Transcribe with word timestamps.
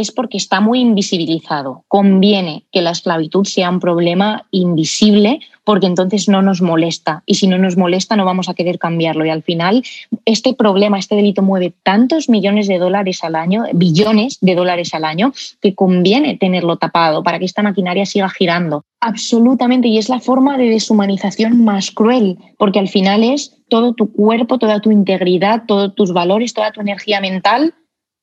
es 0.00 0.10
porque 0.10 0.38
está 0.38 0.60
muy 0.60 0.80
invisibilizado. 0.80 1.84
Conviene 1.88 2.64
que 2.72 2.82
la 2.82 2.90
esclavitud 2.90 3.44
sea 3.44 3.70
un 3.70 3.80
problema 3.80 4.46
invisible 4.50 5.40
porque 5.64 5.86
entonces 5.86 6.28
no 6.28 6.42
nos 6.42 6.62
molesta 6.62 7.22
y 7.26 7.34
si 7.34 7.46
no 7.46 7.58
nos 7.58 7.76
molesta 7.76 8.16
no 8.16 8.24
vamos 8.24 8.48
a 8.48 8.54
querer 8.54 8.78
cambiarlo 8.78 9.24
y 9.24 9.30
al 9.30 9.42
final 9.42 9.84
este 10.24 10.54
problema, 10.54 10.98
este 10.98 11.14
delito 11.14 11.42
mueve 11.42 11.72
tantos 11.82 12.28
millones 12.28 12.66
de 12.66 12.78
dólares 12.78 13.22
al 13.22 13.36
año, 13.36 13.64
billones 13.74 14.38
de 14.40 14.54
dólares 14.54 14.94
al 14.94 15.04
año, 15.04 15.32
que 15.60 15.74
conviene 15.74 16.36
tenerlo 16.36 16.76
tapado 16.76 17.22
para 17.22 17.38
que 17.38 17.44
esta 17.44 17.62
maquinaria 17.62 18.06
siga 18.06 18.28
girando. 18.28 18.84
Absolutamente, 19.00 19.88
y 19.88 19.98
es 19.98 20.08
la 20.08 20.20
forma 20.20 20.58
de 20.58 20.68
deshumanización 20.68 21.64
más 21.64 21.90
cruel, 21.90 22.38
porque 22.58 22.78
al 22.78 22.88
final 22.88 23.22
es 23.22 23.56
todo 23.68 23.94
tu 23.94 24.12
cuerpo, 24.12 24.58
toda 24.58 24.80
tu 24.80 24.90
integridad, 24.90 25.64
todos 25.66 25.94
tus 25.94 26.12
valores, 26.12 26.52
toda 26.52 26.72
tu 26.72 26.80
energía 26.80 27.20
mental 27.20 27.74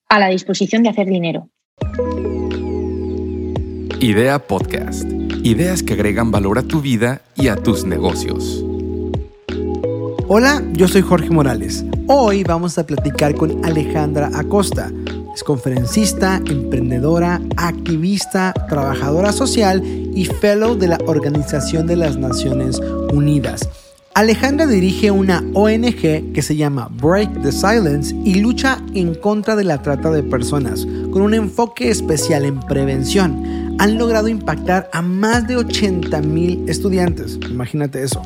a 0.09 0.20
la 0.20 0.30
disposición 0.30 0.84
de 0.84 0.89
hacer 0.89 1.07
dinero. 1.07 1.50
Idea 4.00 4.38
Podcast. 4.38 5.10
Ideas 5.42 5.82
que 5.82 5.93
agregan 5.93 6.29
valor 6.29 6.60
a 6.60 6.61
tu 6.61 6.82
vida 6.82 7.21
y 7.36 7.47
a 7.47 7.56
tus 7.56 7.84
negocios. 7.84 8.64
Hola, 10.28 10.64
yo 10.74 10.87
soy 10.87 11.01
Jorge 11.01 11.32
Morales. 11.32 11.84
Hoy 12.07 12.43
vamos 12.43 12.78
a 12.78 12.86
platicar 12.86 13.34
con 13.34 13.65
Alejandra 13.65 14.29
Acosta. 14.36 14.92
Es 15.34 15.43
conferencista, 15.43 16.39
emprendedora, 16.46 17.42
activista, 17.56 18.54
trabajadora 18.70 19.32
social 19.32 19.82
y 19.84 20.25
fellow 20.25 20.78
de 20.78 20.89
la 20.89 21.00
Organización 21.07 21.87
de 21.87 21.96
las 21.96 22.18
Naciones 22.18 22.79
Unidas. 23.12 23.68
Alejandra 24.18 24.66
dirige 24.66 25.12
una 25.12 25.44
ONG 25.54 26.34
que 26.34 26.42
se 26.42 26.56
llama 26.56 26.89
Break 27.00 27.44
the 27.44 27.52
Silence 27.52 28.16
y 28.26 28.40
lucha 28.40 28.82
en 28.96 29.14
contra 29.14 29.56
de 29.56 29.64
la 29.64 29.84
trata 29.84 30.10
de 30.10 30.24
personas, 30.24 30.88
con 31.12 31.21
un 31.21 31.36
enfoque 31.36 31.92
especial 31.92 32.44
en 32.44 32.59
prevención. 32.62 33.76
Han 33.78 34.00
logrado 34.00 34.28
impactar 34.28 34.90
a 34.92 35.03
más 35.03 35.48
de 35.48 35.58
80 35.58 36.20
mil 36.22 36.68
estudiantes, 36.68 37.38
imagínate 37.48 38.02
eso. 38.02 38.20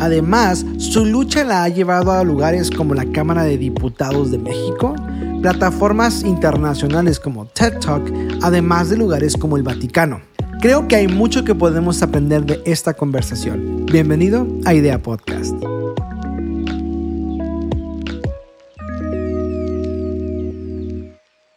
Además, 0.00 0.64
su 0.78 1.04
lucha 1.04 1.44
la 1.44 1.64
ha 1.64 1.68
llevado 1.68 2.12
a 2.12 2.24
lugares 2.24 2.70
como 2.70 2.94
la 2.94 3.04
Cámara 3.12 3.44
de 3.44 3.58
Diputados 3.58 4.30
de 4.30 4.38
México, 4.38 4.96
plataformas 5.42 6.22
internacionales 6.22 7.20
como 7.20 7.44
TED 7.44 7.80
Talk, 7.80 8.10
además 8.40 8.88
de 8.88 8.96
lugares 8.96 9.36
como 9.36 9.58
el 9.58 9.62
Vaticano. 9.62 10.22
Creo 10.60 10.88
que 10.88 10.96
hay 10.96 11.06
mucho 11.06 11.44
que 11.44 11.54
podemos 11.54 12.02
aprender 12.02 12.44
de 12.44 12.60
esta 12.66 12.94
conversación. 12.94 13.86
Bienvenido 13.86 14.44
a 14.64 14.74
Idea 14.74 15.00
Podcast. 15.00 15.54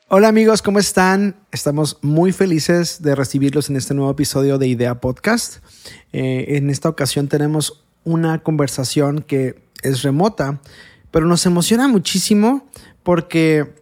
Hola 0.07 0.27
amigos, 0.27 0.61
¿cómo 0.61 0.77
están? 0.77 1.35
Estamos 1.51 1.97
muy 2.03 2.31
felices 2.31 3.01
de 3.01 3.15
recibirlos 3.15 3.71
en 3.71 3.77
este 3.77 3.95
nuevo 3.95 4.11
episodio 4.11 4.59
de 4.59 4.67
Idea 4.67 5.01
Podcast. 5.01 5.65
Eh, 6.13 6.57
en 6.57 6.69
esta 6.69 6.87
ocasión 6.87 7.27
tenemos 7.27 7.83
una 8.03 8.43
conversación 8.43 9.23
que 9.23 9.63
es 9.81 10.03
remota, 10.03 10.61
pero 11.09 11.25
nos 11.25 11.47
emociona 11.47 11.87
muchísimo 11.87 12.69
porque 13.01 13.80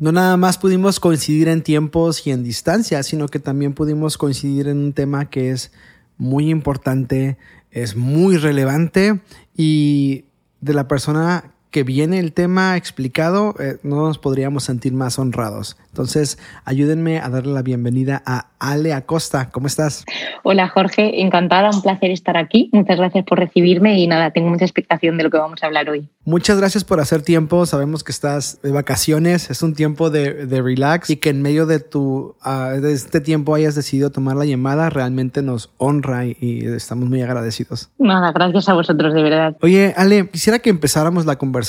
no 0.00 0.12
nada 0.12 0.36
más 0.38 0.56
pudimos 0.56 0.98
coincidir 0.98 1.48
en 1.48 1.62
tiempos 1.62 2.26
y 2.26 2.30
en 2.30 2.42
distancia, 2.42 3.02
sino 3.02 3.28
que 3.28 3.38
también 3.38 3.74
pudimos 3.74 4.16
coincidir 4.16 4.66
en 4.66 4.78
un 4.78 4.92
tema 4.94 5.28
que 5.28 5.50
es 5.50 5.72
muy 6.16 6.50
importante, 6.50 7.36
es 7.70 7.96
muy 7.96 8.38
relevante 8.38 9.20
y 9.54 10.24
de 10.62 10.74
la 10.74 10.88
persona 10.88 11.52
que 11.70 11.84
viene 11.84 12.18
el 12.18 12.32
tema 12.32 12.76
explicado, 12.76 13.54
eh, 13.60 13.78
no 13.82 14.06
nos 14.06 14.18
podríamos 14.18 14.64
sentir 14.64 14.92
más 14.92 15.18
honrados. 15.18 15.76
Entonces, 15.88 16.38
ayúdenme 16.64 17.18
a 17.18 17.28
darle 17.28 17.52
la 17.52 17.62
bienvenida 17.62 18.22
a 18.26 18.46
Ale 18.58 18.92
Acosta. 18.92 19.50
¿Cómo 19.50 19.66
estás? 19.66 20.04
Hola 20.42 20.68
Jorge, 20.68 21.20
encantada, 21.22 21.70
un 21.70 21.82
placer 21.82 22.10
estar 22.10 22.36
aquí. 22.36 22.70
Muchas 22.72 22.98
gracias 22.98 23.24
por 23.24 23.38
recibirme 23.38 23.98
y 23.98 24.06
nada, 24.06 24.30
tengo 24.30 24.50
mucha 24.50 24.64
expectación 24.64 25.16
de 25.16 25.24
lo 25.24 25.30
que 25.30 25.38
vamos 25.38 25.62
a 25.62 25.66
hablar 25.66 25.88
hoy. 25.88 26.08
Muchas 26.24 26.58
gracias 26.58 26.84
por 26.84 27.00
hacer 27.00 27.22
tiempo. 27.22 27.66
Sabemos 27.66 28.04
que 28.04 28.12
estás 28.12 28.60
de 28.62 28.70
vacaciones, 28.70 29.50
es 29.50 29.62
un 29.62 29.74
tiempo 29.74 30.10
de, 30.10 30.46
relax 30.60 31.10
y 31.10 31.16
que 31.16 31.30
en 31.30 31.42
medio 31.42 31.66
de, 31.66 31.80
tu, 31.80 32.36
ah, 32.42 32.74
de 32.80 32.92
este 32.92 33.20
tiempo 33.20 33.54
hayas 33.54 33.74
decidido 33.74 34.10
tomar 34.10 34.36
la 34.36 34.44
llamada, 34.44 34.90
realmente 34.90 35.42
nos 35.42 35.70
honra 35.78 36.26
y, 36.26 36.36
y 36.40 36.66
estamos 36.66 37.08
muy 37.08 37.22
agradecidos. 37.22 37.90
Nada, 37.98 38.32
gracias 38.32 38.68
a 38.68 38.74
vosotros, 38.74 39.14
de 39.14 39.22
verdad. 39.22 39.56
Oye, 39.62 39.94
Ale, 39.96 40.28
quisiera 40.28 40.58
que 40.58 40.70
empezáramos 40.70 41.26
la 41.26 41.36
conversación 41.36 41.59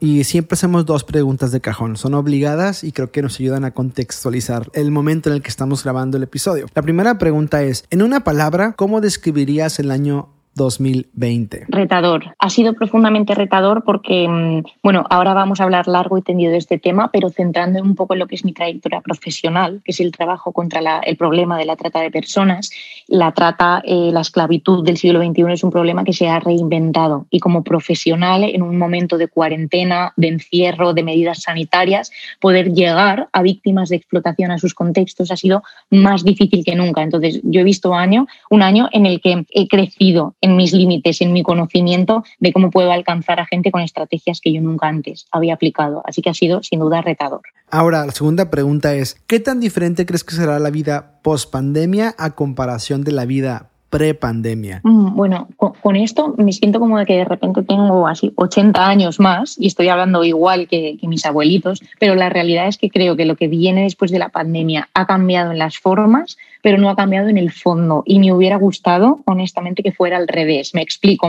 y 0.00 0.24
siempre 0.24 0.54
hacemos 0.54 0.86
dos 0.86 1.04
preguntas 1.04 1.52
de 1.52 1.60
cajón. 1.60 1.96
Son 1.96 2.14
obligadas 2.14 2.84
y 2.84 2.92
creo 2.92 3.10
que 3.10 3.22
nos 3.22 3.38
ayudan 3.40 3.64
a 3.64 3.72
contextualizar 3.72 4.70
el 4.72 4.90
momento 4.90 5.28
en 5.28 5.36
el 5.36 5.42
que 5.42 5.48
estamos 5.48 5.84
grabando 5.84 6.16
el 6.16 6.22
episodio. 6.22 6.66
La 6.74 6.82
primera 6.82 7.18
pregunta 7.18 7.62
es, 7.62 7.84
en 7.90 8.02
una 8.02 8.24
palabra, 8.24 8.72
¿cómo 8.72 9.00
describirías 9.00 9.78
el 9.78 9.90
año 9.90 10.28
2020? 10.58 11.64
Retador. 11.68 12.34
Ha 12.38 12.50
sido 12.50 12.74
profundamente 12.74 13.34
retador 13.34 13.82
porque, 13.84 14.28
mm, 14.28 14.64
bueno, 14.82 15.06
ahora 15.08 15.32
vamos 15.32 15.60
a 15.60 15.64
hablar 15.64 15.88
largo 15.88 16.18
y 16.18 16.22
tendido 16.22 16.52
de 16.52 16.58
este 16.58 16.78
tema, 16.78 17.10
pero 17.10 17.30
centrando 17.30 17.80
un 17.80 17.94
poco 17.94 18.12
en 18.12 18.18
lo 18.18 18.26
que 18.26 18.34
es 18.34 18.44
mi 18.44 18.52
trayectoria 18.52 19.00
profesional, 19.00 19.80
que 19.82 19.92
es 19.92 20.00
el 20.00 20.12
trabajo 20.12 20.52
contra 20.52 20.98
el 20.98 21.16
problema 21.16 21.56
de 21.56 21.64
la 21.64 21.76
trata 21.76 22.00
de 22.00 22.10
personas. 22.10 22.70
La 23.06 23.32
trata, 23.32 23.80
eh, 23.84 24.10
la 24.12 24.20
esclavitud 24.20 24.84
del 24.84 24.98
siglo 24.98 25.22
XXI 25.22 25.52
es 25.52 25.64
un 25.64 25.70
problema 25.70 26.04
que 26.04 26.12
se 26.12 26.28
ha 26.28 26.38
reinventado 26.38 27.26
y 27.30 27.40
como 27.40 27.64
profesional, 27.64 28.44
en 28.44 28.62
un 28.62 28.76
momento 28.76 29.16
de 29.16 29.28
cuarentena, 29.28 30.12
de 30.16 30.28
encierro, 30.28 30.92
de 30.92 31.02
medidas 31.02 31.42
sanitarias, 31.42 32.12
poder 32.40 32.74
llegar 32.74 33.28
a 33.32 33.42
víctimas 33.42 33.88
de 33.88 33.96
explotación 33.96 34.50
a 34.50 34.58
sus 34.58 34.74
contextos 34.74 35.30
ha 35.30 35.36
sido 35.36 35.62
más 35.90 36.24
difícil 36.24 36.64
que 36.64 36.74
nunca. 36.74 37.02
Entonces, 37.02 37.40
yo 37.44 37.60
he 37.60 37.64
visto 37.64 37.94
año, 37.94 38.26
un 38.50 38.62
año 38.62 38.88
en 38.92 39.06
el 39.06 39.20
que 39.20 39.44
he 39.50 39.68
crecido 39.68 40.34
en 40.40 40.47
mis 40.56 40.72
límites, 40.72 41.20
en 41.20 41.32
mi 41.32 41.42
conocimiento 41.42 42.24
de 42.38 42.52
cómo 42.52 42.70
puedo 42.70 42.92
alcanzar 42.92 43.40
a 43.40 43.46
gente 43.46 43.70
con 43.70 43.82
estrategias 43.82 44.40
que 44.40 44.52
yo 44.52 44.60
nunca 44.60 44.88
antes 44.88 45.26
había 45.30 45.54
aplicado. 45.54 46.02
Así 46.04 46.22
que 46.22 46.30
ha 46.30 46.34
sido 46.34 46.62
sin 46.62 46.80
duda 46.80 47.02
retador. 47.02 47.42
Ahora, 47.70 48.06
la 48.06 48.12
segunda 48.12 48.50
pregunta 48.50 48.94
es, 48.94 49.16
¿qué 49.26 49.40
tan 49.40 49.60
diferente 49.60 50.06
crees 50.06 50.24
que 50.24 50.34
será 50.34 50.58
la 50.58 50.70
vida 50.70 51.20
post 51.22 51.50
pandemia 51.50 52.14
a 52.18 52.34
comparación 52.34 53.04
de 53.04 53.12
la 53.12 53.26
vida 53.26 53.70
prepandemia? 53.90 54.80
Mm, 54.84 55.14
bueno, 55.14 55.48
con, 55.56 55.96
esto 55.96 56.34
me 56.36 56.52
siento 56.52 56.78
como 56.78 56.98
de 56.98 57.06
que 57.06 57.16
de 57.16 57.24
repente 57.24 57.62
tengo 57.62 58.06
así 58.06 58.32
80 58.36 58.86
años 58.86 59.18
más 59.18 59.56
y 59.58 59.66
estoy 59.66 59.88
hablando 59.88 60.24
igual 60.24 60.68
que, 60.68 60.98
mis 61.02 61.24
abuelitos, 61.24 61.82
pero 61.98 62.14
la 62.14 62.28
realidad 62.28 62.68
es 62.68 62.76
que 62.76 62.90
creo 62.90 63.16
que 63.16 63.24
lo 63.24 63.36
que 63.36 63.48
viene 63.48 63.84
después 63.84 64.10
de 64.10 64.18
la 64.18 64.28
pandemia 64.28 64.88
ha 64.92 65.06
cambiado 65.06 65.52
en 65.52 65.58
las 65.58 65.78
formas, 65.78 66.36
pero 66.62 66.76
no 66.76 66.90
ha 66.90 66.96
cambiado 66.96 67.28
en 67.28 67.38
el 67.38 67.50
fondo 67.50 68.02
y 68.04 68.18
me 68.18 68.32
hubiera 68.32 68.56
gustado, 68.56 69.20
honestamente, 69.24 69.82
que 69.82 69.92
fuera 69.92 70.18
al 70.18 70.28
revés. 70.28 70.74
Me 70.74 70.82
explico. 70.82 71.28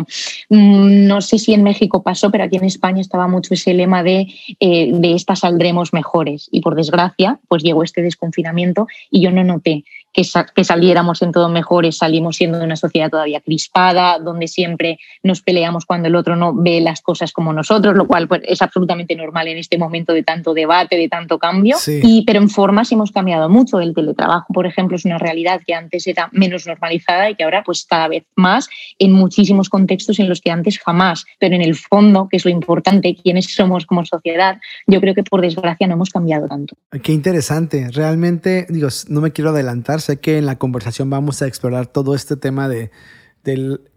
Mm, 0.50 1.08
no 1.08 1.22
sé 1.22 1.38
si 1.38 1.54
en 1.54 1.64
México 1.64 2.04
pasó, 2.04 2.30
pero 2.30 2.44
aquí 2.44 2.58
en 2.58 2.66
España 2.66 3.00
estaba 3.00 3.28
mucho 3.28 3.54
ese 3.54 3.74
lema 3.74 4.04
de 4.04 4.28
eh, 4.60 4.92
de 4.92 5.14
esta 5.14 5.36
saldremos 5.36 5.94
mejores 5.94 6.50
y 6.52 6.62
por 6.62 6.76
desgracia, 6.76 7.40
pues 7.48 7.64
llegó 7.64 7.84
este 7.84 8.02
desconfinamiento 8.02 8.88
y 9.10 9.22
yo 9.22 9.32
no 9.32 9.44
noté 9.44 9.86
que, 10.14 10.24
que 10.56 10.64
saliéramos 10.64 11.22
en 11.22 11.32
todo 11.32 11.50
mejores, 11.50 11.98
salimos 11.98 12.38
siendo 12.38 12.60
de 12.60 12.66
una 12.66 12.76
sociedad 12.76 13.10
todavía 13.10 13.42
crispada, 13.42 14.20
donde 14.20 14.48
siempre 14.48 15.00
nos 15.24 15.42
peleamos 15.42 15.86
cuando 15.86 16.08
el 16.08 16.16
otro 16.16 16.36
no 16.36 16.54
ve 16.54 16.82
las 16.82 17.02
cosas 17.02 17.32
como 17.32 17.54
nosotros, 17.54 17.96
lo 17.96 18.08
cual 18.08 18.28
pues, 18.28 18.42
es 18.46 18.62
absolutamente 18.62 19.16
normal 19.16 19.48
en 19.48 19.58
este 19.58 19.78
momento 19.78 20.14
de 20.14 20.24
tanto 20.24 20.54
debate, 20.54 20.98
de 20.98 21.10
tanto 21.10 21.38
cambio. 21.40 21.78
Y, 21.88 22.24
pero 22.26 22.40
en 22.40 22.50
formas 22.50 22.92
hemos 22.92 23.12
cambiado 23.12 23.50
mucho. 23.50 23.80
El 23.80 23.94
teletrabajo, 23.94 24.54
por 24.54 24.66
ejemplo, 24.66 24.96
es 24.96 25.06
una 25.06 25.18
realidad 25.18 25.62
que 25.66 25.74
antes 25.74 26.08
era 26.08 26.30
menos 26.32 26.66
normalizada 26.68 27.30
y 27.30 27.36
que 27.36 27.44
ahora 27.44 27.64
pues 27.64 27.86
cada 27.86 28.08
vez 28.08 28.24
más 28.36 28.70
en 28.98 29.12
muchísimos 29.12 29.70
contextos 29.70 30.20
en 30.20 30.30
los 30.30 30.42
que 30.42 30.52
antes 30.52 30.80
jamás. 30.80 31.26
Pero 31.40 31.56
en 31.56 31.62
el 31.62 31.76
fondo, 31.76 32.28
que 32.30 32.38
es 32.38 32.46
lo 32.46 32.52
importante, 32.52 33.16
quiénes 33.16 33.46
somos 33.54 33.86
como 33.86 34.06
sociedad, 34.06 34.60
yo 34.88 35.00
creo 35.02 35.14
que 35.14 35.24
por 35.24 35.42
desgracia 35.42 35.88
no 35.88 35.94
hemos 35.94 36.10
cambiado 36.10 36.48
tanto. 36.48 36.76
Qué 37.04 37.14
interesante. 37.14 37.90
Realmente, 37.92 38.66
digo, 38.70 38.90
no 39.08 39.22
me 39.22 39.32
quiero 39.32 39.52
adelantar 39.52 39.99
Sé 40.00 40.18
que 40.18 40.38
en 40.38 40.46
la 40.46 40.58
conversación 40.58 41.10
vamos 41.10 41.42
a 41.42 41.48
explorar 41.48 41.88
todo 41.88 42.16
este 42.16 42.36
tema 42.36 42.68
de 42.68 42.92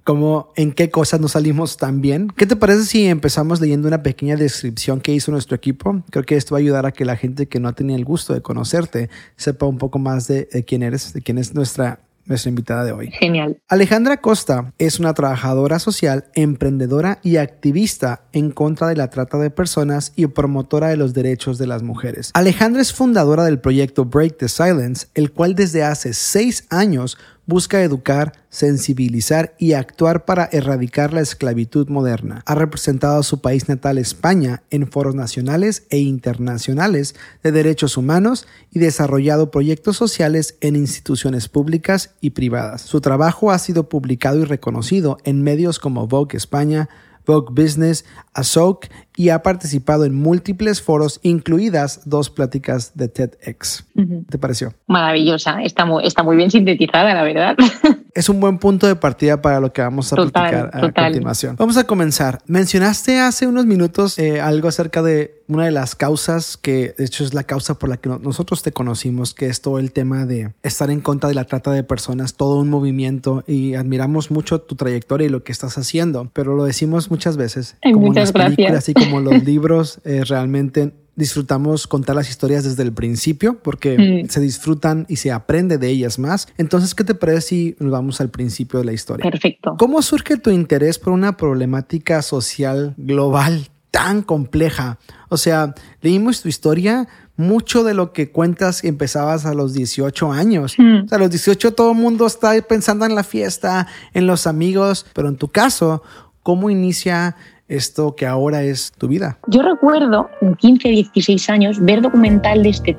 cómo, 0.05 0.53
en 0.57 0.73
qué 0.73 0.91
cosas 0.91 1.21
nos 1.21 1.33
salimos 1.33 1.77
tan 1.77 2.01
bien. 2.01 2.29
¿Qué 2.37 2.47
te 2.47 2.57
parece 2.57 2.85
si 2.85 3.07
empezamos 3.07 3.61
leyendo 3.61 3.89
una 3.89 4.03
pequeña 4.03 4.37
descripción 4.37 5.01
que 5.01 5.13
hizo 5.13 5.31
nuestro 5.31 5.57
equipo? 5.57 6.03
Creo 6.11 6.25
que 6.25 6.37
esto 6.37 6.55
va 6.55 6.59
a 6.59 6.61
ayudar 6.61 6.87
a 6.87 6.93
que 6.93 7.05
la 7.05 7.17
gente 7.17 7.47
que 7.47 7.61
no 7.61 7.69
ha 7.69 7.73
tenido 7.73 7.97
el 7.97 8.05
gusto 8.05 8.35
de 8.35 8.43
conocerte 8.43 9.11
sepa 9.37 9.67
un 9.67 9.79
poco 9.79 9.99
más 9.99 10.29
de, 10.29 10.49
de 10.53 10.65
quién 10.65 10.83
eres, 10.83 11.13
de 11.13 11.23
quién 11.23 11.39
es 11.39 11.55
nuestra 11.55 12.01
nuestra 12.27 12.49
invitada 12.49 12.85
de 12.85 12.93
hoy. 12.93 13.11
Genial. 13.11 13.59
Alejandra 13.69 14.19
Costa 14.19 14.73
es 14.79 15.01
una 15.01 15.15
trabajadora 15.15 15.79
social, 15.79 16.27
emprendedora 16.35 17.19
y 17.23 17.37
activista 17.37 18.23
en 18.33 18.51
contra 18.51 18.89
de 18.89 18.97
la 18.97 19.11
trata 19.11 19.39
de 19.39 19.51
personas 19.51 20.13
y 20.17 20.27
promotora 20.27 20.89
de 20.89 20.97
los 20.97 21.15
derechos 21.15 21.59
de 21.59 21.67
las 21.67 21.83
mujeres. 21.83 22.31
Alejandra 22.35 22.83
es 22.83 22.93
fundadora 22.93 23.45
del 23.45 23.61
proyecto 23.61 24.05
Break 24.05 24.39
the 24.39 24.49
Silence, 24.49 25.07
el 25.15 25.33
cual 25.33 25.55
desde 25.55 25.83
hace 25.83 26.15
seis 26.15 26.67
años 26.71 27.19
busca 27.47 27.83
educar, 27.83 28.33
sensibilizar 28.51 29.55
y 29.59 29.73
actuar 29.73 30.25
para 30.25 30.49
erradicar 30.53 31.13
la 31.13 31.21
esclavitud 31.21 31.89
moderna. 31.89 32.43
Ha 32.47 32.55
representado 32.55 33.19
a 33.19 33.23
su 33.23 33.41
país 33.41 33.69
natal 33.69 33.99
España 33.99 34.63
en 34.71 34.87
foros 34.87 35.15
nacionales 35.15 35.85
e 35.91 35.99
internacionales 35.99 37.15
de 37.43 37.53
derechos 37.53 37.97
humanos 37.97 38.47
y 38.71 38.79
desarrollado 38.79 39.51
proyectos 39.51 39.97
sociales 39.97 40.57
en 40.61 40.77
instituciones 40.77 41.49
públicas 41.49 42.15
y 42.21 42.31
privadas. 42.31 42.83
Su 42.83 43.01
trabajo 43.01 43.51
ha 43.51 43.59
sido 43.59 43.89
publicado 43.89 44.41
y 44.41 44.45
reconocido 44.45 45.19
en 45.25 45.43
medios 45.43 45.79
como 45.79 46.07
Vogue 46.07 46.37
España, 46.37 46.89
Vogue 47.27 47.51
Business, 47.51 48.05
ASOC 48.35 48.87
y 49.17 49.29
ha 49.29 49.43
participado 49.43 50.05
en 50.05 50.15
múltiples 50.15 50.81
foros, 50.81 51.21
incluidas 51.23 52.09
dos 52.09 52.31
pláticas 52.31 52.93
de 52.95 53.09
TEDx. 53.09 53.85
¿Te 54.29 54.39
pareció? 54.39 54.75
Maravillosa, 54.87 55.63
está 55.63 55.85
muy, 55.85 56.07
está 56.07 56.23
muy 56.23 56.37
bien 56.37 56.51
sintetizada, 56.51 57.15
la 57.15 57.23
verdad. 57.23 57.57
Es 58.15 58.29
un 58.29 58.41
buen 58.41 58.59
punto 58.59 58.87
de 58.87 58.95
partida 58.95 59.41
para 59.41 59.59
lo 59.59 59.73
que 59.73 59.81
vamos 59.81 60.13
a 60.13 60.17
platicar 60.17 60.71
a 60.75 60.93
continuación. 60.93 61.57
Vamos 61.59 61.79
a 61.79 61.85
comenzar. 61.85 62.41
Mencionaste 62.47 63.19
hace 63.19 63.47
unos 63.47 63.65
minutos 63.65 64.19
eh, 64.19 64.39
algo 64.39 64.69
acerca 64.69 65.01
de 65.01 65.43
una 65.49 65.65
de 65.65 65.71
las 65.71 65.95
causas 65.95 66.59
que 66.59 66.95
de 66.99 67.07
hecho 67.07 67.25
es 67.25 67.33
la 67.33 67.45
causa 67.45 67.79
por 67.79 67.89
la 67.89 67.97
que 67.97 68.11
nosotros 68.11 68.63
te 68.63 68.71
conocimos, 68.71 69.33
que 69.33 69.47
es 69.47 69.63
todo 69.63 69.79
el 69.79 69.93
tema 69.93 70.27
de 70.27 70.53
estar 70.63 70.91
en 70.91 71.01
contra 71.01 71.31
de 71.31 71.35
la 71.35 71.45
trata 71.45 71.73
de 71.73 71.85
personas, 71.85 72.35
todo 72.35 72.59
un 72.61 72.69
movimiento 72.69 73.45
y 73.47 73.77
admiramos 73.77 74.31
mucho 74.31 74.61
tu 74.61 74.75
trayectoria 74.77 75.27
y 75.27 75.31
lo 75.31 75.43
que 75.43 75.53
estás 75.53 75.79
haciendo, 75.79 76.31
pero 76.35 76.55
lo 76.55 76.65
decimos 76.65 77.11
muchas 77.11 77.39
veces. 77.39 77.77
como 77.83 78.09
muchas 78.09 78.31
gracias 78.33 78.89
como 79.05 79.21
los 79.21 79.45
libros, 79.45 80.01
eh, 80.05 80.25
realmente 80.25 80.93
disfrutamos 81.15 81.87
contar 81.87 82.17
las 82.17 82.31
historias 82.31 82.65
desde 82.65 82.83
el 82.83 82.93
principio 82.93 83.59
porque 83.63 84.25
mm. 84.25 84.29
se 84.29 84.41
disfrutan 84.41 85.05
y 85.09 85.17
se 85.17 85.31
aprende 85.31 85.79
de 85.79 85.89
ellas 85.89 86.19
más. 86.19 86.49
Entonces, 86.57 86.95
¿qué 86.95 87.05
te 87.05 87.15
parece 87.15 87.41
si 87.43 87.77
nos 87.79 87.93
vamos 87.93 88.21
al 88.21 88.31
principio 88.31 88.79
de 88.79 88.87
la 88.87 88.93
historia? 88.93 89.31
Perfecto. 89.31 89.75
¿Cómo 89.79 90.01
surge 90.03 90.37
tu 90.37 90.51
interés 90.51 90.99
por 90.99 91.13
una 91.13 91.37
problemática 91.37 92.23
social 92.23 92.95
global 92.97 93.69
tan 93.91 94.23
compleja? 94.23 94.99
O 95.29 95.37
sea, 95.37 95.75
leímos 96.01 96.41
tu 96.43 96.49
historia, 96.49 97.09
mucho 97.37 97.85
de 97.85 97.95
lo 97.95 98.13
que 98.13 98.31
cuentas 98.31 98.85
empezabas 98.85 99.45
a 99.45 99.55
los 99.55 99.75
18 99.75 100.33
años. 100.33 100.75
Mm. 100.79 101.05
O 101.05 101.09
sea, 101.09 101.17
a 101.17 101.21
los 101.21 101.31
18 101.31 101.75
todo 101.75 101.93
el 101.93 101.99
mundo 101.99 102.27
está 102.27 102.61
pensando 102.63 103.05
en 103.05 103.15
la 103.15 103.25
fiesta, 103.25 103.87
en 104.15 104.27
los 104.27 104.47
amigos, 104.47 105.07
pero 105.13 105.29
en 105.29 105.37
tu 105.37 105.49
caso, 105.49 106.03
¿cómo 106.43 106.71
inicia 106.71 107.37
esto 107.73 108.15
que 108.15 108.27
ahora 108.27 108.63
es 108.63 108.93
tu 108.93 109.09
vida? 109.09 109.39
Yo 109.47 109.63
recuerdo, 109.63 110.29
con 110.41 110.55
15, 110.55 110.89
16 110.89 111.51
años, 111.51 111.81
ver 111.81 112.03
documental 112.03 112.63
de 112.63 112.69
este 112.71 112.95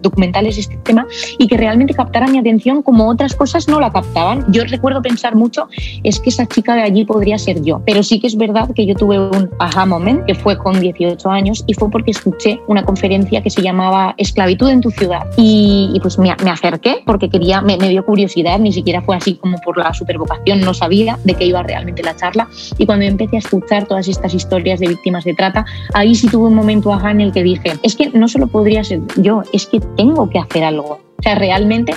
documentales 0.00 0.56
de 0.56 0.62
este 0.62 0.76
tema 0.78 1.06
y 1.38 1.46
que 1.46 1.56
realmente 1.56 1.94
captara 1.94 2.26
mi 2.26 2.38
atención 2.38 2.82
como 2.82 3.08
otras 3.08 3.34
cosas 3.34 3.68
no 3.68 3.80
la 3.80 3.92
captaban. 3.92 4.44
Yo 4.52 4.64
recuerdo 4.64 5.00
pensar 5.02 5.36
mucho, 5.36 5.68
es 6.02 6.20
que 6.20 6.30
esa 6.30 6.46
chica 6.46 6.74
de 6.74 6.82
allí 6.82 7.04
podría 7.04 7.38
ser 7.38 7.62
yo. 7.62 7.80
Pero 7.86 8.02
sí 8.02 8.20
que 8.20 8.26
es 8.26 8.36
verdad 8.36 8.68
que 8.74 8.86
yo 8.86 8.94
tuve 8.94 9.18
un 9.18 9.50
aha 9.58 9.86
moment, 9.86 10.24
que 10.26 10.34
fue 10.34 10.58
con 10.58 10.80
18 10.80 11.30
años, 11.30 11.64
y 11.66 11.74
fue 11.74 11.90
porque 11.90 12.10
escuché 12.10 12.60
una 12.66 12.84
conferencia 12.84 13.42
que 13.42 13.50
se 13.50 13.62
llamaba 13.62 14.14
Esclavitud 14.18 14.68
en 14.68 14.80
tu 14.80 14.90
ciudad. 14.90 15.26
Y, 15.36 15.98
pues 16.02 16.18
me, 16.18 16.30
acerqué 16.30 17.02
porque 17.06 17.30
quería, 17.30 17.60
me, 17.60 17.76
me 17.76 17.88
dio 17.88 18.04
curiosidad, 18.04 18.58
ni 18.58 18.72
siquiera 18.72 19.02
fue 19.02 19.16
así 19.16 19.36
como 19.36 19.58
por 19.58 19.78
la 19.78 19.92
supervocación, 19.94 20.60
no 20.60 20.74
sabía 20.74 21.18
de 21.24 21.34
qué 21.34 21.44
iba 21.44 21.62
realmente 21.62 22.02
la 22.02 22.16
charla. 22.16 22.48
Y 22.76 22.86
cuando 22.86 23.04
empecé 23.04 23.36
a 23.36 23.38
escuchar 23.40 23.86
todas 23.86 24.07
estas 24.08 24.34
historias 24.34 24.80
de 24.80 24.88
víctimas 24.88 25.24
de 25.24 25.34
trata, 25.34 25.64
ahí 25.94 26.14
sí 26.14 26.28
tuve 26.28 26.48
un 26.48 26.54
momento 26.54 26.92
ajá 26.92 27.10
en 27.10 27.20
el 27.20 27.32
que 27.32 27.42
dije, 27.42 27.72
es 27.82 27.96
que 27.96 28.10
no 28.10 28.28
solo 28.28 28.46
podría 28.46 28.84
ser 28.84 29.00
yo, 29.16 29.42
es 29.52 29.66
que 29.66 29.80
tengo 29.96 30.28
que 30.30 30.38
hacer 30.38 30.64
algo. 30.64 31.00
O 31.18 31.22
sea, 31.22 31.34
realmente 31.34 31.94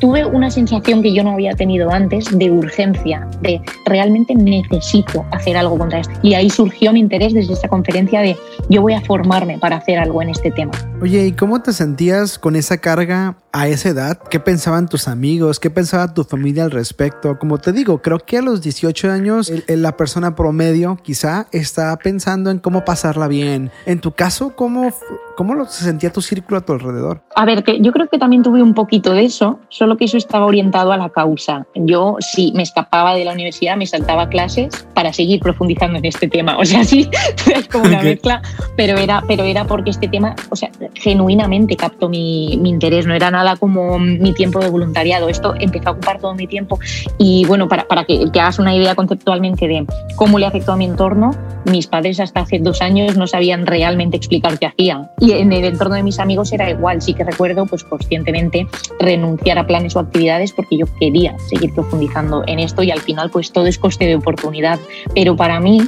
tuve 0.00 0.24
una 0.24 0.50
sensación 0.50 1.02
que 1.02 1.14
yo 1.14 1.22
no 1.22 1.32
había 1.32 1.52
tenido 1.52 1.90
antes 1.90 2.36
de 2.36 2.50
urgencia, 2.50 3.28
de 3.42 3.60
realmente 3.86 4.34
necesito 4.34 5.24
hacer 5.30 5.56
algo 5.56 5.78
contra 5.78 6.00
esto. 6.00 6.14
Y 6.22 6.34
ahí 6.34 6.50
surgió 6.50 6.92
mi 6.92 7.00
interés 7.00 7.34
desde 7.34 7.52
esta 7.52 7.68
conferencia 7.68 8.20
de 8.20 8.36
yo 8.68 8.82
voy 8.82 8.94
a 8.94 9.00
formarme 9.02 9.58
para 9.58 9.76
hacer 9.76 9.98
algo 9.98 10.22
en 10.22 10.30
este 10.30 10.50
tema. 10.50 10.72
Oye, 11.00 11.26
¿y 11.26 11.32
cómo 11.32 11.62
te 11.62 11.72
sentías 11.72 12.38
con 12.38 12.56
esa 12.56 12.78
carga 12.78 13.36
a 13.52 13.68
esa 13.68 13.90
edad? 13.90 14.18
¿Qué 14.30 14.40
pensaban 14.40 14.88
tus 14.88 15.08
amigos? 15.08 15.60
¿Qué 15.60 15.70
pensaba 15.70 16.12
tu 16.12 16.24
familia 16.24 16.64
al 16.64 16.70
respecto? 16.70 17.38
Como 17.38 17.58
te 17.58 17.72
digo, 17.72 18.00
creo 18.02 18.18
que 18.18 18.38
a 18.38 18.42
los 18.42 18.62
18 18.62 19.10
años 19.10 19.52
la 19.66 19.96
persona 19.96 20.34
promedio 20.34 20.98
quizá 21.02 21.46
está 21.52 21.96
pensando 21.98 22.50
en 22.50 22.58
cómo 22.58 22.84
pasarla 22.84 23.28
bien. 23.28 23.70
En 23.86 24.00
tu 24.00 24.12
caso, 24.12 24.54
¿cómo, 24.56 24.92
cómo 25.36 25.64
se 25.66 25.84
sentía 25.84 26.12
tu 26.12 26.22
círculo 26.22 26.58
a 26.58 26.60
tu 26.60 26.72
alrededor? 26.72 27.22
A 27.34 27.44
ver, 27.44 27.64
que 27.64 27.80
yo 27.80 27.92
creo 27.92 28.08
que 28.08 28.18
también 28.18 28.42
tuve 28.42 28.62
un 28.62 28.74
poquito 28.74 29.12
de 29.12 29.24
eso, 29.24 29.58
solo 29.68 29.89
que 29.96 30.04
eso 30.04 30.16
estaba 30.16 30.46
orientado 30.46 30.92
a 30.92 30.96
la 30.96 31.10
causa. 31.10 31.66
Yo 31.74 32.16
sí 32.20 32.52
me 32.54 32.62
escapaba 32.62 33.14
de 33.14 33.24
la 33.24 33.32
universidad, 33.32 33.76
me 33.76 33.86
saltaba 33.86 34.28
clases 34.28 34.86
para 34.94 35.12
seguir 35.12 35.40
profundizando 35.40 35.98
en 35.98 36.04
este 36.04 36.28
tema. 36.28 36.58
O 36.58 36.64
sea, 36.64 36.84
sí, 36.90 37.08
es 37.54 37.68
como 37.68 37.84
una 37.84 38.02
mezcla, 38.02 38.42
pero 38.76 38.98
era, 38.98 39.22
pero 39.26 39.44
era 39.44 39.64
porque 39.64 39.90
este 39.90 40.08
tema, 40.08 40.34
o 40.50 40.56
sea, 40.56 40.70
genuinamente 40.94 41.76
captó 41.76 42.08
mi, 42.08 42.58
mi 42.60 42.70
interés, 42.70 43.06
no 43.06 43.14
era 43.14 43.30
nada 43.30 43.56
como 43.56 43.98
mi 43.98 44.32
tiempo 44.32 44.60
de 44.60 44.68
voluntariado. 44.68 45.28
Esto 45.28 45.54
empezó 45.58 45.90
a 45.90 45.92
ocupar 45.92 46.20
todo 46.20 46.34
mi 46.34 46.46
tiempo 46.46 46.78
y 47.18 47.44
bueno, 47.46 47.68
para, 47.68 47.86
para 47.86 48.04
que 48.04 48.26
te 48.32 48.40
hagas 48.40 48.58
una 48.58 48.74
idea 48.74 48.94
conceptualmente 48.94 49.66
de 49.66 49.86
cómo 50.16 50.38
le 50.38 50.46
afectó 50.46 50.72
a 50.72 50.76
mi 50.76 50.84
entorno, 50.84 51.32
mis 51.64 51.86
padres 51.86 52.20
hasta 52.20 52.40
hace 52.40 52.58
dos 52.58 52.80
años 52.80 53.16
no 53.16 53.26
sabían 53.26 53.66
realmente 53.66 54.16
explicar 54.16 54.58
qué 54.58 54.66
hacían. 54.66 55.10
Y 55.18 55.32
en 55.32 55.52
el 55.52 55.64
entorno 55.64 55.94
de 55.94 56.02
mis 56.02 56.18
amigos 56.18 56.52
era 56.52 56.70
igual. 56.70 57.02
Sí 57.02 57.14
que 57.14 57.24
recuerdo, 57.24 57.66
pues 57.66 57.84
conscientemente, 57.84 58.66
renunciar 58.98 59.58
a 59.58 59.66
planes 59.80 59.96
o 59.96 60.00
actividades 60.00 60.52
porque 60.52 60.76
yo 60.76 60.86
quería 60.98 61.38
seguir 61.38 61.72
profundizando 61.72 62.42
en 62.46 62.58
esto 62.58 62.82
y 62.82 62.90
al 62.90 63.00
final, 63.00 63.30
pues 63.30 63.52
todo 63.52 63.66
es 63.66 63.78
coste 63.78 64.06
de 64.06 64.16
oportunidad. 64.16 64.78
Pero 65.14 65.36
para 65.36 65.60
mí, 65.60 65.80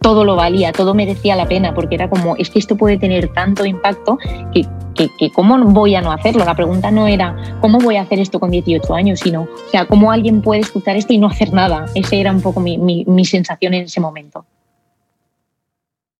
todo 0.00 0.24
lo 0.24 0.36
valía, 0.36 0.72
todo 0.72 0.94
merecía 0.94 1.34
la 1.34 1.48
pena, 1.48 1.74
porque 1.74 1.94
era 1.94 2.10
como, 2.10 2.36
es 2.36 2.50
que 2.50 2.58
esto 2.58 2.76
puede 2.76 2.98
tener 2.98 3.32
tanto 3.32 3.64
impacto 3.64 4.18
que, 4.52 4.66
que, 4.94 5.30
cómo 5.32 5.58
voy 5.64 5.94
a 5.94 6.02
no 6.02 6.12
hacerlo. 6.12 6.44
La 6.44 6.54
pregunta 6.54 6.90
no 6.90 7.06
era 7.06 7.58
cómo 7.60 7.78
voy 7.78 7.96
a 7.96 8.02
hacer 8.02 8.20
esto 8.20 8.38
con 8.38 8.50
18 8.50 8.94
años, 8.94 9.20
sino, 9.20 9.42
o 9.42 9.70
sea, 9.70 9.86
cómo 9.86 10.12
alguien 10.12 10.42
puede 10.42 10.60
escuchar 10.60 10.96
esto 10.96 11.12
y 11.12 11.18
no 11.18 11.26
hacer 11.26 11.52
nada. 11.52 11.86
Esa 11.94 12.16
era 12.16 12.32
un 12.32 12.42
poco 12.42 12.60
mi, 12.60 12.76
mi, 12.78 13.24
sensación 13.24 13.74
en 13.74 13.84
ese 13.84 14.00
momento. 14.00 14.44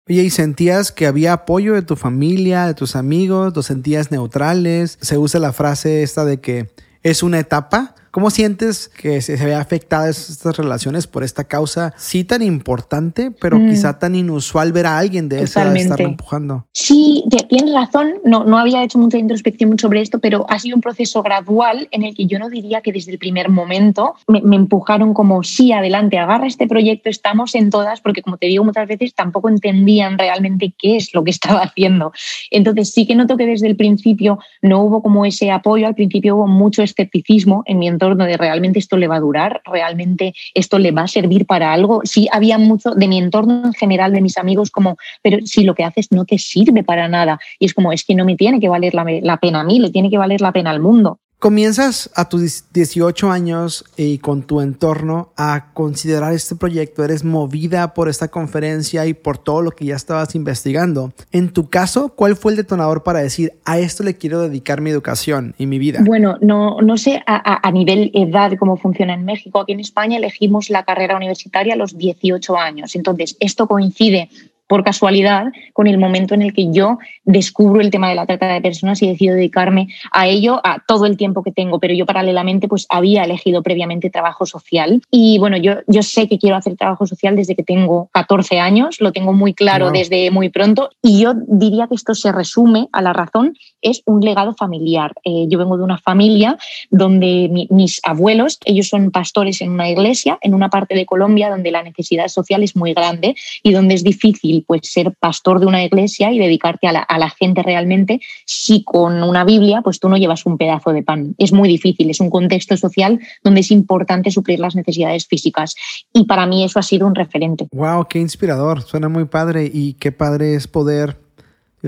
Oye, 0.09 0.23
¿y 0.23 0.31
sentías 0.31 0.93
que 0.93 1.07
había 1.07 1.33
apoyo 1.33 1.75
de 1.75 1.83
tu 1.83 1.97
familia, 1.97 2.67
de 2.67 2.75
tus 2.75 2.97
amigos? 2.97 3.55
¿Lo 3.55 3.63
sentías 3.63 4.11
neutrales? 4.11 4.99
Se 5.01 5.19
usa 5.19 5.41
la 5.41 5.53
frase 5.53 6.03
esta 6.03 6.25
de 6.25 6.41
que 6.41 6.71
es 7.05 7.23
una 7.23 7.39
etapa 7.39 7.95
¿Cómo 8.15 8.31
sientes 8.31 8.93
que 8.97 9.21
se, 9.23 9.37
se 9.37 9.45
ve 9.45 9.57
afectadas 9.57 10.31
estas 10.31 10.57
relaciones 10.57 11.09
por 11.09 11.25
esta 11.25 11.43
causa 11.43 11.93
sí 11.97 12.23
tan 12.23 12.43
importante, 12.43 13.33
pero 13.33 13.59
mm. 13.59 13.71
quizá 13.71 13.99
tan 13.99 14.15
inusual 14.15 14.71
ver 14.73 14.87
a 14.87 14.99
alguien 14.99 15.29
de 15.29 15.43
esa 15.43 15.75
estar 15.75 16.01
empujando? 16.01 16.65
Sí, 16.71 17.25
tienes 17.49 17.75
razón. 17.75 18.21
No, 18.25 18.45
no 18.45 18.57
había 18.57 18.85
hecho 18.85 18.99
mucha 18.99 19.19
introspección 19.19 19.77
sobre 19.81 20.01
esto, 20.01 20.21
pero 20.21 20.47
ha 20.49 20.61
sido 20.61 20.77
un 20.77 20.81
proceso 20.81 21.25
gradual 21.25 21.89
en 21.91 22.05
el 22.05 22.15
que 22.15 22.27
yo 22.27 22.39
no 22.39 22.51
diría 22.51 22.83
que 22.83 22.93
desde 22.93 23.11
el 23.11 23.19
primer 23.19 23.49
momento 23.49 24.15
me, 24.29 24.41
me 24.43 24.55
empujaron 24.55 25.13
como 25.13 25.43
sí, 25.43 25.73
adelante, 25.73 26.17
agarra 26.17 26.47
este 26.47 26.69
proyecto, 26.69 27.11
estamos 27.11 27.57
en 27.57 27.69
todas, 27.69 28.01
porque 28.01 28.23
como 28.23 28.37
te 28.37 28.47
digo 28.47 28.63
muchas 28.63 28.87
veces 28.87 29.13
tampoco 29.13 29.49
entendían 29.49 30.19
realmente 30.19 30.73
qué 30.79 30.99
es 30.99 31.13
lo 31.15 31.25
que 31.25 31.31
estaba 31.33 31.63
haciendo. 31.63 32.13
Entonces 32.53 32.93
sí 32.93 33.09
que 33.09 33.17
noto 33.17 33.37
que 33.37 33.47
desde 33.47 33.67
el 33.67 33.75
principio 33.75 34.39
no 34.63 34.85
hubo 34.85 35.03
como 35.03 35.27
ese 35.27 35.51
apoyo, 35.51 35.89
al 35.89 35.97
principio 35.97 36.37
hubo 36.37 36.47
mucho 36.47 36.81
escepticismo 36.81 37.65
en 37.67 37.81
mi 37.81 37.89
entorno 37.89 38.04
de 38.15 38.37
realmente 38.37 38.79
esto 38.79 38.97
le 38.97 39.09
va 39.09 39.17
a 39.17 39.21
durar, 39.21 39.63
realmente 39.65 40.35
esto 40.55 40.79
le 40.79 40.93
va 40.93 41.03
a 41.03 41.09
servir 41.09 41.47
para 41.47 41.73
algo. 41.73 42.03
Sí, 42.05 42.29
había 42.31 42.59
mucho 42.59 42.91
de 42.91 43.09
mi 43.09 43.19
entorno 43.19 43.63
en 43.65 43.73
general, 43.73 44.13
de 44.13 44.21
mis 44.21 44.37
amigos, 44.37 44.71
como, 44.71 44.97
pero 45.23 45.39
si 45.45 45.65
lo 45.65 45.75
que 45.75 45.85
haces 45.85 46.09
no 46.11 46.25
te 46.25 46.39
sirve 46.39 46.85
para 46.85 47.09
nada. 47.09 47.41
Y 47.59 47.67
es 47.67 47.75
como, 47.75 47.93
es 47.93 48.05
que 48.05 48.15
no 48.15 48.25
me 48.25 48.37
tiene 48.37 48.61
que 48.61 48.69
valer 48.69 48.95
la, 48.95 49.05
la 49.23 49.39
pena 49.39 49.61
a 49.61 49.65
mí, 49.65 49.79
le 49.79 49.91
tiene 49.91 50.11
que 50.11 50.19
valer 50.19 50.41
la 50.41 50.53
pena 50.53 50.71
al 50.71 50.81
mundo. 50.81 51.19
Comienzas 51.45 52.11
a 52.15 52.31
tus 52.31 52.73
18 52.73 53.31
años 53.31 53.85
y 53.99 54.17
con 54.17 54.45
tu 54.45 54.63
entorno 54.63 55.29
a 55.37 55.75
considerar 55.75 56.33
este 56.33 56.57
proyecto, 56.57 57.05
eres 57.05 57.23
movida 57.23 57.93
por 57.93 58.09
esta 58.09 58.29
conferencia 58.29 59.05
y 59.05 59.13
por 59.13 59.37
todo 59.37 59.61
lo 59.61 59.71
que 59.73 59.85
ya 59.85 59.95
estabas 59.95 60.35
investigando. 60.35 61.13
En 61.33 61.53
tu 61.53 61.69
caso, 61.69 62.15
¿cuál 62.17 62.37
fue 62.37 62.53
el 62.53 62.57
detonador 62.57 63.03
para 63.03 63.19
decir, 63.19 63.53
a 63.67 63.79
esto 63.79 64.05
le 64.05 64.17
quiero 64.17 64.41
dedicar 64.41 64.81
mi 64.81 64.89
educación 64.89 65.55
y 65.59 65.67
mi 65.67 65.79
vida? 65.79 66.01
Bueno, 66.03 66.39
no, 66.41 66.81
no 66.81 66.97
sé 66.97 67.23
a, 67.27 67.69
a 67.69 67.71
nivel 67.73 68.11
edad 68.15 68.53
cómo 68.59 68.79
funciona 68.79 69.13
en 69.13 69.27
México. 69.27 69.61
Aquí 69.61 69.73
en 69.73 69.81
España 69.81 70.17
elegimos 70.17 70.71
la 70.71 70.87
carrera 70.87 71.15
universitaria 71.15 71.75
a 71.75 71.77
los 71.77 71.99
18 71.99 72.57
años. 72.57 72.97
Entonces, 72.97 73.37
esto 73.39 73.67
coincide 73.67 74.31
por 74.75 74.83
casualidad 74.83 75.53
con 75.73 75.87
el 75.87 75.99
momento 75.99 76.35
en 76.35 76.43
el 76.43 76.53
que 76.53 76.73
yo 76.73 76.99
descubro 77.23 77.81
el 77.81 77.93
tema 77.93 78.09
de 78.09 78.17
la 78.17 78.27
trata 78.27 78.49
de 78.49 78.61
personas 78.61 79.01
y 79.03 79.07
decido 79.07 79.37
dedicarme 79.37 79.87
a 80.11 80.27
ello 80.27 80.61
a 80.65 80.83
todo 80.85 81.07
el 81.07 81.17
tiempo 81.17 81.45
que 81.45 81.53
tengo. 81.53 81.79
Pero 81.79 81.95
yo 81.95 82.07
paralelamente 82.07 82.67
pues 82.67 82.85
había 82.89 83.23
elegido 83.23 83.63
previamente 83.63 84.11
trabajo 84.11 84.47
social. 84.47 85.01
Y 85.13 85.39
bueno, 85.39 85.57
yo, 85.59 85.75
yo 85.87 86.03
sé 86.03 86.27
que 86.27 86.41
quiero 86.41 86.57
hacer 86.57 86.75
trabajo 86.75 87.07
social 87.07 87.37
desde 87.37 87.55
que 87.55 87.63
tengo 87.63 88.09
14 88.15 88.59
años, 88.59 89.01
lo 89.01 89.13
tengo 89.13 89.33
muy 89.33 89.55
claro 89.55 89.93
desde 89.93 90.33
muy 90.33 90.49
pronto. 90.49 90.91
Y 91.01 91.21
yo 91.21 91.35
diría 91.47 91.87
que 91.87 91.95
esto 91.95 92.17
se 92.17 92.33
resume 92.33 92.89
a 92.91 93.01
la 93.01 93.13
razón, 93.13 93.57
es 93.81 94.03
un 94.07 94.23
legado 94.23 94.55
familiar. 94.55 95.13
Eh, 95.23 95.47
yo 95.47 95.57
vengo 95.57 95.77
de 95.77 95.85
una 95.85 95.99
familia 95.99 96.59
donde 96.91 97.69
mis 97.71 98.01
abuelos, 98.03 98.59
ellos 98.65 98.89
son 98.89 99.13
pastores 99.13 99.61
en 99.61 99.71
una 99.71 99.89
iglesia, 99.89 100.37
en 100.41 100.53
una 100.53 100.69
parte 100.69 100.97
de 100.97 101.07
Colombia 101.07 101.49
donde 101.49 101.71
la 101.71 101.85
necesidad 101.85 102.27
social 102.27 102.65
es 102.65 102.75
muy 102.75 102.93
grande 102.93 103.37
y 103.63 103.71
donde 103.71 103.95
es 103.95 104.03
difícil 104.03 104.64
pues, 104.67 104.81
ser 104.85 105.15
pastor 105.19 105.61
de 105.61 105.67
una 105.67 105.85
iglesia 105.85 106.33
y 106.33 106.39
dedicarte 106.39 106.87
a 106.87 106.93
la, 106.93 107.01
a 107.01 107.19
la 107.19 107.31
gente 107.31 107.63
realmente 107.63 108.21
si 108.47 108.85
con 108.85 109.23
una 109.23 109.45
Biblia 109.45 109.81
pues 109.83 110.01
tú 110.01 110.09
no 110.09 110.17
llevas 110.17 110.47
un 110.47 110.59
pedazo 110.59 110.93
de 110.93 111.03
pan. 111.03 111.35
Es 111.39 111.53
muy 111.53 111.69
difícil, 111.69 112.11
es 112.11 112.21
un 112.21 112.31
contexto 112.31 112.77
social 112.77 113.21
donde 113.43 113.61
es 113.61 113.71
importante 113.71 114.31
suplir 114.31 114.61
las 114.61 114.75
necesidades 114.75 115.27
físicas 115.27 115.75
y 116.13 116.25
para 116.25 116.47
mí 116.47 116.65
eso 116.65 116.79
ha 116.79 116.83
sido 116.83 117.07
un 117.07 117.15
referente. 117.15 117.69
Wow, 117.73 118.07
qué 118.09 118.19
inspirador, 118.19 118.83
suena 118.83 119.09
muy 119.09 119.25
padre 119.25 119.71
y 119.73 119.95
qué 119.95 120.13
padre 120.13 120.55
es 120.55 120.67
poder 120.67 121.25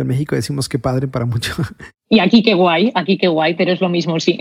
en 0.00 0.06
México 0.06 0.34
decimos 0.34 0.68
que 0.68 0.78
padre 0.78 1.08
para 1.08 1.26
mucho. 1.26 1.54
Y 2.08 2.20
aquí 2.20 2.44
qué 2.44 2.54
guay, 2.54 2.92
aquí 2.94 3.18
qué 3.18 3.26
guay, 3.26 3.56
pero 3.56 3.72
es 3.72 3.80
lo 3.80 3.88
mismo, 3.88 4.20
sí. 4.20 4.38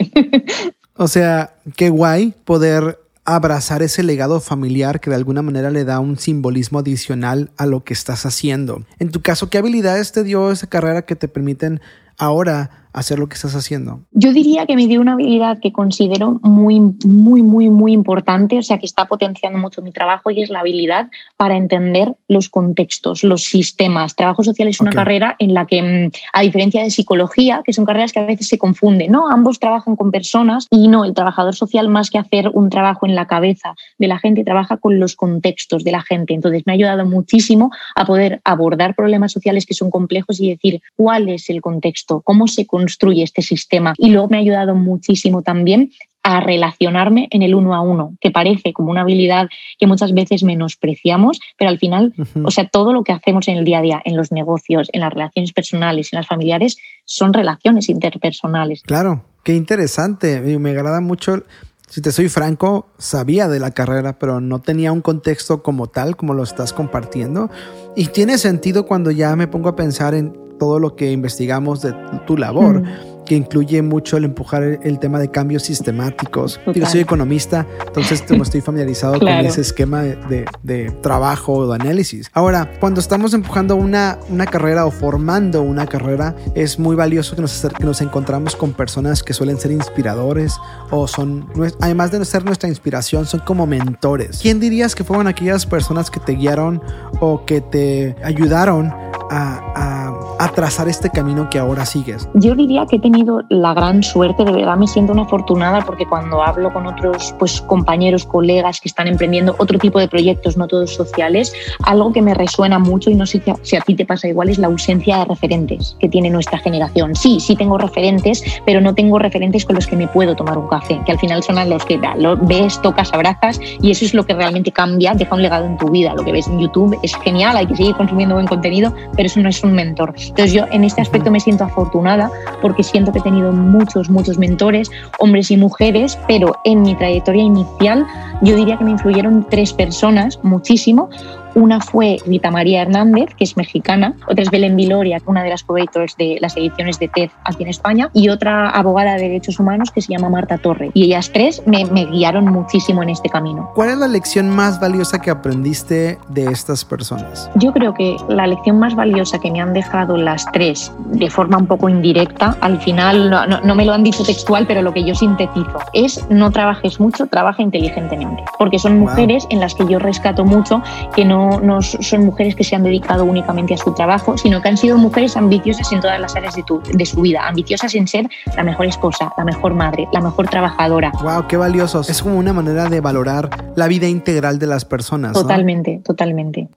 O 0.97 1.07
sea, 1.07 1.55
qué 1.75 1.89
guay 1.89 2.31
poder 2.43 2.99
abrazar 3.25 3.81
ese 3.81 4.03
legado 4.03 4.39
familiar 4.39 4.99
que 4.99 5.09
de 5.09 5.15
alguna 5.15 5.41
manera 5.41 5.71
le 5.71 5.83
da 5.83 5.99
un 5.99 6.17
simbolismo 6.17 6.79
adicional 6.79 7.51
a 7.57 7.65
lo 7.65 7.83
que 7.83 7.93
estás 7.93 8.25
haciendo. 8.25 8.85
En 8.99 9.09
tu 9.09 9.21
caso, 9.21 9.49
¿qué 9.49 9.57
habilidades 9.57 10.11
te 10.11 10.23
dio 10.23 10.51
esa 10.51 10.67
carrera 10.67 11.01
que 11.01 11.15
te 11.15 11.27
permiten 11.27 11.81
ahora 12.17 12.84
hacer 12.95 13.19
lo 13.19 13.27
que 13.27 13.35
estás 13.35 13.55
haciendo? 13.55 13.99
Yo 14.11 14.31
diría 14.31 14.65
que 14.65 14.75
me 14.75 14.87
dio 14.87 15.01
una 15.01 15.13
habilidad 15.13 15.59
que 15.59 15.73
considero 15.73 16.39
muy, 16.41 16.79
muy, 17.05 17.43
muy, 17.43 17.69
muy 17.69 17.91
importante, 17.91 18.57
o 18.57 18.63
sea, 18.63 18.79
que 18.79 18.85
está 18.85 19.05
potenciando 19.05 19.59
mucho 19.59 19.81
mi 19.81 19.91
trabajo 19.91 20.31
y 20.31 20.41
es 20.41 20.49
la 20.49 20.61
habilidad 20.61 21.09
para 21.35 21.57
entender 21.57 22.15
los 22.29 22.47
contextos, 22.47 23.23
los 23.23 23.43
sistemas. 23.43 24.15
Trabajo 24.15 24.43
social 24.43 24.69
es 24.69 24.79
una 24.79 24.91
carrera 24.91 25.35
en 25.39 25.53
la 25.53 25.65
que, 25.65 25.81
mm, 25.81 26.11
a 26.31 26.41
diferencia 26.41 26.83
de 26.83 26.89
psicología, 26.89 27.61
que 27.65 27.73
son 27.73 27.85
carreras 27.85 28.13
que 28.13 28.19
a 28.19 28.25
veces 28.25 28.47
se 28.47 28.57
confunden, 28.57 29.11
¿no? 29.11 29.29
Ambos 29.29 29.59
trabajan 29.59 29.97
con 29.97 30.11
personas 30.11 30.67
y 30.71 30.87
no, 30.87 31.03
el 31.03 31.13
trabajador 31.13 31.53
social 31.53 31.89
más 31.89 32.09
que 32.09 32.17
hacer 32.17 32.49
un 32.53 32.69
trabajo 32.69 33.05
en 33.05 33.15
la 33.15 33.27
cabeza 33.27 33.75
de 33.97 34.07
la 34.07 34.19
gente, 34.19 34.45
trabaja 34.45 34.77
con 34.77 34.99
los 35.01 35.17
contextos 35.17 35.83
de 35.83 35.91
la 35.91 36.01
gente. 36.01 36.33
Entonces 36.33 36.63
me 36.65 36.71
ha 36.71 36.75
ayudado 36.75 37.05
muchísimo 37.05 37.71
a 37.95 38.05
poder 38.05 38.39
abordar 38.45 38.95
problemas 38.95 39.33
sociales 39.33 39.65
que 39.65 39.73
son 39.73 39.91
complejos 39.91 40.39
y 40.39 40.49
decir 40.49 40.81
cuál 40.95 41.27
es 41.27 41.49
el 41.49 41.61
contexto, 41.61 42.21
cómo 42.21 42.47
se 42.47 42.65
construye 42.65 42.84
este 43.23 43.41
sistema. 43.41 43.93
Y 43.97 44.09
luego 44.09 44.29
me 44.29 44.37
ha 44.37 44.41
ayudado 44.41 44.75
muchísimo 44.75 45.41
también 45.41 45.91
a 46.23 46.39
relacionarme 46.39 47.27
en 47.29 47.43
el 47.43 47.53
uno 47.53 47.75
a 47.75 47.81
uno, 47.81 48.17
que 48.19 48.31
parece 48.31 48.73
como 48.73 48.89
una 48.89 49.01
habilidad 49.01 49.47
que 49.77 49.85
muchas 49.85 50.11
veces 50.11 50.41
menospreciamos, 50.41 51.39
pero 51.55 51.69
al 51.69 51.77
final, 51.77 52.15
o 52.43 52.49
sea, 52.49 52.67
todo 52.67 52.93
lo 52.93 53.03
que 53.03 53.11
hacemos 53.11 53.47
en 53.47 53.57
el 53.57 53.63
día 53.63 53.77
a 53.77 53.81
día, 53.83 54.01
en 54.05 54.17
los 54.17 54.31
negocios, 54.31 54.89
en 54.91 55.01
las 55.01 55.13
relaciones 55.13 55.53
personales, 55.53 56.11
en 56.11 56.17
las 56.17 56.27
familiares, 56.27 56.77
son 57.05 57.31
relaciones 57.31 57.89
interpersonales. 57.89 58.81
Claro, 58.81 59.23
qué 59.43 59.53
interesante. 59.53 60.41
Me 60.41 60.71
agrada 60.71 60.99
mucho. 60.99 61.43
Si 61.87 62.01
te 62.01 62.11
soy 62.11 62.27
franco, 62.27 62.87
sabía 62.97 63.47
de 63.47 63.59
la 63.59 63.69
carrera, 63.69 64.17
pero 64.17 64.41
no 64.41 64.59
tenía 64.59 64.91
un 64.91 65.01
contexto 65.01 65.61
como 65.61 65.85
tal, 65.85 66.15
como 66.15 66.33
lo 66.33 66.41
estás 66.41 66.73
compartiendo. 66.73 67.51
Y 67.95 68.07
tiene 68.07 68.39
sentido 68.39 68.87
cuando 68.87 69.11
ya 69.11 69.35
me 69.35 69.47
pongo 69.47 69.69
a 69.69 69.75
pensar 69.75 70.15
en 70.15 70.35
todo 70.59 70.79
lo 70.79 70.95
que 70.95 71.11
investigamos 71.11 71.81
de 71.81 71.93
tu 72.25 72.37
labor 72.37 72.83
que 73.25 73.35
incluye 73.35 73.81
mucho 73.81 74.17
el 74.17 74.25
empujar 74.25 74.63
el, 74.63 74.99
tema 74.99 75.19
de 75.19 75.29
cambios 75.29 75.63
sistemáticos. 75.63 76.59
Yo 76.73 76.85
soy 76.85 77.01
economista, 77.01 77.65
entonces 77.85 78.23
no 78.29 78.43
estoy 78.43 78.61
familiarizado 78.61 79.19
con 79.19 79.27
ese 79.27 79.61
esquema 79.61 80.03
de, 80.03 80.45
de, 80.63 80.91
trabajo 81.01 81.53
o 81.53 81.67
de 81.67 81.75
análisis. 81.75 82.29
Ahora, 82.33 82.71
cuando 82.79 82.99
estamos 82.99 83.33
empujando 83.33 83.75
una, 83.75 84.19
una 84.29 84.45
carrera 84.45 84.85
o 84.85 84.91
formando 84.91 85.61
una 85.63 85.87
carrera, 85.87 86.35
es 86.53 86.79
muy 86.79 86.95
valioso 86.95 87.35
que 87.35 87.41
nos, 87.41 87.67
que 87.77 87.83
nos 87.83 88.01
encontramos 88.01 88.55
con 88.55 88.73
personas 88.73 89.23
que 89.23 89.33
suelen 89.33 89.57
ser 89.57 89.71
inspiradores 89.71 90.57
o 90.91 91.07
son, 91.07 91.47
además 91.81 92.11
de 92.11 92.23
ser 92.23 92.45
nuestra 92.45 92.69
inspiración, 92.69 93.25
son 93.25 93.41
como 93.41 93.67
mentores. 93.67 94.39
¿Quién 94.41 94.59
dirías 94.59 94.95
que 94.95 95.03
fueron 95.03 95.27
aquellas 95.27 95.65
personas 95.65 96.09
que 96.09 96.19
te 96.19 96.33
guiaron 96.33 96.81
o 97.19 97.45
que 97.45 97.61
te 97.61 98.15
ayudaron 98.23 98.93
a, 99.29 99.59
a, 99.75 100.24
a 100.45 100.49
trazar 100.49 100.87
este 100.87 101.09
camino 101.09 101.49
que 101.49 101.57
ahora 101.57 101.85
sigues? 101.85 102.29
Yo 102.35 102.55
diría 102.55 102.85
que 102.85 102.97
he 102.97 102.99
tenido 102.99 103.41
la 103.49 103.73
gran 103.73 104.03
suerte, 104.03 104.45
de 104.45 104.51
verdad 104.51 104.77
me 104.77 104.87
siento 104.87 105.13
una 105.13 105.23
afortunada 105.23 105.81
porque 105.81 106.05
cuando 106.05 106.43
hablo 106.43 106.71
con 106.71 106.85
otros 106.85 107.33
pues, 107.39 107.61
compañeros, 107.61 108.25
colegas 108.25 108.79
que 108.79 108.89
están 108.89 109.07
emprendiendo 109.07 109.55
otro 109.57 109.79
tipo 109.79 109.99
de 109.99 110.07
proyectos, 110.07 110.55
no 110.55 110.67
todos 110.67 110.93
sociales, 110.93 111.53
algo 111.83 112.13
que 112.13 112.21
me 112.21 112.33
resuena 112.33 112.77
mucho 112.77 113.09
y 113.09 113.15
no 113.15 113.25
sé 113.25 113.41
si 113.63 113.75
a 113.75 113.81
ti 113.81 113.95
te 113.95 114.05
pasa 114.05 114.27
igual 114.27 114.49
es 114.49 114.59
la 114.59 114.67
ausencia 114.67 115.17
de 115.17 115.25
referentes 115.25 115.97
que 115.99 116.09
tiene 116.09 116.29
nuestra 116.29 116.59
generación. 116.59 117.15
Sí, 117.15 117.39
sí 117.39 117.55
tengo 117.55 117.77
referentes, 117.77 118.43
pero 118.65 118.81
no 118.81 118.93
tengo 118.93 119.17
referentes 119.17 119.65
con 119.65 119.75
los 119.75 119.87
que 119.87 119.95
me 119.95 120.07
puedo 120.07 120.35
tomar 120.35 120.57
un 120.57 120.67
café, 120.67 121.01
que 121.05 121.11
al 121.11 121.19
final 121.19 121.41
son 121.41 121.57
a 121.57 121.65
los 121.65 121.83
que 121.85 121.99
lo 122.17 122.37
ves, 122.37 122.79
tocas, 122.81 123.11
abrazas 123.13 123.59
y 123.81 123.91
eso 123.91 124.05
es 124.05 124.13
lo 124.13 124.25
que 124.25 124.33
realmente 124.33 124.71
cambia, 124.71 125.13
deja 125.13 125.33
un 125.33 125.41
legado 125.41 125.65
en 125.65 125.77
tu 125.77 125.89
vida. 125.89 126.13
Lo 126.13 126.23
que 126.23 126.31
ves 126.31 126.47
en 126.47 126.59
YouTube 126.59 126.97
es 127.01 127.15
genial, 127.15 127.57
hay 127.57 127.65
que 127.65 127.75
seguir 127.75 127.95
consumiendo 127.95 128.35
buen 128.35 128.47
contenido, 128.47 128.93
pero 129.15 129.25
eso 129.25 129.39
no 129.39 129.49
es 129.49 129.63
un 129.63 129.73
mentor. 129.73 130.13
Entonces 130.35 130.51
yo 130.51 130.65
en 130.69 130.83
este 130.83 130.99
aspecto 130.99 131.31
me 131.31 131.39
siento 131.39 131.63
afortunada 131.63 132.29
porque 132.61 132.83
siento 132.83 133.13
que 133.13 133.19
he 133.19 133.21
tenido 133.21 133.53
muchos, 133.53 134.09
muchos 134.09 134.37
mentores, 134.37 134.91
hombres 135.19 135.49
y 135.49 135.55
mujeres, 135.55 136.19
pero 136.27 136.57
en 136.65 136.81
mi 136.81 136.93
trayectoria 136.93 137.41
inicial 137.41 138.05
yo 138.41 138.55
diría 138.55 138.77
que 138.77 138.83
me 138.83 138.91
influyeron 138.91 139.47
tres 139.49 139.73
personas 139.73 140.39
muchísimo. 140.43 141.09
Una 141.55 141.79
fue 141.79 142.17
Rita 142.25 142.51
María 142.51 142.81
Hernández, 142.81 143.33
que 143.37 143.45
es 143.45 143.55
mexicana, 143.55 144.13
otra 144.27 144.43
es 144.43 144.51
Belén 144.51 144.75
Viloria, 144.75 145.21
una 145.25 145.41
de 145.41 145.49
las 145.51 145.63
co 145.63 145.75
de 145.75 146.37
las 146.41 146.57
ediciones 146.57 146.99
de 146.99 147.07
TED 147.07 147.29
aquí 147.45 147.63
en 147.63 147.69
España, 147.69 148.09
y 148.13 148.27
otra 148.27 148.69
abogada 148.71 149.13
de 149.13 149.21
derechos 149.21 149.57
humanos 149.57 149.89
que 149.89 150.01
se 150.01 150.11
llama 150.11 150.29
Marta 150.29 150.57
Torre. 150.57 150.91
Y 150.93 151.05
ellas 151.05 151.31
tres 151.33 151.63
me, 151.65 151.85
me 151.85 152.05
guiaron 152.07 152.45
muchísimo 152.45 153.03
en 153.03 153.09
este 153.09 153.29
camino. 153.29 153.71
¿Cuál 153.73 153.89
es 153.89 153.97
la 153.97 154.09
lección 154.09 154.49
más 154.49 154.81
valiosa 154.81 155.19
que 155.21 155.31
aprendiste 155.31 156.17
de 156.27 156.45
estas 156.45 156.83
personas? 156.83 157.49
Yo 157.55 157.71
creo 157.71 157.93
que 157.93 158.17
la 158.27 158.47
lección 158.47 158.77
más 158.77 158.93
valiosa 158.93 159.39
que 159.39 159.49
me 159.49 159.61
han 159.61 159.71
dejado 159.71 160.17
las 160.17 160.45
tres, 160.51 160.91
de 161.11 161.29
forma 161.29 161.57
un 161.57 161.67
poco 161.67 161.87
indirecta, 161.87 162.57
al 162.59 162.81
final 162.81 163.29
no, 163.29 163.47
no, 163.47 163.61
no 163.61 163.75
me 163.75 163.85
lo 163.85 163.93
han 163.93 164.03
dicho 164.03 164.23
textual, 164.23 164.67
pero 164.67 164.81
lo 164.81 164.91
que 164.93 165.05
yo 165.05 165.15
sintetizo 165.15 165.77
es 165.93 166.25
no 166.29 166.51
trabajes 166.51 166.99
mucho, 166.99 167.27
trabaja 167.27 167.61
inteligentemente, 167.61 168.24
porque 168.57 168.79
son 168.79 168.99
mujeres 168.99 169.43
wow. 169.43 169.53
en 169.53 169.59
las 169.59 169.75
que 169.75 169.85
yo 169.87 169.99
rescato 169.99 170.45
mucho 170.45 170.81
que 171.15 171.25
no 171.25 171.45
no, 171.61 171.81
son 171.81 172.25
mujeres 172.25 172.55
que 172.55 172.63
se 172.63 172.75
han 172.75 172.83
dedicado 172.83 173.25
únicamente 173.25 173.73
a 173.73 173.77
su 173.77 173.93
trabajo, 173.93 174.37
sino 174.37 174.61
que 174.61 174.69
han 174.69 174.77
sido 174.77 174.97
mujeres 174.97 175.35
ambiciosas 175.37 175.91
en 175.91 176.01
todas 176.01 176.19
las 176.19 176.35
áreas 176.35 176.55
de, 176.55 176.63
tu, 176.63 176.81
de 176.81 177.05
su 177.05 177.21
vida, 177.21 177.47
ambiciosas 177.47 177.93
en 177.95 178.07
ser 178.07 178.29
la 178.55 178.63
mejor 178.63 178.85
esposa, 178.85 179.33
la 179.37 179.43
mejor 179.43 179.73
madre, 179.73 180.07
la 180.11 180.21
mejor 180.21 180.47
trabajadora. 180.47 181.11
¡Wow! 181.21 181.47
¡Qué 181.47 181.57
valiosos! 181.57 182.09
Es 182.09 182.21
como 182.21 182.37
una 182.37 182.53
manera 182.53 182.89
de 182.89 183.01
valorar 183.01 183.49
la 183.75 183.87
vida 183.87 184.07
integral 184.07 184.59
de 184.59 184.67
las 184.67 184.85
personas. 184.85 185.33
Totalmente, 185.33 185.97
¿no? 185.97 186.03
totalmente. 186.03 186.69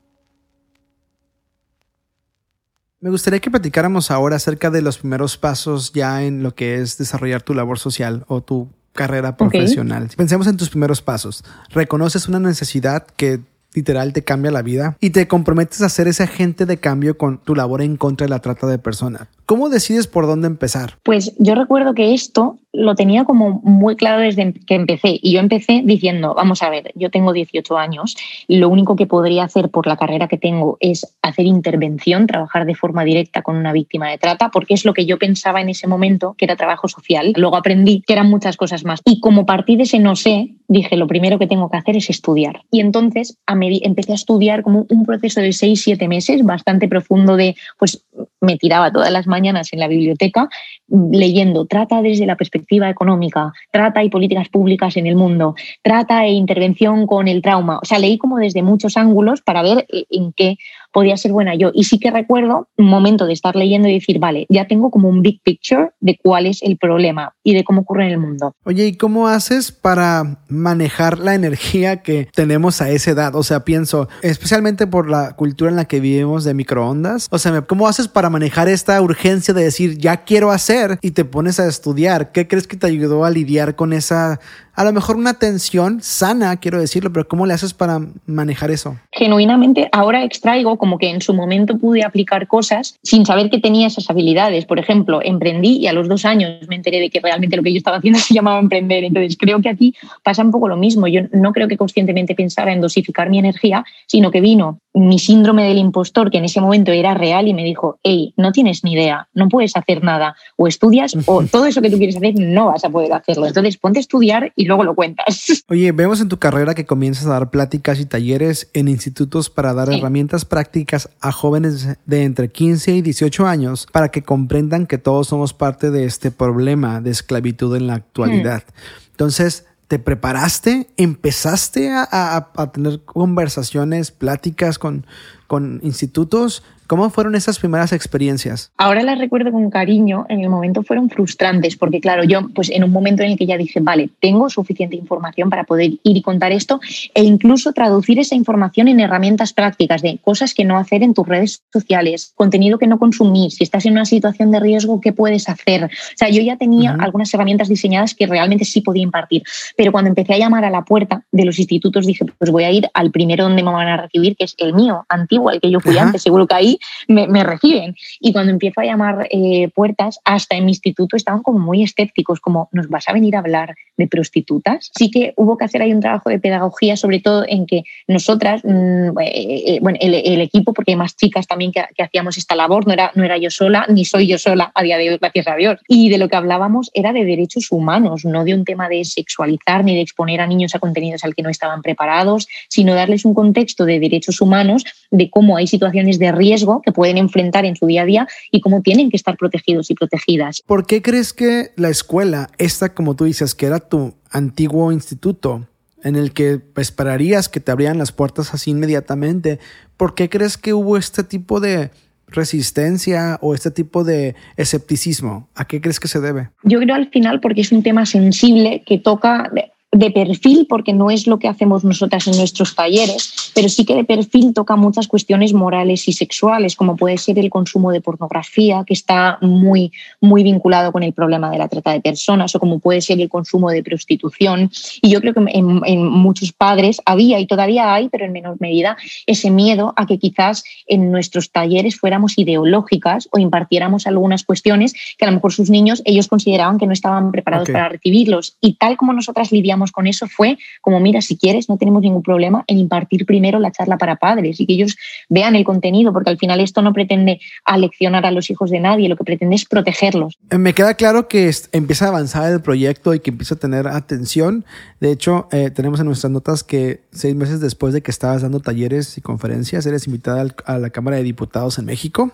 Me 3.00 3.10
gustaría 3.10 3.38
que 3.38 3.50
platicáramos 3.50 4.10
ahora 4.10 4.36
acerca 4.36 4.70
de 4.70 4.82
los 4.82 4.98
primeros 4.98 5.36
pasos 5.36 5.92
ya 5.92 6.24
en 6.24 6.42
lo 6.42 6.56
que 6.56 6.80
es 6.80 6.98
desarrollar 6.98 7.42
tu 7.42 7.54
labor 7.54 7.78
social 7.78 8.24
o 8.26 8.40
tu 8.40 8.68
carrera 8.92 9.37
profesional. 9.37 10.04
Okay. 10.04 10.16
Pensemos 10.16 10.47
en 10.47 10.57
tus 10.57 10.71
primeros 10.71 11.02
pasos. 11.02 11.45
Reconoces 11.71 12.28
una 12.28 12.40
necesidad 12.40 13.07
que 13.16 13.40
literal 13.75 14.12
te 14.12 14.25
cambia 14.25 14.50
la 14.50 14.62
vida 14.62 14.96
y 15.00 15.10
te 15.10 15.28
comprometes 15.28 15.82
a 15.82 15.88
ser 15.88 16.08
ese 16.08 16.25
agente 16.25 16.66
de 16.66 16.78
cambio 16.78 17.18
con 17.18 17.38
tu 17.38 17.54
labor 17.54 17.82
en 17.82 17.96
contra 17.96 18.26
de 18.26 18.30
la 18.30 18.40
trata 18.40 18.66
de 18.66 18.78
personas. 18.78 19.28
¿Cómo 19.46 19.70
decides 19.70 20.06
por 20.06 20.26
dónde 20.26 20.46
empezar? 20.46 20.98
Pues 21.02 21.34
yo 21.38 21.54
recuerdo 21.54 21.94
que 21.94 22.12
esto 22.12 22.58
lo 22.72 22.94
tenía 22.94 23.25
como 23.25 23.60
muy 23.64 23.96
claro 23.96 24.20
desde 24.20 24.52
que 24.52 24.75
empecé 24.75 25.18
y 25.22 25.32
yo 25.32 25.40
empecé 25.40 25.82
diciendo, 25.84 26.34
vamos 26.34 26.62
a 26.62 26.68
ver, 26.68 26.92
yo 26.94 27.10
tengo 27.10 27.32
18 27.32 27.78
años, 27.78 28.16
lo 28.46 28.68
único 28.68 28.94
que 28.94 29.06
podría 29.06 29.44
hacer 29.44 29.70
por 29.70 29.87
la 29.87 29.96
carrera 29.96 30.28
que 30.28 30.37
tengo 30.37 30.76
es 30.80 31.06
hacer 31.22 31.46
intervención, 31.46 32.26
trabajar 32.26 32.66
de 32.66 32.75
forma 32.75 33.04
directa 33.04 33.42
con 33.42 33.56
una 33.56 33.72
víctima 33.72 34.10
de 34.10 34.18
trata, 34.18 34.50
porque 34.50 34.75
es 34.75 34.84
lo 34.84 34.92
que 34.92 35.06
yo 35.06 35.18
pensaba 35.18 35.62
en 35.62 35.70
ese 35.70 35.87
momento 35.87 36.34
que 36.37 36.44
era 36.44 36.56
trabajo 36.56 36.88
social. 36.88 37.32
Luego 37.37 37.56
aprendí 37.56 38.02
que 38.06 38.12
eran 38.12 38.28
muchas 38.28 38.56
cosas 38.56 38.84
más 38.84 39.00
y 39.04 39.20
como 39.20 39.46
partí 39.46 39.76
de 39.76 39.84
ese 39.84 39.98
no 39.98 40.14
sé, 40.14 40.57
dije, 40.68 40.96
lo 40.96 41.06
primero 41.06 41.38
que 41.38 41.46
tengo 41.46 41.70
que 41.70 41.78
hacer 41.78 41.96
es 41.96 42.10
estudiar. 42.10 42.60
Y 42.70 42.80
entonces 42.80 43.38
empecé 43.46 44.12
a 44.12 44.16
estudiar 44.16 44.62
como 44.62 44.87
un 44.90 45.04
proceso 45.04 45.40
de 45.40 45.48
6-7 45.48 46.06
meses 46.06 46.44
bastante 46.44 46.88
profundo 46.88 47.37
de, 47.37 47.56
pues 47.78 48.04
me 48.40 48.56
tiraba 48.56 48.92
todas 48.92 49.10
las 49.10 49.26
mañanas 49.26 49.72
en 49.72 49.80
la 49.80 49.88
biblioteca 49.88 50.48
leyendo, 50.88 51.66
trata 51.66 52.02
desde 52.02 52.26
la 52.26 52.37
perspectiva 52.37 52.88
económica, 52.88 53.52
trata 53.70 54.04
y 54.04 54.10
políticas 54.10 54.48
públicas 54.48 54.96
en 54.96 55.06
el 55.06 55.16
mundo, 55.16 55.54
trata 55.82 56.25
e 56.26 56.32
intervención 56.32 57.06
con 57.06 57.28
el 57.28 57.42
trauma. 57.42 57.78
O 57.82 57.84
sea, 57.84 57.98
leí 57.98 58.18
como 58.18 58.37
desde 58.37 58.62
muchos 58.62 58.96
ángulos 58.96 59.40
para 59.40 59.62
ver 59.62 59.87
en 60.10 60.32
qué 60.32 60.56
podía 60.92 61.16
ser 61.16 61.33
buena 61.33 61.54
yo. 61.54 61.71
Y 61.75 61.85
sí 61.85 61.99
que 61.99 62.11
recuerdo 62.11 62.68
un 62.76 62.87
momento 62.87 63.26
de 63.26 63.33
estar 63.33 63.57
leyendo 63.57 63.88
y 63.88 63.95
decir, 63.95 64.18
vale, 64.18 64.47
ya 64.49 64.66
tengo 64.66 64.90
como 64.90 65.09
un 65.09 65.23
big 65.23 65.42
picture 65.42 65.90
de 66.00 66.18
cuál 66.23 66.47
es 66.47 66.62
el 66.62 66.78
problema 66.78 67.35
y 67.42 67.54
de 67.54 67.64
cómo 67.64 67.83
ocurre 67.83 68.07
en 68.07 68.12
el 68.12 68.18
mundo. 68.18 68.54
Oye, 68.64 68.87
¿y 68.87 68.97
cómo 68.97 69.28
haces 69.28 69.73
para 69.73 70.42
manejar 70.49 71.18
la 71.18 71.35
energía 71.35 72.02
que 72.02 72.28
tenemos 72.35 72.80
a 72.80 72.90
esa 72.90 73.11
edad? 73.11 73.35
O 73.35 73.42
sea, 73.42 73.64
pienso, 73.64 74.09
especialmente 74.23 74.87
por 74.87 75.09
la 75.09 75.33
cultura 75.37 75.71
en 75.71 75.76
la 75.76 75.87
que 75.87 76.00
vivimos 76.00 76.45
de 76.45 76.54
microondas. 76.54 77.28
O 77.30 77.38
sea, 77.38 77.62
¿cómo 77.62 77.88
haces 77.88 78.09
para 78.09 78.30
manejar 78.30 78.68
esta 78.68 79.00
urgencia 79.00 79.54
de 79.54 79.64
decir, 79.64 79.99
ya 79.99 80.25
quiero 80.25 80.50
hacer 80.50 80.99
y 81.02 81.12
te 81.12 81.25
pones 81.25 81.61
a 81.61 81.66
estudiar? 81.66 82.33
¿Qué 82.33 82.49
crees 82.49 82.66
que 82.66 82.76
te 82.76 82.87
ayudó 82.87 83.25
a 83.25 83.30
lidiar 83.30 83.76
con 83.76 83.92
esa 83.92 84.40
a 84.78 84.85
lo 84.85 84.92
mejor 84.92 85.16
una 85.16 85.35
tensión 85.35 86.00
sana, 86.02 86.56
quiero 86.58 86.78
decirlo, 86.78 87.12
pero 87.12 87.26
¿cómo 87.26 87.47
le 87.47 87.52
haces 87.52 87.75
para 87.75 88.00
manejar 88.26 88.70
eso? 88.70 88.97
Genuinamente, 89.11 89.88
ahora 89.90 90.23
extraigo 90.23 90.78
como 90.78 90.99
que 90.99 91.11
en 91.11 91.20
su 91.20 91.35
momento 91.35 91.76
pude 91.78 92.04
aplicar 92.04 92.47
cosas 92.47 92.94
sin 93.02 93.26
saber 93.26 93.50
que 93.50 93.58
tenía 93.58 93.88
esas 93.88 94.08
habilidades. 94.08 94.66
Por 94.66 94.78
ejemplo, 94.78 95.20
emprendí 95.20 95.78
y 95.78 95.88
a 95.88 95.92
los 95.92 96.06
dos 96.06 96.25
años 96.25 96.68
me 96.68 96.76
enteré 96.76 97.00
de 97.00 97.11
que 97.11 97.18
realmente 97.18 97.56
lo 97.56 97.64
que 97.64 97.73
yo 97.73 97.78
estaba 97.78 97.97
haciendo 97.97 98.20
se 98.20 98.32
llamaba 98.32 98.61
emprender. 98.61 99.02
Entonces, 99.02 99.37
creo 99.37 99.61
que 99.61 99.68
aquí 99.68 99.97
pasa 100.23 100.44
un 100.44 100.52
poco 100.52 100.68
lo 100.68 100.76
mismo. 100.76 101.08
Yo 101.08 101.23
no 101.32 101.52
creo 101.52 101.66
que 101.66 101.76
conscientemente 101.76 102.37
pensara 102.37 102.73
en 102.73 102.80
dosificar 102.80 103.30
mi 103.30 103.40
energía, 103.40 103.85
sino 104.06 104.30
que 104.30 104.40
vino 104.40 104.78
mi 104.94 105.18
síndrome 105.18 105.64
del 105.64 105.78
impostor, 105.78 106.30
que 106.30 106.38
en 106.38 106.44
ese 106.44 106.61
momento 106.61 106.92
era 106.92 107.14
real, 107.14 107.49
y 107.49 107.54
me 107.54 107.64
dijo, 107.64 107.99
hey, 108.02 108.32
no 108.37 108.52
tienes 108.52 108.85
ni 108.85 108.92
idea, 108.92 109.28
no 109.35 109.49
puedes 109.49 109.76
hacer 109.76 110.02
nada, 110.02 110.35
o 110.56 110.66
estudias, 110.66 111.16
o 111.26 111.42
todo 111.50 111.66
eso 111.66 111.82
que 111.82 111.90
tú 111.90 111.99
quieres 111.99 112.16
hacer 112.16 112.35
no 112.37 112.66
vas 112.66 112.85
a 112.85 112.90
poder 112.90 113.12
hacerlo. 113.12 113.47
Entonces, 113.47 113.76
ponte 113.76 113.99
a 113.99 114.00
estudiar 114.00 114.52
y 114.56 114.67
luego 114.68 114.84
lo 114.84 114.94
cuentas. 114.94 115.64
Oye, 115.68 115.90
vemos 115.90 116.20
en 116.20 116.28
tu 116.28 116.38
carrera 116.38 116.75
que 116.75 116.87
comienzas 116.87 117.26
a 117.26 117.30
dar 117.30 117.50
pláticas 117.50 117.98
y 117.98 118.06
talleres 118.06 118.70
en 118.75 118.87
institutos 118.87 119.50
para 119.50 119.75
dar 119.75 119.92
herramientas 119.92 120.44
prácticas 120.44 121.10
a 121.20 121.32
jóvenes 121.32 121.98
de 122.06 122.22
entre 122.22 122.48
15 122.48 122.92
y 122.92 123.02
18 123.02 123.46
años 123.46 123.88
para 123.90 124.10
que 124.10 124.22
comprendan 124.22 124.87
que 124.87 124.98
todos 124.98 125.28
somos 125.28 125.52
parte 125.52 125.90
de 125.90 126.04
este 126.04 126.30
problema 126.30 127.00
de 127.00 127.10
esclavitud 127.10 127.75
en 127.76 127.88
la 127.88 127.94
actualidad. 127.94 128.62
Mm. 128.66 129.10
Entonces, 129.10 129.64
¿Te 129.88 129.98
preparaste? 129.98 130.87
¿Empezaste 130.98 131.90
a, 131.90 132.50
a, 132.54 132.72
tener 132.72 133.00
conversaciones, 133.06 134.10
pláticas 134.10 134.78
con, 134.78 135.06
con 135.48 135.80
institutos? 135.82 136.62
¿Cómo 136.88 137.10
fueron 137.10 137.34
esas 137.34 137.58
primeras 137.58 137.92
experiencias? 137.92 138.72
Ahora 138.78 139.02
las 139.02 139.18
recuerdo 139.18 139.52
con 139.52 139.68
cariño, 139.68 140.24
en 140.30 140.40
el 140.40 140.48
momento 140.48 140.82
fueron 140.82 141.10
frustrantes, 141.10 141.76
porque 141.76 142.00
claro, 142.00 142.24
yo 142.24 142.48
pues 142.54 142.70
en 142.70 142.82
un 142.82 142.90
momento 142.90 143.22
en 143.22 143.32
el 143.32 143.36
que 143.36 143.44
ya 143.44 143.58
dije, 143.58 143.80
vale, 143.80 144.08
tengo 144.20 144.48
suficiente 144.48 144.96
información 144.96 145.50
para 145.50 145.64
poder 145.64 145.90
ir 146.02 146.16
y 146.16 146.22
contar 146.22 146.50
esto 146.50 146.80
e 147.12 147.22
incluso 147.22 147.74
traducir 147.74 148.18
esa 148.18 148.36
información 148.36 148.88
en 148.88 149.00
herramientas 149.00 149.52
prácticas 149.52 150.00
de 150.00 150.16
cosas 150.24 150.54
que 150.54 150.64
no 150.64 150.78
hacer 150.78 151.02
en 151.02 151.12
tus 151.12 151.28
redes 151.28 151.62
sociales, 151.70 152.32
contenido 152.34 152.78
que 152.78 152.86
no 152.86 152.98
consumir, 152.98 153.50
si 153.50 153.64
estás 153.64 153.84
en 153.84 153.92
una 153.92 154.06
situación 154.06 154.50
de 154.50 154.58
riesgo, 154.58 154.98
¿qué 155.02 155.12
puedes 155.12 155.46
hacer? 155.50 155.84
O 155.84 155.88
sea, 156.16 156.30
yo 156.30 156.40
ya 156.40 156.56
tenía 156.56 156.96
algunas 156.98 157.32
herramientas 157.34 157.68
diseñadas 157.68 158.14
que 158.14 158.26
realmente 158.26 158.64
sí 158.64 158.80
podía 158.80 159.02
impartir, 159.02 159.42
pero 159.76 159.92
cuando 159.92 160.08
empecé 160.08 160.32
a 160.32 160.38
llamar 160.38 160.64
a 160.64 160.70
la 160.70 160.86
puerta 160.86 161.22
de 161.32 161.44
los 161.44 161.58
institutos 161.58 162.06
dije, 162.06 162.24
pues 162.38 162.50
voy 162.50 162.64
a 162.64 162.70
ir 162.70 162.88
al 162.94 163.10
primero 163.10 163.44
donde 163.44 163.62
me 163.62 163.70
van 163.70 163.88
a 163.88 163.98
recibir, 163.98 164.36
que 164.36 164.44
es 164.44 164.54
el 164.56 164.72
mío, 164.72 165.04
antiguo, 165.10 165.38
al 165.49 165.61
que 165.61 165.71
yo 165.71 165.80
fui 165.80 165.97
antes, 165.99 166.23
seguro 166.23 166.47
que 166.47 166.54
ahí 166.54 166.78
me, 167.07 167.45
reciben. 167.45 167.95
Y 168.21 168.33
cuando 168.33 168.52
empiezo 168.52 168.80
a 168.80 168.85
llamar 168.85 169.28
eh, 169.30 169.68
puertas, 169.75 170.21
hasta 170.25 170.57
en 170.57 170.64
mi 170.64 170.73
instituto 170.73 171.16
estaban 171.16 171.42
como 171.42 171.59
muy 171.59 171.83
escépticos, 171.83 172.40
como, 172.40 172.68
¿nos 172.73 172.88
vas 172.88 173.09
a 173.09 173.12
venir 173.12 173.37
a 173.37 173.40
hablar 173.40 173.75
de 173.97 174.07
prostitutas? 174.09 174.90
Sí 174.97 175.11
que 175.11 175.33
hubo 175.37 175.57
que 175.57 175.64
hacer 175.64 175.83
ahí 175.83 175.92
un 175.92 176.00
trabajo 176.00 176.30
de 176.30 176.38
pedagogía, 176.38 176.97
sobre 176.97 177.21
todo 177.21 177.45
en 177.47 177.66
que 177.66 177.85
nosotras, 178.07 178.62
mm, 178.64 179.11
eh, 179.21 179.78
bueno, 179.80 179.99
el, 180.00 180.40
equipo, 180.40 180.73
porque 180.73 180.92
hay 180.92 180.97
más 180.97 181.16
chicas 181.16 181.47
también 181.47 181.73
que, 181.73 181.83
hacíamos 182.02 182.38
esta 182.38 182.54
labor, 182.54 182.87
no 182.87 182.92
era, 182.92 183.12
no 183.14 183.25
era 183.25 183.37
yo 183.37 183.50
sola, 183.50 183.87
ni 183.88 184.04
soy 184.04 184.26
yo 184.26 184.38
sola 184.38 184.73
a 184.75 184.83
día 184.83 184.99
de 184.99 185.11
hoy, 185.11 185.18
gracias 185.18 185.49
a 185.49 185.57
Dios. 185.57 185.80
Y 185.88 186.09
de 186.11 186.18
lo 186.18 186.28
que 186.28 186.37
hablábamos 186.37 186.90
era 186.95 187.12
de 187.12 187.25
derechos 187.25 187.71
humanos, 187.71 188.25
no 188.25 188.45
de 188.45 188.54
un 188.54 188.64
tema 188.64 188.88
de 188.88 189.04
sexualizar 189.04 189.85
ni 189.85 189.95
de 189.95 190.02
exponer 190.02 190.40
a 190.40 190.47
niños 190.47 190.75
a 190.75 190.78
contenidos 190.78 191.25
al 191.25 191.35
que 191.35 191.42
no 191.42 191.50
estaban 191.50 191.83
preparados, 191.83 192.49
sino 192.68 192.95
darles 192.95 193.25
un 193.25 193.35
contexto 193.35 193.85
de 193.85 194.00
derechos 194.00 194.40
humanos, 194.40 194.85
de 195.11 195.27
cómo 195.30 195.56
hay 195.56 195.66
situaciones 195.66 196.18
de 196.18 196.32
riesgo 196.32 196.82
que 196.82 196.92
pueden 196.92 197.18
enfrentar 197.18 197.64
en 197.64 197.76
su 197.76 197.87
día 197.87 198.02
a 198.02 198.06
día 198.06 198.28
y 198.50 198.61
cómo 198.61 198.82
tienen 198.82 199.11
que 199.11 199.16
estar 199.16 199.37
protegidos 199.37 199.90
y 199.90 199.94
protegidas. 199.94 200.62
¿Por 200.66 200.87
qué 200.87 201.02
crees 201.02 201.32
que 201.32 201.73
la 201.76 201.88
escuela, 201.88 202.50
esta 202.58 202.94
como 202.94 203.16
tú 203.16 203.25
dices, 203.25 203.54
que 203.54 203.66
era 203.66 203.80
tu 203.80 204.14
antiguo 204.30 204.92
instituto, 204.92 205.66
en 206.02 206.16
el 206.16 206.32
que 206.32 206.61
esperarías 206.76 207.49
que 207.49 207.61
te 207.61 207.73
abrieran 207.73 207.99
las 207.99 208.12
puertas 208.12 208.54
así 208.54 208.70
inmediatamente, 208.70 209.58
¿por 209.97 210.14
qué 210.14 210.28
crees 210.28 210.56
que 210.56 210.73
hubo 210.73 210.97
este 210.97 211.25
tipo 211.25 211.61
de 211.61 211.90
resistencia 212.28 213.38
o 213.40 213.54
este 213.54 213.70
tipo 213.70 214.04
de 214.04 214.35
escepticismo? 214.56 215.49
¿A 215.54 215.66
qué 215.66 215.80
crees 215.80 215.99
que 215.99 216.08
se 216.08 216.20
debe? 216.20 216.50
Yo 216.62 216.78
creo 216.80 216.94
al 216.94 217.11
final 217.11 217.40
porque 217.40 217.62
es 217.62 217.73
un 217.73 217.82
tema 217.82 218.06
sensible 218.06 218.82
que 218.87 218.99
toca 218.99 219.50
de 219.90 220.11
perfil, 220.11 220.66
porque 220.68 220.92
no 220.92 221.11
es 221.11 221.27
lo 221.27 221.38
que 221.38 221.48
hacemos 221.48 221.83
nosotras 221.83 222.27
en 222.29 222.37
nuestros 222.37 222.74
talleres, 222.74 223.51
pero 223.55 223.70
sí 223.70 223.87
que 223.87 223.94
de 223.94 224.05
perfil 224.05 224.53
toca 224.53 224.77
muchas 224.77 225.09
cuestiones 225.09 225.55
morales 225.55 226.07
y 226.09 226.12
sexuales, 226.12 226.77
como 226.77 226.94
puede 226.94 227.16
ser 227.16 227.38
el 227.38 227.48
consumo 227.48 227.90
de 227.90 228.03
pornografía, 228.03 228.85
que 228.87 228.92
está 228.92 229.38
muy, 229.40 229.90
muy 230.20 230.42
vinculado 230.42 230.92
con 230.92 231.03
el 231.03 231.14
problema 231.14 231.51
de 231.51 231.57
la 231.57 231.68
trata 231.68 231.92
de 231.92 232.03
personas, 232.03 232.55
o 232.55 232.61
como 232.61 232.81
puede 232.81 233.01
ser 233.01 233.18
el 233.18 233.31
consumo 233.31 233.70
de 233.70 233.83
prostitución. 233.83 234.70
Y 235.01 235.09
yo 235.09 235.22
creo 235.22 235.33
que 235.33 235.40
en, 235.46 235.81
en 235.85 236.07
muchos 236.07 236.53
padres 236.53 237.01
había 237.07 237.40
y 237.40 237.46
todavía 237.46 237.94
hay, 237.94 238.11
pero 238.11 238.27
en 238.27 238.33
menor 238.33 238.61
medida, 238.61 238.98
ese 239.27 239.51
miedo 239.51 239.94
a 239.96 240.05
que 240.05 240.18
quizás 240.18 240.64
en 240.87 241.11
nuestros 241.11 241.51
talleres 241.51 241.98
fuéramos 241.98 242.37
ideológicas 242.37 243.27
o 243.33 243.38
impartiéramos 243.38 244.07
algunas 244.07 244.44
cuestiones 244.44 244.92
que 245.16 245.24
a 245.24 245.29
lo 245.29 245.35
mejor 245.35 245.55
sus 245.55 245.70
niños, 245.70 246.03
ellos 246.05 246.29
consideraban 246.29 246.77
que 246.77 246.87
no 246.87 246.92
estaban 246.92 247.33
preparados 247.33 247.70
para 247.70 247.88
recibirlos. 247.88 248.57
Y 248.61 248.74
tal 248.74 248.98
como 248.98 249.14
nosotras 249.14 249.51
lidiamos 249.51 249.77
con 249.92 250.06
eso 250.06 250.26
fue 250.26 250.58
como, 250.80 251.00
mira, 251.00 251.20
si 251.20 251.36
quieres, 251.36 251.68
no 251.68 251.78
tenemos 251.78 252.02
ningún 252.02 252.22
problema 252.22 252.64
en 252.66 252.78
impartir 252.78 253.24
primero 253.26 253.58
la 253.58 253.70
charla 253.70 253.98
para 253.98 254.16
padres 254.16 254.60
y 254.60 254.66
que 254.66 254.74
ellos 254.74 254.96
vean 255.28 255.56
el 255.56 255.64
contenido, 255.64 256.12
porque 256.12 256.30
al 256.30 256.38
final 256.38 256.60
esto 256.60 256.82
no 256.82 256.92
pretende 256.92 257.40
aleccionar 257.64 258.26
a 258.26 258.30
los 258.30 258.50
hijos 258.50 258.70
de 258.70 258.80
nadie, 258.80 259.08
lo 259.08 259.16
que 259.16 259.24
pretende 259.24 259.56
es 259.56 259.64
protegerlos. 259.64 260.38
Eh, 260.50 260.58
me 260.58 260.74
queda 260.74 260.94
claro 260.94 261.28
que 261.28 261.50
empieza 261.72 262.06
a 262.06 262.08
avanzar 262.08 262.52
el 262.52 262.60
proyecto 262.60 263.14
y 263.14 263.20
que 263.20 263.30
empieza 263.30 263.54
a 263.54 263.58
tener 263.58 263.88
atención. 263.88 264.64
De 265.00 265.10
hecho, 265.12 265.48
eh, 265.52 265.70
tenemos 265.70 266.00
en 266.00 266.06
nuestras 266.06 266.32
notas 266.32 266.64
que 266.64 267.00
seis 267.12 267.34
meses 267.34 267.60
después 267.60 267.94
de 267.94 268.02
que 268.02 268.10
estabas 268.10 268.42
dando 268.42 268.60
talleres 268.60 269.16
y 269.18 269.20
conferencias, 269.20 269.86
eres 269.86 270.06
invitada 270.06 270.46
a 270.64 270.78
la 270.78 270.90
Cámara 270.90 271.16
de 271.16 271.22
Diputados 271.22 271.78
en 271.78 271.84
México. 271.84 272.32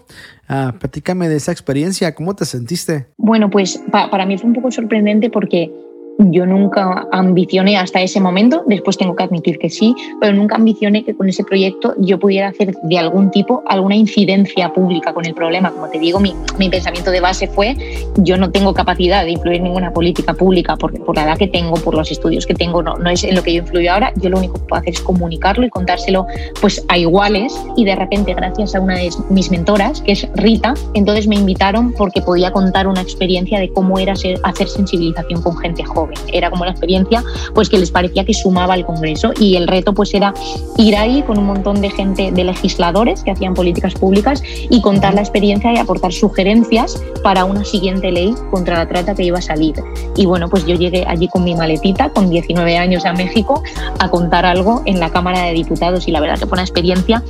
Ah, 0.48 0.74
platícame 0.78 1.28
de 1.28 1.36
esa 1.36 1.52
experiencia, 1.52 2.14
¿cómo 2.14 2.34
te 2.34 2.44
sentiste? 2.44 3.06
Bueno, 3.16 3.50
pues 3.50 3.80
para 3.90 4.26
mí 4.26 4.36
fue 4.38 4.48
un 4.48 4.54
poco 4.54 4.70
sorprendente 4.70 5.30
porque 5.30 5.72
yo 6.18 6.46
nunca 6.46 7.06
ambicioné 7.10 7.76
hasta 7.76 8.00
ese 8.00 8.20
momento, 8.20 8.62
después 8.66 8.96
tengo 8.96 9.16
que 9.16 9.24
admitir 9.24 9.58
que 9.58 9.70
sí, 9.70 9.94
pero 10.20 10.32
nunca 10.32 10.56
ambicioné 10.56 11.04
que 11.04 11.14
con 11.14 11.28
ese 11.28 11.44
proyecto 11.44 11.94
yo 11.98 12.18
pudiera 12.18 12.48
hacer 12.48 12.74
de 12.82 12.98
algún 12.98 13.30
tipo 13.30 13.62
alguna 13.66 13.96
incidencia 13.96 14.72
pública 14.72 15.12
con 15.12 15.26
el 15.26 15.34
problema. 15.34 15.70
Como 15.72 15.88
te 15.88 15.98
digo, 15.98 16.20
mi, 16.20 16.34
mi 16.58 16.68
pensamiento 16.68 17.10
de 17.10 17.20
base 17.20 17.48
fue 17.48 17.76
yo 18.18 18.36
no 18.36 18.50
tengo 18.50 18.74
capacidad 18.74 19.24
de 19.24 19.32
influir 19.32 19.56
en 19.56 19.64
ninguna 19.64 19.92
política 19.92 20.34
pública 20.34 20.76
por, 20.76 20.92
por 21.04 21.16
la 21.16 21.24
edad 21.24 21.38
que 21.38 21.48
tengo, 21.48 21.74
por 21.74 21.94
los 21.94 22.10
estudios 22.10 22.46
que 22.46 22.54
tengo, 22.54 22.82
no, 22.82 22.96
no 22.96 23.10
es 23.10 23.24
en 23.24 23.34
lo 23.34 23.42
que 23.42 23.54
yo 23.54 23.62
influyo 23.62 23.92
ahora, 23.92 24.12
yo 24.16 24.30
lo 24.30 24.38
único 24.38 24.54
que 24.54 24.66
puedo 24.66 24.80
hacer 24.80 24.94
es 24.94 25.00
comunicarlo 25.00 25.66
y 25.66 25.70
contárselo 25.70 26.26
pues 26.60 26.84
a 26.88 26.98
iguales 26.98 27.58
y 27.76 27.84
de 27.84 27.96
repente 27.96 28.34
gracias 28.34 28.74
a 28.74 28.80
una 28.80 28.96
de 28.96 29.10
mis 29.30 29.50
mentoras, 29.50 30.00
que 30.02 30.12
es 30.12 30.28
Rita, 30.34 30.74
entonces 30.94 31.26
me 31.26 31.36
invitaron 31.36 31.92
porque 31.92 32.22
podía 32.22 32.52
contar 32.52 32.86
una 32.86 33.00
experiencia 33.00 33.58
de 33.58 33.68
cómo 33.70 33.98
era 33.98 34.14
ser, 34.14 34.38
hacer 34.44 34.68
sensibilización 34.68 35.42
con 35.42 35.56
gente 35.56 35.82
joven 35.82 36.03
era 36.32 36.50
como 36.50 36.62
una 36.62 36.70
experiencia 36.70 37.22
pues 37.54 37.68
que 37.68 37.78
les 37.78 37.90
parecía 37.90 38.24
que 38.24 38.34
sumaba 38.34 38.74
al 38.74 38.84
Congreso 38.86 39.32
y 39.38 39.56
el 39.56 39.66
reto 39.66 39.92
pues 39.92 40.14
era 40.14 40.34
ir 40.78 40.96
ahí 40.96 41.22
con 41.22 41.38
un 41.38 41.46
montón 41.46 41.80
de 41.80 41.90
gente, 41.90 42.30
de 42.32 42.44
legisladores 42.44 43.22
que 43.22 43.30
hacían 43.30 43.54
políticas 43.54 43.94
públicas 43.94 44.42
y 44.44 44.80
contar 44.80 45.14
la 45.14 45.20
experiencia 45.20 45.72
y 45.72 45.78
aportar 45.78 46.12
sugerencias 46.12 47.02
para 47.22 47.44
una 47.44 47.64
siguiente 47.64 48.10
ley 48.10 48.34
contra 48.50 48.76
la 48.76 48.88
trata 48.88 49.14
que 49.14 49.24
iba 49.24 49.38
a 49.38 49.42
salir. 49.42 49.74
Y 50.16 50.26
bueno, 50.26 50.48
pues 50.48 50.66
yo 50.66 50.74
llegué 50.74 51.04
allí 51.06 51.28
con 51.28 51.44
mi 51.44 51.54
maletita, 51.54 52.10
con 52.10 52.30
19 52.30 52.76
años 52.76 53.04
a 53.04 53.12
México, 53.12 53.62
a 53.98 54.08
contar 54.10 54.44
algo 54.44 54.82
en 54.86 55.00
la 55.00 55.10
Cámara 55.10 55.42
de 55.42 55.52
Diputados 55.52 56.08
y 56.08 56.10
la 56.10 56.20
verdad 56.20 56.38
que 56.38 56.46
fue 56.46 56.56
una 56.56 56.62
experiencia 56.62 57.22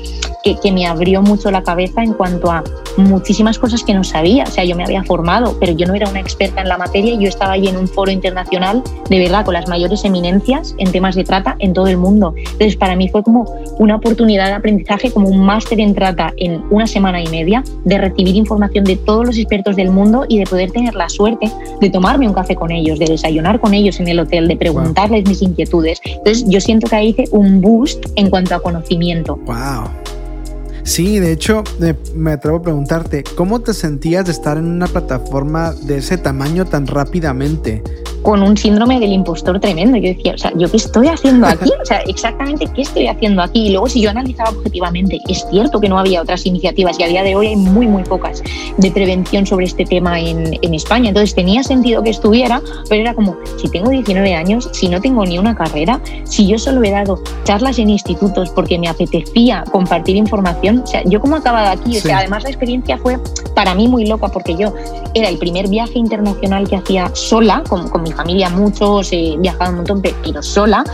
que, 0.43 0.57
que 0.57 0.73
me 0.73 0.87
abrió 0.87 1.23
mucho 1.23 1.51
la 1.51 1.63
cabeza 1.63 2.03
en 2.03 2.13
cuanto 2.15 2.51
a 2.51 2.63
muchísimas 2.97 3.59
cosas 3.59 3.83
que 3.85 3.95
no 3.95 4.05
sabía. 4.05 4.45
O 4.45 4.51
sea, 4.51 4.65
yo 4.65 4.77
me 4.77 4.85
había 4.85 5.03
formado, 5.05 5.57
pero 5.59 5.73
yo 5.73 5.87
no 5.87 5.95
era 5.95 6.09
una 6.09 6.21
experta 6.21 6.61
en 6.61 6.69
la 6.69 6.79
materia 6.79 7.15
y 7.15 7.19
yo 7.19 7.29
estaba 7.29 7.53
allí 7.53 7.69
en 7.69 7.77
un 7.77 7.89
foro 7.89 8.11
internacional 8.11 8.64
de 8.73 9.19
verdad 9.19 9.45
con 9.45 9.55
las 9.55 9.69
mayores 9.69 10.05
eminencias 10.05 10.75
en 10.79 10.91
temas 10.91 11.15
de 11.15 11.25
trata 11.25 11.57
en 11.59 11.73
todo 11.73 11.87
el 11.87 11.97
mundo. 11.97 12.35
Entonces, 12.37 12.77
para 12.77 12.97
mí 12.97 13.09
fue 13.09 13.23
como 13.23 13.45
una 13.79 13.97
oportunidad 13.97 14.47
de 14.47 14.53
aprendizaje, 14.53 15.11
como 15.11 15.29
un 15.29 15.45
máster 15.45 15.81
en 15.81 15.95
trata 15.95 16.33
en 16.37 16.63
una 16.71 16.87
semana 16.87 17.23
y 17.23 17.29
media, 17.29 17.63
de 17.85 17.99
recibir 17.99 18.35
información 18.37 18.85
de 18.85 18.97
todos 18.97 19.27
los 19.27 19.39
expertos 19.39 19.77
del 19.77 19.91
mundo 19.91 20.25
y 20.29 20.39
de 20.39 20.47
poder 20.47 20.71
tener 20.71 20.95
la 20.95 21.09
suerte 21.09 21.51
de 21.81 21.91
tomarme 21.91 22.27
un 22.27 22.35
café 22.35 22.57
con 22.57 22.71
ellos, 22.71 22.99
de 22.99 23.07
desayunar 23.07 23.61
con 23.61 23.75
ellos 23.75 24.01
en 24.01 24.09
el 24.09 24.21
hotel, 24.21 24.49
de 24.49 24.57
preguntarles 24.57 25.29
mis 25.29 25.43
inquietudes. 25.43 26.01
Entonces, 26.05 26.45
yo 26.49 26.61
siento 26.61 26.89
que 26.89 26.97
ahí 26.97 27.09
hice 27.09 27.25
un 27.33 27.61
boost 27.61 28.07
en 28.17 28.31
cuanto 28.31 28.55
a 28.55 28.61
conocimiento. 28.61 29.37
¡Wow! 29.45 29.91
Sí, 30.85 31.19
de 31.19 31.33
hecho, 31.33 31.65
me 32.15 32.33
atrevo 32.33 32.59
a 32.59 32.63
preguntarte, 32.63 33.25
¿cómo 33.37 33.61
te 33.61 33.73
sentías 33.73 34.27
de 34.27 34.33
estar 34.33 34.59
en 34.59 34.67
una 34.67 34.87
plataforma 34.87 35.73
de 35.73 35.97
ese 35.97 36.19
tamaño 36.19 36.67
tan 36.67 36.87
rápidamente? 36.87 37.83
Con 38.25 38.43
un 38.43 38.57
síndrome 38.57 38.99
del 38.99 39.13
impostor 39.13 39.61
tremendo. 39.61 39.99
Yo 39.99 40.09
decía, 40.09 40.33
o 40.35 40.39
sea, 40.39 40.51
¿yo 40.57 40.69
qué 40.71 40.79
estoy 40.79 41.09
haciendo 41.09 41.47
aquí? 41.47 41.71
O 41.81 41.85
sea, 41.85 41.99
exactamente 41.99 42.67
qué 42.75 42.83
estoy 42.83 43.07
haciendo 43.07 43.43
aquí. 43.43 43.69
Y 43.69 43.71
luego, 43.71 43.89
si 43.89 44.01
yo 44.01 44.11
analizaba 44.11 44.51
objetivamente, 44.51 45.21
es 45.29 45.47
cierto 45.51 45.79
que 45.79 45.89
no 45.91 45.99
había 45.99 46.23
otras 46.23 46.45
iniciativas 46.47 46.99
y 46.99 47.03
a 47.03 47.07
día 47.07 47.23
de 47.23 47.37
hoy 47.37 47.49
hay 47.49 47.57
muy, 47.57 47.87
muy 47.87 48.03
pocas 48.03 48.43
de 48.79 48.91
prevención 48.91 49.47
sobre 49.47 49.67
este 49.67 49.85
tema 49.85 50.19
en, 50.19 50.59
en 50.61 50.75
España. 50.75 51.11
Entonces, 51.11 51.35
tenía 51.35 51.63
sentido 51.63 52.03
que 52.03 52.11
estuviera, 52.11 52.63
pero 52.89 53.03
era 53.03 53.15
como, 53.15 53.37
si 53.61 53.69
tengo 53.69 53.91
19 53.91 54.35
años, 54.35 54.71
si 54.73 54.89
no 54.89 55.01
tengo 55.03 55.25
ni 55.27 55.39
una 55.39 55.55
carrera, 55.55 56.01
si 56.25 56.47
yo 56.47 56.59
solo 56.59 56.83
he 56.83 56.91
dado 56.91 57.23
charlas 57.45 57.79
en 57.79 57.91
institutos 57.91 58.49
porque 58.51 58.79
me 58.79 58.89
apetecía 58.89 59.65
compartir 59.71 60.17
información, 60.17 60.79
o 60.79 60.87
sea, 60.87 61.03
yo 61.05 61.21
como 61.21 61.37
acababa 61.37 61.73
aquí, 61.73 61.99
o 61.99 62.01
sea, 62.01 62.19
además 62.19 62.43
la 62.43 62.49
experiencia 62.49 62.97
fue 62.97 63.19
para 63.55 63.75
mí 63.75 63.87
muy 63.87 64.07
loca 64.07 64.29
porque 64.29 64.57
yo 64.57 64.73
era 65.13 65.29
el 65.29 65.37
primer 65.37 65.69
viaje 65.69 65.99
internacional 65.99 66.67
que 66.67 66.77
hacía 66.77 67.11
sola, 67.15 67.63
con, 67.69 67.89
con 67.91 68.03
mi 68.03 68.14
familia 68.15 68.49
muchos, 68.51 69.13
he 69.13 69.37
viajado 69.39 69.71
un 69.71 69.77
montón, 69.79 70.03
pero 70.03 70.43
sola, 70.43 70.85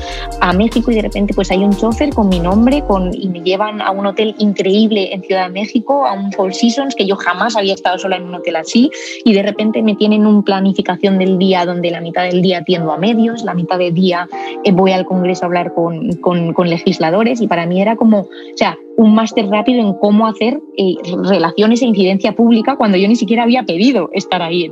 a 0.41 0.53
México 0.53 0.91
y 0.91 0.97
de 0.97 1.03
repente 1.03 1.35
pues 1.35 1.51
hay 1.51 1.63
un 1.63 1.77
chofer 1.77 2.11
con 2.11 2.29
mi 2.29 2.41
nombre 2.41 2.83
con, 2.87 3.13
y 3.15 3.29
me 3.29 3.41
llevan 3.41 3.81
a 3.81 3.91
un 3.91 4.07
hotel 4.07 4.35
increíble 4.39 5.13
en 5.13 5.23
Ciudad 5.23 5.47
de 5.47 5.53
México, 5.53 6.07
a 6.07 6.13
un 6.13 6.33
Four 6.33 6.55
Seasons, 6.55 6.95
que 6.95 7.07
yo 7.07 7.17
jamás 7.17 7.57
había 7.57 7.75
estado 7.75 7.99
sola 7.99 8.17
en 8.17 8.25
un 8.25 8.35
hotel 8.35 8.57
así, 8.57 8.91
y 9.25 9.33
de 9.33 9.43
repente 9.43 9.83
me 9.83 9.95
tienen 9.95 10.27
una 10.27 10.43
planificación 10.43 11.19
del 11.19 11.39
día 11.39 11.65
donde 11.65 11.91
la 11.91 12.01
mitad 12.01 12.25
del 12.25 12.43
día 12.43 12.59
atiendo 12.59 12.93
a 12.93 12.99
medios, 12.99 13.43
la 13.45 13.55
mitad 13.55 13.79
del 13.79 13.95
día 13.95 14.29
eh, 14.65 14.73
voy 14.73 14.93
al 14.93 15.05
Congreso 15.05 15.45
a 15.45 15.47
hablar 15.47 15.75
con, 15.75 16.13
con, 16.17 16.53
con 16.53 16.69
legisladores 16.69 17.41
y 17.41 17.47
para 17.47 17.67
mí 17.67 17.81
era 17.81 17.97
como, 17.97 18.21
o 18.21 18.57
sea, 18.57 18.77
un 18.97 19.15
máster 19.15 19.47
rápido 19.49 19.81
en 19.81 19.95
cómo 19.95 20.27
hacer 20.27 20.61
eh, 20.77 20.95
relaciones 21.25 21.83
e 21.83 21.87
incidencia 21.87 22.33
pública 22.33 22.77
cuando 22.77 22.99
yo 22.99 23.09
ni 23.09 23.17
siquiera 23.17 23.45
había 23.45 23.63
pedido 23.63 24.11
estar 24.13 24.43
ahí. 24.43 24.71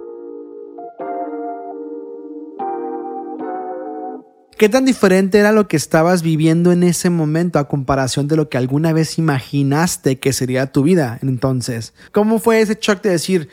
¿Qué 4.59 4.69
tan 4.69 4.85
diferente 4.85 5.39
era 5.39 5.53
lo 5.53 5.69
que 5.69 5.77
estabas 5.77 6.25
viviendo 6.25 6.73
en 6.73 6.83
ese 6.83 7.11
momento 7.11 7.61
a 7.61 7.69
comparación 7.69 8.27
de 8.27 8.35
lo 8.35 8.49
que 8.49 8.59
alguna 8.59 8.93
vez 8.93 9.17
imaginaste 9.17 10.19
que 10.19 10.33
sería 10.33 10.73
tu 10.73 10.83
vida 10.83 11.21
entonces? 11.23 11.95
¿Cómo 12.11 12.41
fue 12.41 12.61
ese 12.61 12.77
shock 12.81 13.01
de 13.03 13.11
decir, 13.11 13.49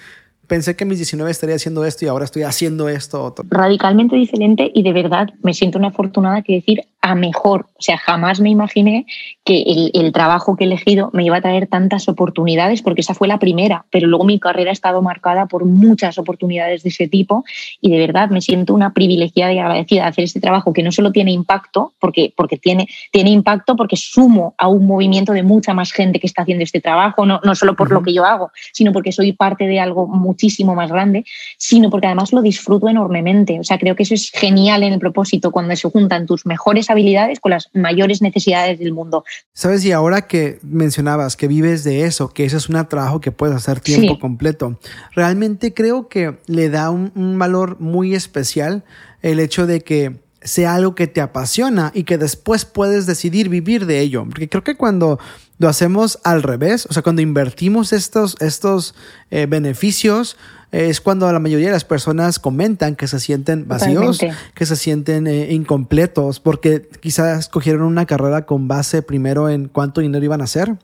pensé 0.47 0.75
que 0.75 0.83
a 0.83 0.87
mis 0.87 0.97
19 0.97 1.29
estaría 1.29 1.57
haciendo 1.57 1.85
esto 1.85 2.05
y 2.05 2.07
ahora 2.07 2.25
estoy 2.25 2.41
haciendo 2.41 2.89
esto 2.89 3.23
otro? 3.23 3.45
Radicalmente 3.51 4.15
diferente 4.15 4.71
y 4.73 4.81
de 4.81 4.93
verdad 4.93 5.29
me 5.43 5.53
siento 5.53 5.77
una 5.77 5.89
afortunada 5.89 6.41
que 6.41 6.53
decir 6.53 6.81
a 7.05 7.13
mejor. 7.13 7.67
O 7.77 7.81
sea, 7.81 7.99
jamás 7.99 8.39
me 8.39 8.49
imaginé 8.49 9.05
que 9.43 9.61
el, 9.61 9.91
el, 9.93 10.11
trabajo 10.11 10.55
que 10.55 10.63
he 10.63 10.67
elegido 10.67 11.11
me 11.13 11.23
iba 11.23 11.37
a 11.37 11.41
traer 11.41 11.67
tantas 11.67 12.09
oportunidades, 12.09 12.81
porque 12.81 13.01
esa 13.01 13.13
fue 13.13 13.27
la 13.27 13.37
primera, 13.37 13.85
pero 13.91 14.07
luego 14.07 14.25
mi 14.25 14.39
carrera 14.39 14.71
ha 14.71 14.73
estado 14.73 15.03
marcada 15.03 15.45
por 15.45 15.65
muchas 15.65 16.17
oportunidades 16.17 16.81
de 16.81 16.89
ese 16.89 17.07
tipo 17.07 17.45
y 17.79 17.91
de 17.91 17.99
verdad 17.99 18.29
me 18.31 18.41
siento 18.41 18.73
una 18.73 18.91
privilegiada 18.91 19.53
y 19.53 19.59
agradecida 19.59 20.01
de 20.01 20.07
hacer 20.07 20.23
este 20.23 20.39
trabajo 20.39 20.73
que 20.73 20.81
no 20.81 20.91
solo 20.91 21.11
tiene 21.11 21.31
impacto, 21.31 21.93
porque, 21.99 22.33
porque 22.35 22.57
tiene, 22.57 22.87
tiene 23.11 23.29
impacto 23.29 23.75
porque 23.75 23.97
sumo 23.97 24.55
a 24.57 24.67
un 24.67 24.87
movimiento 24.87 25.31
de 25.31 25.43
mucha 25.43 25.75
más 25.75 25.91
gente 25.91 26.19
que 26.19 26.25
está 26.25 26.41
haciendo 26.41 26.63
este 26.63 26.81
trabajo, 26.81 27.23
no, 27.23 27.39
no 27.43 27.53
solo 27.53 27.75
por 27.75 27.85
uh 27.85 27.91
-huh. 27.91 27.93
lo 27.93 28.01
que 28.01 28.13
yo 28.13 28.25
hago, 28.25 28.49
sino 28.73 28.91
porque 28.91 29.11
soy 29.11 29.31
parte 29.33 29.67
de 29.67 29.79
algo 29.79 30.07
muchísimo 30.07 30.73
más 30.73 30.91
grande, 30.91 31.23
sino 31.59 31.91
porque 31.91 32.07
además 32.07 32.33
lo 32.33 32.41
disfruto 32.41 32.89
enormemente. 32.89 33.59
O 33.59 33.63
sea, 33.63 33.77
creo 33.77 33.95
que 33.95 34.01
eso 34.01 34.15
es 34.15 34.31
genial 34.31 34.81
en 34.81 34.93
el 34.93 34.99
propósito 34.99 35.51
cuando 35.51 35.75
se 35.75 35.87
juntan 35.87 36.25
tus 36.25 36.47
mejores 36.47 36.89
habilidades 36.95 37.39
con 37.39 37.51
las 37.51 37.69
mayores 37.73 38.21
necesidades 38.21 38.79
del 38.79 38.93
mundo. 38.93 39.23
Sabes, 39.53 39.83
y 39.85 39.91
ahora 39.91 40.27
que 40.27 40.59
mencionabas 40.63 41.35
que 41.35 41.47
vives 41.47 41.83
de 41.83 42.05
eso, 42.05 42.29
que 42.29 42.45
ese 42.45 42.57
es 42.57 42.69
un 42.69 42.85
trabajo 42.87 43.21
que 43.21 43.31
puedes 43.31 43.55
hacer 43.55 43.79
tiempo 43.79 44.15
sí. 44.15 44.19
completo, 44.19 44.79
realmente 45.13 45.73
creo 45.73 46.07
que 46.07 46.37
le 46.47 46.69
da 46.69 46.89
un, 46.89 47.11
un 47.15 47.37
valor 47.37 47.79
muy 47.79 48.15
especial 48.15 48.83
el 49.21 49.39
hecho 49.39 49.67
de 49.67 49.81
que 49.81 50.25
sea 50.45 50.75
algo 50.75 50.93
que 50.93 51.07
te 51.07 51.21
apasiona 51.21 51.91
y 51.93 52.03
que 52.03 52.17
después 52.17 52.65
puedes 52.65 53.07
decidir 53.07 53.49
vivir 53.49 53.85
de 53.87 53.99
ello. 53.99 54.23
Porque 54.25 54.47
creo 54.47 54.63
que 54.63 54.75
cuando 54.75 55.19
lo 55.57 55.67
hacemos 55.67 56.19
al 56.23 56.43
revés, 56.43 56.85
o 56.89 56.93
sea, 56.93 57.01
cuando 57.01 57.21
invertimos 57.21 57.91
estos, 57.91 58.37
estos 58.39 58.93
eh, 59.31 59.47
beneficios, 59.47 60.37
es 60.75 60.99
cuando 60.99 61.31
la 61.31 61.39
mayoría 61.39 61.67
de 61.67 61.71
las 61.71 61.85
personas 61.85 62.37
comentan 62.37 62.97
que 62.97 63.07
se 63.07 63.21
sienten 63.21 63.65
vacíos, 63.65 64.17
Totalmente. 64.17 64.51
que 64.53 64.65
se 64.65 64.75
sienten 64.75 65.25
eh, 65.25 65.53
incompletos, 65.53 66.41
porque 66.41 66.89
quizás 66.99 67.39
escogieron 67.39 67.83
una 67.83 68.05
carrera 68.05 68.45
con 68.45 68.67
base 68.67 69.01
primero 69.01 69.49
en 69.49 69.69
cuánto 69.69 70.01
dinero 70.01 70.25
iban 70.25 70.41
a 70.41 70.43
hacer 70.43 70.75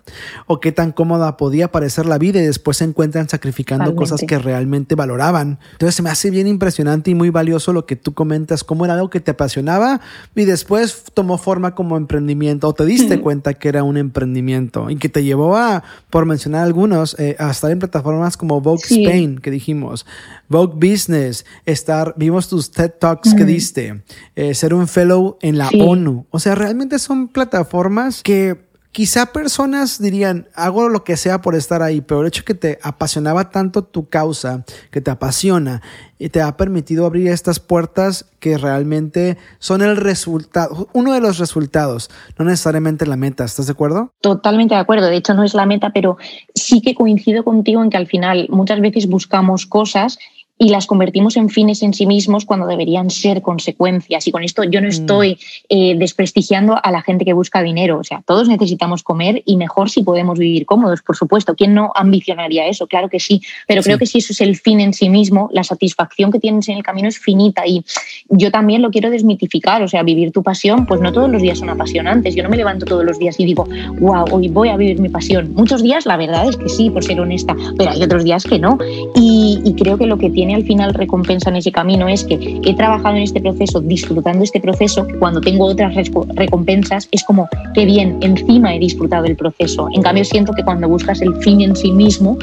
o 0.48 0.62
qué 0.62 0.72
tan 0.72 0.94
cómoda 0.94 1.36
podía 1.36 1.74
parecer 1.74 2.06
la 2.06 2.18
vida 2.18 2.40
y 2.40 2.46
después 2.46 2.78
se 2.78 2.86
encuentran 2.86 3.28
sacrificando 3.28 3.84
Totalmente. 3.86 4.12
cosas 4.12 4.26
que 4.26 4.40
realmente 4.40 4.96
valoraban. 4.96 5.60
Entonces 5.74 5.96
se 5.96 6.04
me 6.04 6.10
hace 6.10 6.32
bien 6.32 6.48
impresionante 6.48 7.12
y 7.12 7.16
muy 7.16 7.30
valioso 7.30 7.74
lo 7.74 7.86
que 7.86 7.98
tú 7.98 8.14
comentas, 8.14 8.64
cómo 8.64 8.86
era 8.86 8.94
algo 8.94 9.10
que 9.10 9.20
te 9.20 9.32
apasionaba 9.32 10.00
y 10.34 10.46
después 10.46 11.04
tomó 11.14 11.38
forma 11.38 11.76
como 11.76 11.98
emprendimiento 11.98 12.70
o 12.70 12.74
te 12.74 12.86
diste 12.86 13.20
cuenta 13.20 13.56
que 13.56 13.68
era 13.68 13.84
un 13.84 13.98
emprendimiento 13.98 14.90
y 14.90 14.96
que 14.96 15.10
te 15.10 15.26
llevó 15.26 15.58
a, 15.58 15.84
por 16.10 16.26
mencionar 16.26 16.64
algunos, 16.64 17.20
eh, 17.20 17.36
a 17.40 17.52
estar 17.52 17.72
en 17.72 17.80
plataformas 17.80 18.38
como 18.38 18.62
Vogue 18.62 18.84
sí. 18.86 19.04
Spain, 19.04 19.40
que 19.40 19.52
dijimos 19.52 19.81
Vogue 20.50 20.76
Business, 20.76 21.46
estar, 21.65 22.13
vimos 22.17 22.48
tus 22.48 22.72
TED 22.72 22.91
Talks 23.00 23.34
mm. 23.34 23.38
que 23.38 23.46
diste, 23.46 24.04
eh, 24.36 24.54
ser 24.54 24.74
un 24.74 24.88
fellow 24.88 25.38
en 25.41 25.58
la 25.58 25.70
sí. 25.70 25.80
ONU. 25.82 26.26
O 26.30 26.39
sea, 26.39 26.56
realmente 26.56 27.00
son 27.00 27.28
plataformas 27.28 28.22
que 28.24 28.71
quizá 28.92 29.28
personas 29.28 30.02
dirían, 30.02 30.48
hago 30.56 30.90
lo 30.90 31.04
que 31.04 31.18
sea 31.18 31.42
por 31.42 31.56
estar 31.56 31.82
ahí, 31.82 32.02
pero 32.02 32.22
el 32.22 32.28
hecho 32.28 32.44
que 32.44 32.54
te 32.54 32.80
apasionaba 32.84 33.50
tanto 33.50 33.84
tu 33.84 34.10
causa, 34.10 34.64
que 34.92 35.02
te 35.02 35.12
apasiona 35.12 35.82
y 36.20 36.30
te 36.30 36.42
ha 36.42 36.56
permitido 36.58 37.06
abrir 37.06 37.30
estas 37.30 37.60
puertas 37.60 38.26
que 38.40 38.58
realmente 38.58 39.38
son 39.60 39.82
el 39.82 39.98
resultado, 39.98 40.90
uno 40.94 41.14
de 41.14 41.22
los 41.22 41.40
resultados, 41.40 42.10
no 42.38 42.46
necesariamente 42.46 43.06
la 43.06 43.16
meta. 43.16 43.44
¿Estás 43.46 43.68
de 43.68 43.72
acuerdo? 43.72 44.12
Totalmente 44.22 44.76
de 44.76 44.82
acuerdo. 44.82 45.08
De 45.08 45.16
hecho, 45.16 45.34
no 45.34 45.44
es 45.44 45.54
la 45.54 45.66
meta, 45.66 45.92
pero 45.94 46.18
sí 46.54 46.82
que 46.82 46.96
coincido 46.96 47.44
contigo 47.44 47.84
en 47.84 47.90
que 47.90 47.98
al 47.98 48.08
final 48.08 48.48
muchas 48.50 48.82
veces 48.82 49.08
buscamos 49.08 49.66
cosas 49.66 50.20
y 50.62 50.69
las 50.69 50.86
convertimos 50.86 51.38
en 51.38 51.50
fines 51.50 51.82
en 51.82 51.91
sí 51.91 52.06
mismos 52.06 52.45
cuando 52.45 52.67
deberían 52.67 53.10
ser 53.10 53.41
consecuencias. 53.41 54.28
Y 54.28 54.32
con 54.32 54.43
esto 54.43 54.63
yo 54.63 54.80
no 54.80 54.86
mm. 54.86 54.91
estoy 54.91 55.39
eh, 55.69 55.95
desprestigiando 55.97 56.78
a 56.84 56.91
la 56.91 57.02
gente 57.02 57.26
que 57.26 57.34
busca 57.34 57.63
dinero. 57.63 57.97
O 57.97 58.04
sea, 58.04 58.21
todos 58.28 58.47
necesitamos 58.47 59.02
comer 59.02 59.41
y 59.47 59.58
mejor 59.58 59.89
si 59.89 60.04
podemos 60.04 60.38
vivir 60.38 60.67
cómodos, 60.67 61.02
por 61.02 61.17
supuesto. 61.17 61.56
¿Quién 61.56 61.74
no 61.74 61.91
ambicionaría 61.95 62.67
eso? 62.67 62.86
Claro 62.86 63.10
que 63.10 63.19
sí. 63.19 63.41
Pero 63.67 63.82
sí. 63.82 63.88
creo 63.88 63.97
que 63.97 64.06
si 64.06 64.19
eso 64.19 64.34
es 64.34 64.41
el 64.41 64.56
fin 64.56 64.82
en 64.82 64.93
sí 64.93 65.10
mismo, 65.10 65.50
la 65.52 65.63
satisfacción 65.63 66.32
que 66.32 66.39
tienes 66.39 66.69
en 66.69 66.78
el 66.78 66.84
camino 66.84 67.08
es 67.08 67.17
finita. 67.17 67.65
Y 67.65 67.84
yo 68.30 68.52
también 68.52 68.84
lo 68.84 68.91
quiero 68.91 69.10
desmitificar. 69.10 69.82
O 69.82 69.88
sea, 69.88 70.04
vivir 70.04 70.32
tu 70.32 70.43
pasión, 70.43 70.86
pues 70.86 71.02
no 71.02 71.12
todos 71.12 71.32
los 71.32 71.41
días 71.41 71.58
son 71.58 71.71
apasionantes. 71.71 72.36
Yo 72.36 72.43
no 72.43 72.50
me 72.50 72.58
levanto 72.58 72.86
todos 72.86 73.04
los 73.04 73.17
días 73.17 73.39
y 73.39 73.45
digo, 73.45 73.67
wow, 74.00 74.26
hoy 74.30 74.47
voy 74.50 74.69
a 74.69 74.78
vivir 74.78 75.00
mi 75.00 75.10
pasión. 75.10 75.56
Muchos 75.56 75.82
días, 75.82 76.06
la 76.06 76.17
verdad 76.17 76.47
es 76.47 76.56
que 76.56 76.69
sí, 76.69 76.91
por 76.91 77.04
ser 77.04 77.19
honesta, 77.19 77.56
pero 77.80 77.89
hay 77.89 78.04
otros 78.04 78.24
días 78.24 78.43
que 78.43 78.60
no. 78.60 78.78
Y, 79.15 79.60
y 79.65 79.74
creo 79.74 79.97
que 79.97 80.06
lo 80.06 80.19
que 80.19 80.30
tiene 80.30 80.51
al 80.54 80.64
final 80.64 80.94
recompensa 80.94 81.50
en 81.50 81.58
ese 81.58 81.72
camino 81.72 82.08
es 82.08 82.24
que 82.24 82.60
he 82.64 82.76
trabajado 82.76 83.16
en 83.16 83.24
este 83.24 83.42
proceso, 83.42 83.82
disfrutando 83.82 84.44
este 84.44 84.60
proceso, 84.60 85.08
cuando 85.20 85.42
tengo 85.42 85.66
otras 85.66 85.94
recompensas 86.36 87.08
es 87.12 87.24
como, 87.24 87.50
qué 87.74 87.86
bien, 87.86 88.18
encima 88.22 88.76
he 88.76 88.80
disfrutado 88.80 89.26
el 89.26 89.36
proceso. 89.36 89.88
En 89.94 90.02
cambio, 90.02 90.26
siento 90.26 90.54
que 90.54 90.64
cuando 90.64 90.88
buscas 90.88 91.22
el 91.22 91.36
fin 91.38 91.62
en 91.62 91.76
sí 91.76 91.92
mismo, 91.92 92.38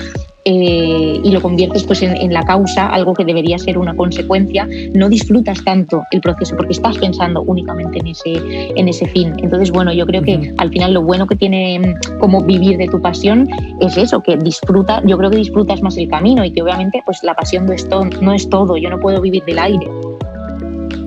eh, 0.50 1.20
y 1.22 1.30
lo 1.30 1.42
conviertes 1.42 1.84
pues 1.84 2.00
en, 2.00 2.16
en, 2.16 2.32
la 2.32 2.42
causa, 2.42 2.86
algo 2.86 3.12
que 3.12 3.22
debería 3.22 3.58
ser 3.58 3.76
una 3.76 3.94
consecuencia, 3.94 4.66
no 4.94 5.10
disfrutas 5.10 5.62
tanto 5.62 6.04
el 6.10 6.22
proceso 6.22 6.56
porque 6.56 6.72
estás 6.72 6.96
pensando 6.96 7.42
únicamente 7.42 7.98
en 7.98 8.06
ese, 8.06 8.32
en 8.74 8.88
ese 8.88 9.06
fin. 9.08 9.34
Entonces, 9.42 9.70
bueno, 9.70 9.92
yo 9.92 10.06
creo 10.06 10.22
que 10.22 10.36
uh 10.36 10.40
-huh. 10.40 10.54
al 10.56 10.70
final 10.70 10.94
lo 10.94 11.02
bueno 11.02 11.26
que 11.26 11.36
tiene 11.36 11.78
mm, 11.78 12.18
como 12.18 12.40
vivir 12.40 12.78
de 12.78 12.88
tu 12.88 12.98
pasión 12.98 13.46
es 13.80 13.98
eso, 13.98 14.22
que 14.22 14.38
disfruta, 14.38 15.02
yo 15.04 15.18
creo 15.18 15.28
que 15.30 15.36
disfrutas 15.36 15.82
más 15.82 15.98
el 15.98 16.08
camino 16.08 16.42
y 16.46 16.50
que 16.50 16.62
obviamente 16.62 17.02
pues 17.04 17.22
la 17.22 17.34
pasión 17.34 17.66
no 17.66 17.74
es 17.74 17.86
todo, 17.86 18.06
no 18.22 18.32
es 18.32 18.48
todo 18.48 18.78
yo 18.78 18.88
no 18.88 18.98
puedo 18.98 19.20
vivir 19.20 19.44
del 19.44 19.58
aire. 19.58 19.86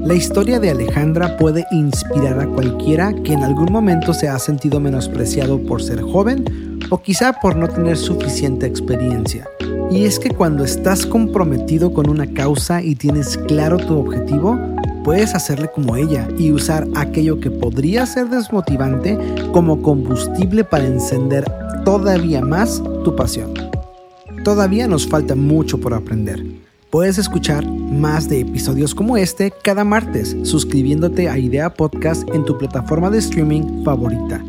La 0.04 0.16
historia 0.16 0.60
de 0.60 0.72
Alejandra 0.72 1.38
puede 1.38 1.64
inspirar 1.72 2.40
a 2.40 2.48
cualquiera 2.48 3.14
que 3.24 3.34
en 3.34 3.44
algún 3.44 3.72
momento 3.72 4.16
se 4.16 4.28
ha 4.28 4.40
sentido 4.40 4.80
menospreciado 4.80 5.60
por 5.60 5.84
ser 5.84 6.02
joven 6.02 6.80
o 6.90 7.00
quizá 7.04 7.34
por 7.34 7.56
no 7.56 7.68
tener 7.68 7.96
suficiente 7.98 8.66
experiencia. 8.66 9.48
Y 9.92 10.06
es 10.06 10.18
que 10.18 10.32
cuando 10.32 10.64
estás 10.64 11.06
comprometido 11.06 11.94
con 11.94 12.10
una 12.10 12.26
causa 12.34 12.82
y 12.82 12.96
tienes 12.96 13.38
claro 13.48 13.78
tu 13.78 14.00
objetivo, 14.00 14.60
puedes 15.04 15.36
hacerle 15.36 15.70
como 15.70 15.96
ella 15.96 16.28
y 16.36 16.52
usar 16.52 16.88
aquello 16.96 17.40
que 17.40 17.52
podría 17.52 18.08
ser 18.08 18.28
desmotivante 18.28 19.20
como 19.54 19.84
combustible 19.84 20.64
para 20.64 20.88
encender 20.88 21.46
todavía 21.86 22.42
más 22.42 22.82
tu 23.04 23.16
pasión. 23.16 23.54
Todavía 24.44 24.88
nos 24.88 25.08
falta 25.08 25.36
mucho 25.36 25.80
por 25.80 25.94
aprender 25.94 26.71
Puedes 26.92 27.18
escuchar 27.18 27.66
más 27.66 28.30
de 28.30 28.42
episodios 28.42 28.94
como 28.94 29.18
este 29.18 29.52
cada 29.64 29.84
martes 29.84 30.36
suscribiéndote 30.44 31.30
a 31.30 31.40
Idea 31.40 31.74
Podcast 31.74 32.30
en 32.34 32.46
tu 32.46 32.58
plataforma 32.58 33.10
de 33.10 33.20
streaming 33.20 33.84
favorita. 33.84 34.44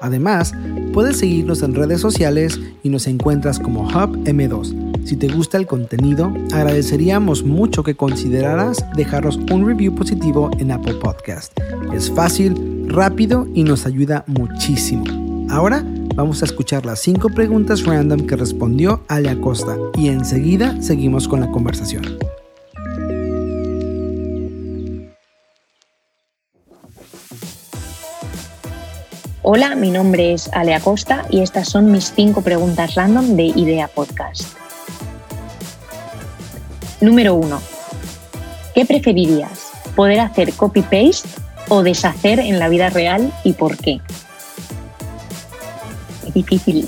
Además, 0.00 0.54
Puedes 0.92 1.18
seguirnos 1.18 1.62
en 1.62 1.74
redes 1.74 2.00
sociales 2.00 2.58
y 2.82 2.88
nos 2.88 3.06
encuentras 3.06 3.60
como 3.60 3.82
Hub 3.82 4.24
M2. 4.24 5.04
Si 5.06 5.16
te 5.16 5.28
gusta 5.28 5.56
el 5.56 5.66
contenido, 5.66 6.32
agradeceríamos 6.52 7.44
mucho 7.44 7.84
que 7.84 7.94
consideraras 7.94 8.84
dejarnos 8.96 9.36
un 9.52 9.66
review 9.66 9.94
positivo 9.94 10.50
en 10.58 10.72
Apple 10.72 10.94
Podcast. 10.94 11.56
Es 11.94 12.10
fácil, 12.10 12.88
rápido 12.88 13.46
y 13.54 13.62
nos 13.62 13.86
ayuda 13.86 14.24
muchísimo. 14.26 15.29
Ahora 15.50 15.84
vamos 16.14 16.42
a 16.42 16.44
escuchar 16.44 16.86
las 16.86 17.00
5 17.00 17.30
preguntas 17.30 17.84
random 17.84 18.24
que 18.24 18.36
respondió 18.36 19.02
Ale 19.08 19.30
Acosta 19.30 19.76
y 19.94 20.06
enseguida 20.06 20.80
seguimos 20.80 21.26
con 21.26 21.40
la 21.40 21.50
conversación. 21.50 22.18
Hola, 29.42 29.74
mi 29.74 29.90
nombre 29.90 30.34
es 30.34 30.48
Ale 30.52 30.72
Acosta 30.72 31.26
y 31.30 31.40
estas 31.40 31.68
son 31.68 31.90
mis 31.90 32.12
5 32.14 32.42
preguntas 32.42 32.94
random 32.94 33.34
de 33.34 33.46
Idea 33.46 33.88
Podcast. 33.88 34.44
Número 37.00 37.34
1. 37.34 37.60
¿Qué 38.72 38.86
preferirías? 38.86 39.72
¿Poder 39.96 40.20
hacer 40.20 40.52
copy-paste 40.52 41.28
o 41.68 41.82
deshacer 41.82 42.38
en 42.38 42.60
la 42.60 42.68
vida 42.68 42.88
real 42.88 43.32
y 43.42 43.54
por 43.54 43.76
qué? 43.76 44.00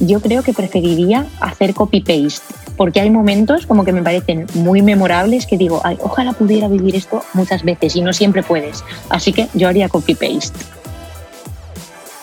Yo 0.00 0.20
creo 0.20 0.42
que 0.42 0.52
preferiría 0.52 1.26
hacer 1.40 1.74
copy-paste, 1.74 2.54
porque 2.76 3.00
hay 3.00 3.10
momentos 3.10 3.66
como 3.66 3.84
que 3.84 3.92
me 3.92 4.02
parecen 4.02 4.46
muy 4.54 4.82
memorables 4.82 5.46
que 5.46 5.56
digo, 5.56 5.80
Ay, 5.84 5.98
ojalá 6.00 6.32
pudiera 6.32 6.68
vivir 6.68 6.96
esto 6.96 7.22
muchas 7.34 7.62
veces 7.62 7.96
y 7.96 8.00
no 8.00 8.12
siempre 8.12 8.42
puedes. 8.42 8.84
Así 9.08 9.32
que 9.32 9.48
yo 9.54 9.68
haría 9.68 9.88
copy-paste. 9.88 10.58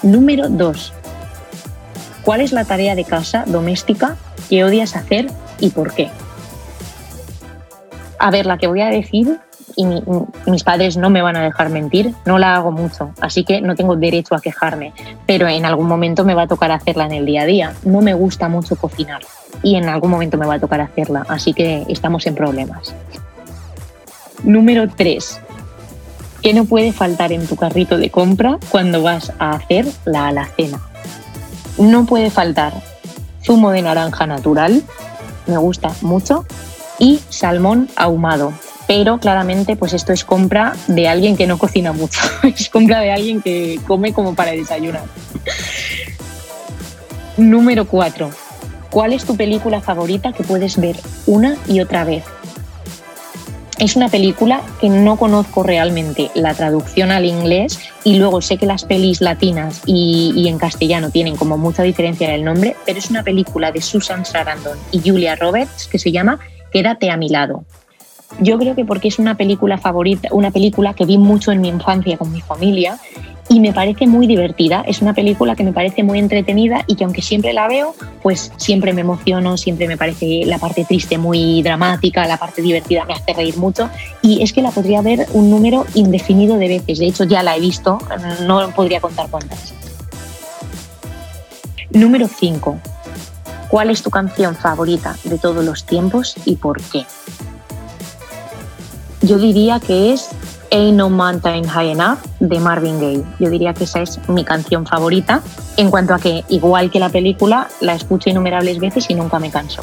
Número 0.02 0.50
2. 0.50 0.94
¿Cuál 2.24 2.42
es 2.42 2.52
la 2.52 2.66
tarea 2.66 2.96
de 2.96 3.06
casa 3.06 3.44
doméstica 3.48 4.16
que 4.50 4.64
odias 4.64 4.96
hacer 4.96 5.28
y 5.60 5.70
por 5.70 5.94
qué? 5.94 6.10
A 8.18 8.32
ver, 8.32 8.46
la 8.46 8.58
que 8.58 8.68
voy 8.68 8.82
a 8.82 8.88
decir 8.88 9.40
y 9.80 9.86
mis 10.50 10.64
padres 10.66 10.98
no 10.98 11.10
me 11.10 11.22
van 11.22 11.38
a 11.38 11.42
dejar 11.42 11.70
mentir, 11.70 12.14
no 12.26 12.38
la 12.38 12.56
hago 12.56 12.70
mucho, 12.70 13.12
así 13.22 13.46
que 13.46 13.62
no 13.62 13.76
tengo 13.76 13.96
derecho 13.96 14.36
a 14.36 14.42
quejarme, 14.42 14.92
pero 15.26 15.48
en 15.48 15.66
algún 15.66 15.88
momento 15.88 16.26
me 16.26 16.34
va 16.34 16.42
a 16.44 16.48
tocar 16.48 16.70
hacerla 16.72 17.06
en 17.06 17.14
el 17.14 17.26
día 17.26 17.44
a 17.44 17.46
día. 17.46 17.74
No 17.84 18.02
me 18.02 18.14
gusta 18.14 18.50
mucho 18.50 18.76
cocinar 18.76 19.22
y 19.64 19.76
en 19.76 19.88
algún 19.88 20.12
momento 20.12 20.38
me 20.38 20.46
va 20.46 20.56
a 20.56 20.60
tocar 20.60 20.82
hacerla, 20.82 21.26
así 21.30 21.54
que 21.54 21.86
estamos 21.88 22.28
en 22.28 22.36
problemas. 22.36 22.94
Número 24.44 24.90
3. 24.90 25.40
¿Qué 26.42 26.54
no 26.54 26.66
puede 26.66 26.92
faltar 26.92 27.32
en 27.32 27.48
tu 27.48 27.56
carrito 27.56 27.98
de 27.98 28.10
compra 28.10 28.58
cuando 28.70 29.02
vas 29.02 29.32
a 29.40 29.52
hacer 29.52 29.86
la 30.04 30.28
alacena? 30.28 30.82
No 31.78 32.06
puede 32.06 32.30
faltar 32.30 32.74
zumo 33.46 33.72
de 33.72 33.82
naranja 33.82 34.28
natural, 34.28 34.84
me 35.48 35.58
gusta 35.58 35.92
mucho, 36.02 36.46
y 36.98 37.22
salmón 37.30 37.88
ahumado 37.96 38.52
pero 38.90 39.20
claramente 39.20 39.76
pues 39.76 39.94
esto 39.94 40.14
es 40.14 40.26
compra 40.26 40.74
de 40.88 41.08
alguien 41.08 41.38
que 41.38 41.46
no 41.46 41.60
cocina 41.60 41.94
mucho, 41.94 42.20
es 42.44 42.70
compra 42.70 43.00
de 43.02 43.12
alguien 43.12 43.40
que 43.40 43.80
come 43.86 44.14
como 44.14 44.34
para 44.34 44.50
desayunar. 44.50 45.04
Número 47.38 47.86
4. 47.86 48.32
¿Cuál 48.90 49.14
es 49.14 49.26
tu 49.26 49.38
película 49.38 49.80
favorita 49.80 50.34
que 50.34 50.44
puedes 50.44 50.78
ver 50.78 50.96
una 51.28 51.56
y 51.68 51.82
otra 51.82 52.04
vez? 52.04 52.24
Es 53.78 53.96
una 53.96 54.10
película 54.10 54.64
que 54.82 54.90
no 54.90 55.18
conozco 55.18 55.62
realmente 55.62 56.32
la 56.34 56.56
traducción 56.56 57.12
al 57.12 57.26
inglés 57.26 57.80
y 58.04 58.16
luego 58.18 58.42
sé 58.42 58.58
que 58.58 58.66
las 58.66 58.86
pelis 58.86 59.22
latinas 59.22 59.84
y, 59.86 60.34
y 60.36 60.48
en 60.48 60.58
castellano 60.58 61.12
tienen 61.12 61.36
como 61.36 61.60
mucha 61.60 61.84
diferencia 61.84 62.28
en 62.30 62.34
el 62.34 62.44
nombre, 62.44 62.76
pero 62.88 62.98
es 62.98 63.12
una 63.12 63.22
película 63.22 63.72
de 63.72 63.82
Susan 63.84 64.26
Sarandon 64.26 64.80
y 64.92 65.08
Julia 65.08 65.36
Roberts 65.36 65.88
que 65.88 66.00
se 66.00 66.12
llama 66.12 66.40
Quédate 66.72 67.12
a 67.12 67.18
mi 67.18 67.30
lado. 67.30 67.66
Yo 68.40 68.58
creo 68.58 68.76
que 68.76 68.86
porque 68.86 69.08
es 69.08 69.20
una 69.20 69.36
película 69.36 69.78
favorita, 69.78 70.30
una 70.32 70.52
película 70.52 70.94
que 70.94 71.06
vi 71.06 71.18
mucho 71.18 71.52
en 71.52 71.62
mi 71.62 71.68
infancia 71.68 72.18
con 72.18 72.32
mi 72.32 72.42
familia 72.42 73.00
y 73.50 73.60
me 73.60 73.74
parece 73.74 74.08
muy 74.08 74.28
divertida. 74.28 74.84
Es 74.88 75.02
una 75.02 75.14
película 75.14 75.56
que 75.56 75.64
me 75.64 75.74
parece 75.74 76.04
muy 76.04 76.20
entretenida 76.20 76.86
y 76.88 76.96
que 76.96 77.04
aunque 77.04 77.22
siempre 77.22 77.52
la 77.52 77.68
veo, 77.68 77.96
pues 78.22 78.52
siempre 78.58 78.94
me 78.94 79.02
emociono, 79.02 79.58
siempre 79.58 79.88
me 79.88 79.98
parece 79.98 80.44
la 80.46 80.60
parte 80.60 80.86
triste 80.86 81.18
muy 81.18 81.62
dramática, 81.64 82.28
la 82.28 82.38
parte 82.38 82.62
divertida 82.62 83.04
me 83.06 83.14
hace 83.14 83.34
reír 83.34 83.58
mucho 83.58 83.90
y 84.22 84.44
es 84.44 84.54
que 84.54 84.62
la 84.62 84.72
podría 84.72 85.02
ver 85.02 85.26
un 85.34 85.50
número 85.50 85.86
indefinido 85.96 86.58
de 86.58 86.68
veces. 86.68 87.00
De 87.00 87.08
hecho, 87.08 87.24
ya 87.24 87.44
la 87.44 87.58
he 87.58 87.60
visto, 87.60 87.98
no 88.46 88.70
podría 88.70 89.02
contar 89.02 89.28
cuántas. 89.30 89.74
Número 91.92 92.28
5. 92.28 92.78
¿Cuál 93.70 93.90
es 93.90 94.02
tu 94.04 94.12
canción 94.12 94.56
favorita 94.56 95.18
de 95.24 95.38
todos 95.40 95.66
los 95.66 95.86
tiempos 95.86 96.36
y 96.46 96.56
por 96.56 96.82
qué? 96.82 97.06
Yo 99.22 99.38
diría 99.38 99.80
que 99.80 100.14
es 100.14 100.30
Ain't 100.72 100.98
No 100.98 101.10
Mountain 101.10 101.68
High 101.68 101.92
Enough 101.92 102.20
de 102.40 102.60
Marvin 102.60 103.00
Gaye. 103.00 103.24
Yo 103.40 103.50
diría 103.50 103.74
que 103.74 103.84
esa 103.84 104.02
es 104.02 104.20
mi 104.30 104.46
canción 104.46 104.86
favorita, 104.86 105.42
en 105.76 105.90
cuanto 105.90 106.14
a 106.14 106.20
que, 106.20 106.46
igual 106.48 106.90
que 106.90 107.00
la 107.00 107.10
película, 107.10 107.68
la 107.82 107.96
escucho 107.96 108.30
innumerables 108.30 108.80
veces 108.80 109.10
y 109.10 109.16
nunca 109.16 109.40
me 109.40 109.52
canso. 109.52 109.82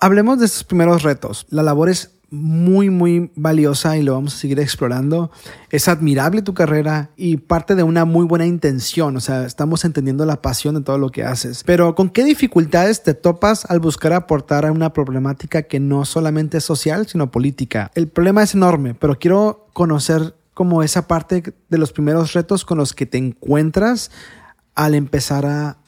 Hablemos 0.00 0.38
de 0.38 0.46
estos 0.46 0.64
primeros 0.64 1.02
retos. 1.02 1.44
La 1.50 1.62
labor 1.62 1.88
es 1.88 2.17
muy, 2.30 2.90
muy 2.90 3.30
valiosa 3.36 3.96
y 3.96 4.02
lo 4.02 4.12
vamos 4.12 4.34
a 4.34 4.38
seguir 4.38 4.60
explorando. 4.60 5.30
Es 5.70 5.88
admirable 5.88 6.42
tu 6.42 6.54
carrera 6.54 7.10
y 7.16 7.38
parte 7.38 7.74
de 7.74 7.82
una 7.82 8.04
muy 8.04 8.26
buena 8.26 8.46
intención, 8.46 9.16
o 9.16 9.20
sea, 9.20 9.44
estamos 9.44 9.84
entendiendo 9.84 10.26
la 10.26 10.42
pasión 10.42 10.74
de 10.74 10.82
todo 10.82 10.98
lo 10.98 11.10
que 11.10 11.24
haces. 11.24 11.64
Pero 11.64 11.94
¿con 11.94 12.10
qué 12.10 12.24
dificultades 12.24 13.02
te 13.02 13.14
topas 13.14 13.64
al 13.70 13.80
buscar 13.80 14.12
aportar 14.12 14.66
a 14.66 14.72
una 14.72 14.92
problemática 14.92 15.62
que 15.62 15.80
no 15.80 16.04
solamente 16.04 16.58
es 16.58 16.64
social, 16.64 17.06
sino 17.06 17.30
política? 17.30 17.90
El 17.94 18.08
problema 18.08 18.42
es 18.42 18.54
enorme, 18.54 18.94
pero 18.94 19.18
quiero 19.18 19.66
conocer 19.72 20.34
como 20.52 20.82
esa 20.82 21.06
parte 21.06 21.54
de 21.68 21.78
los 21.78 21.92
primeros 21.92 22.32
retos 22.32 22.64
con 22.64 22.78
los 22.78 22.92
que 22.92 23.06
te 23.06 23.16
encuentras 23.16 24.10
al 24.74 24.94
empezar 24.94 25.46
a, 25.46 25.78